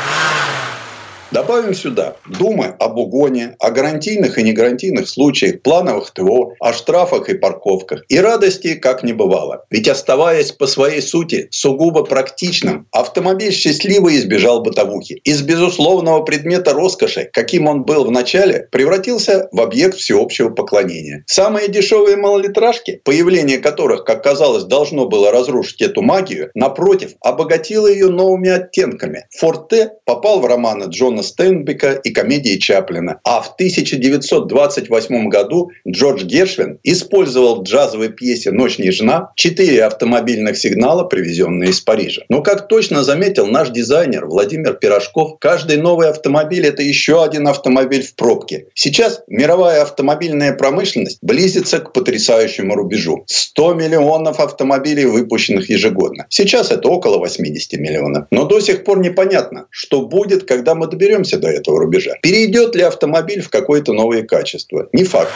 Добавим 1.34 1.74
сюда 1.74 2.14
думы 2.26 2.76
об 2.78 2.96
угоне, 2.96 3.56
о 3.58 3.72
гарантийных 3.72 4.38
и 4.38 4.44
негарантийных 4.44 5.08
случаях, 5.08 5.62
плановых 5.62 6.12
ТО, 6.12 6.52
о 6.60 6.72
штрафах 6.72 7.28
и 7.28 7.34
парковках. 7.34 8.04
И 8.08 8.20
радости 8.20 8.74
как 8.74 9.02
не 9.02 9.12
бывало. 9.12 9.64
Ведь 9.68 9.88
оставаясь 9.88 10.52
по 10.52 10.68
своей 10.68 11.02
сути 11.02 11.48
сугубо 11.50 12.04
практичным, 12.04 12.86
автомобиль 12.92 13.50
счастливо 13.50 14.14
избежал 14.14 14.62
бытовухи. 14.62 15.20
Из 15.24 15.42
безусловного 15.42 16.22
предмета 16.22 16.72
роскоши, 16.72 17.28
каким 17.32 17.66
он 17.66 17.82
был 17.82 18.04
в 18.04 18.12
начале, 18.12 18.68
превратился 18.70 19.48
в 19.50 19.60
объект 19.60 19.96
всеобщего 19.96 20.50
поклонения. 20.50 21.24
Самые 21.26 21.66
дешевые 21.66 22.16
малолитражки, 22.16 23.00
появление 23.02 23.58
которых, 23.58 24.04
как 24.04 24.22
казалось, 24.22 24.62
должно 24.62 25.06
было 25.06 25.32
разрушить 25.32 25.82
эту 25.82 26.00
магию, 26.00 26.52
напротив, 26.54 27.14
обогатило 27.20 27.88
ее 27.88 28.08
новыми 28.08 28.50
оттенками. 28.50 29.26
Форте 29.36 29.94
попал 30.04 30.38
в 30.38 30.46
романы 30.46 30.84
Джона 30.84 31.23
Стенбека 31.24 31.92
и 31.92 32.10
комедии 32.10 32.56
Чаплина. 32.56 33.20
А 33.24 33.40
в 33.40 33.54
1928 33.54 35.28
году 35.28 35.70
Джордж 35.88 36.24
Гершвин 36.24 36.78
использовал 36.82 37.60
в 37.60 37.64
джазовой 37.64 38.10
пьесе 38.10 38.50
«Ночь 38.50 38.78
нежна» 38.78 39.32
четыре 39.34 39.84
автомобильных 39.84 40.56
сигнала, 40.56 41.04
привезенные 41.04 41.70
из 41.70 41.80
Парижа. 41.80 42.22
Но, 42.28 42.42
как 42.42 42.68
точно 42.68 43.02
заметил 43.02 43.46
наш 43.46 43.70
дизайнер 43.70 44.26
Владимир 44.26 44.74
Пирожков, 44.74 45.38
каждый 45.40 45.78
новый 45.78 46.08
автомобиль– 46.08 46.66
это 46.66 46.82
еще 46.82 47.24
один 47.24 47.48
автомобиль 47.48 48.02
в 48.02 48.14
пробке. 48.14 48.66
Сейчас 48.74 49.22
мировая 49.26 49.82
автомобильная 49.82 50.52
промышленность 50.52 51.18
близится 51.22 51.78
к 51.80 51.92
потрясающему 51.92 52.74
рубежу. 52.74 53.24
100 53.26 53.74
миллионов 53.74 54.40
автомобилей, 54.40 55.06
выпущенных 55.06 55.70
ежегодно. 55.70 56.26
Сейчас 56.28 56.70
это 56.70 56.88
около 56.88 57.18
80 57.18 57.80
миллионов. 57.80 58.26
Но 58.30 58.44
до 58.44 58.60
сих 58.60 58.84
пор 58.84 59.00
непонятно, 59.00 59.66
что 59.70 60.02
будет, 60.02 60.44
когда 60.44 60.74
мы 60.74 60.86
доберемся 60.86 61.13
доберемся 61.14 61.38
до 61.38 61.48
этого 61.48 61.78
рубежа. 61.78 62.14
Перейдет 62.22 62.74
ли 62.74 62.82
автомобиль 62.82 63.40
в 63.40 63.50
какое-то 63.50 63.92
новое 63.92 64.22
качество? 64.22 64.88
Не 64.92 65.04
факт. 65.04 65.30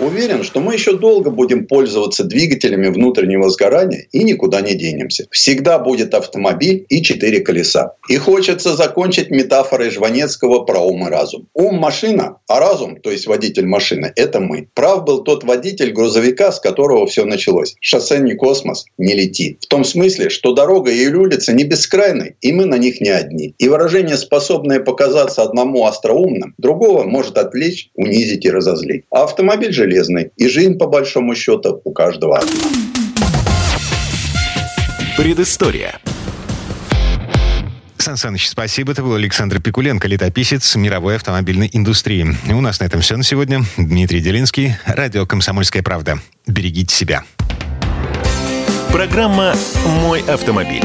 Уверен, 0.00 0.44
что 0.44 0.60
мы 0.60 0.74
еще 0.74 0.96
долго 0.96 1.30
будем 1.30 1.66
пользоваться 1.66 2.22
двигателями 2.22 2.86
внутреннего 2.86 3.50
сгорания 3.50 4.06
и 4.12 4.22
никуда 4.22 4.60
не 4.60 4.74
денемся. 4.74 5.26
Всегда 5.32 5.80
будет 5.80 6.14
автомобиль 6.14 6.86
и 6.88 7.02
четыре 7.02 7.40
колеса. 7.40 7.94
И 8.08 8.16
хочется 8.16 8.76
закончить 8.76 9.30
метафорой 9.30 9.90
Жванецкого 9.90 10.60
про 10.60 10.78
ум 10.80 11.08
и 11.08 11.10
разум. 11.10 11.48
Ум– 11.52 11.74
машина, 11.78 12.36
а 12.46 12.60
разум, 12.60 13.00
то 13.00 13.10
есть 13.10 13.26
водитель 13.26 13.66
машины– 13.66 14.12
это 14.16 14.38
мы. 14.38 14.68
Прав 14.74 15.04
был 15.04 15.24
тот 15.24 15.42
водитель 15.42 15.92
грузовика, 15.92 16.52
с 16.52 16.60
которого 16.60 17.06
все 17.06 17.24
началось. 17.24 17.74
Шоссе 17.80 18.18
не 18.18 18.34
космос, 18.34 18.84
не 18.98 19.14
лети. 19.14 19.58
В 19.60 19.66
том 19.66 19.82
смысле, 19.82 20.28
что 20.28 20.52
дорога 20.52 20.92
и 20.92 21.06
улицы 21.08 21.52
не 21.52 21.64
бескрайны, 21.64 22.36
и 22.40 22.52
мы 22.52 22.66
на 22.66 22.78
них 22.78 23.00
не 23.00 23.10
одни. 23.10 23.54
И 23.58 23.68
выражение, 23.68 24.16
способное 24.16 24.78
показаться 24.78 25.42
одному 25.42 25.86
остроумным, 25.86 26.54
другого 26.56 27.02
может 27.02 27.36
отвлечь, 27.36 27.90
унизить 27.94 28.44
и 28.44 28.50
разозлить. 28.50 29.04
А 29.10 29.24
автомобиль 29.24 29.72
же 29.72 29.87
железной. 29.88 30.30
И 30.36 30.48
жизнь, 30.48 30.76
по 30.76 30.86
большому 30.86 31.34
счету, 31.34 31.80
у 31.84 31.92
каждого 31.92 32.38
одна. 32.38 32.50
Предыстория. 35.16 35.98
Сан 37.96 38.16
Саныч, 38.16 38.48
спасибо. 38.48 38.92
Это 38.92 39.02
был 39.02 39.14
Александр 39.14 39.60
Пикуленко, 39.60 40.06
летописец 40.06 40.76
мировой 40.76 41.16
автомобильной 41.16 41.68
индустрии. 41.72 42.26
И 42.48 42.52
у 42.52 42.60
нас 42.60 42.80
на 42.80 42.84
этом 42.84 43.00
все 43.00 43.16
на 43.16 43.24
сегодня. 43.24 43.62
Дмитрий 43.76 44.20
Делинский, 44.20 44.76
радио 44.86 45.26
«Комсомольская 45.26 45.82
правда». 45.82 46.20
Берегите 46.46 46.94
себя. 46.94 47.24
Программа 48.92 49.54
«Мой 50.00 50.20
автомобиль». 50.22 50.84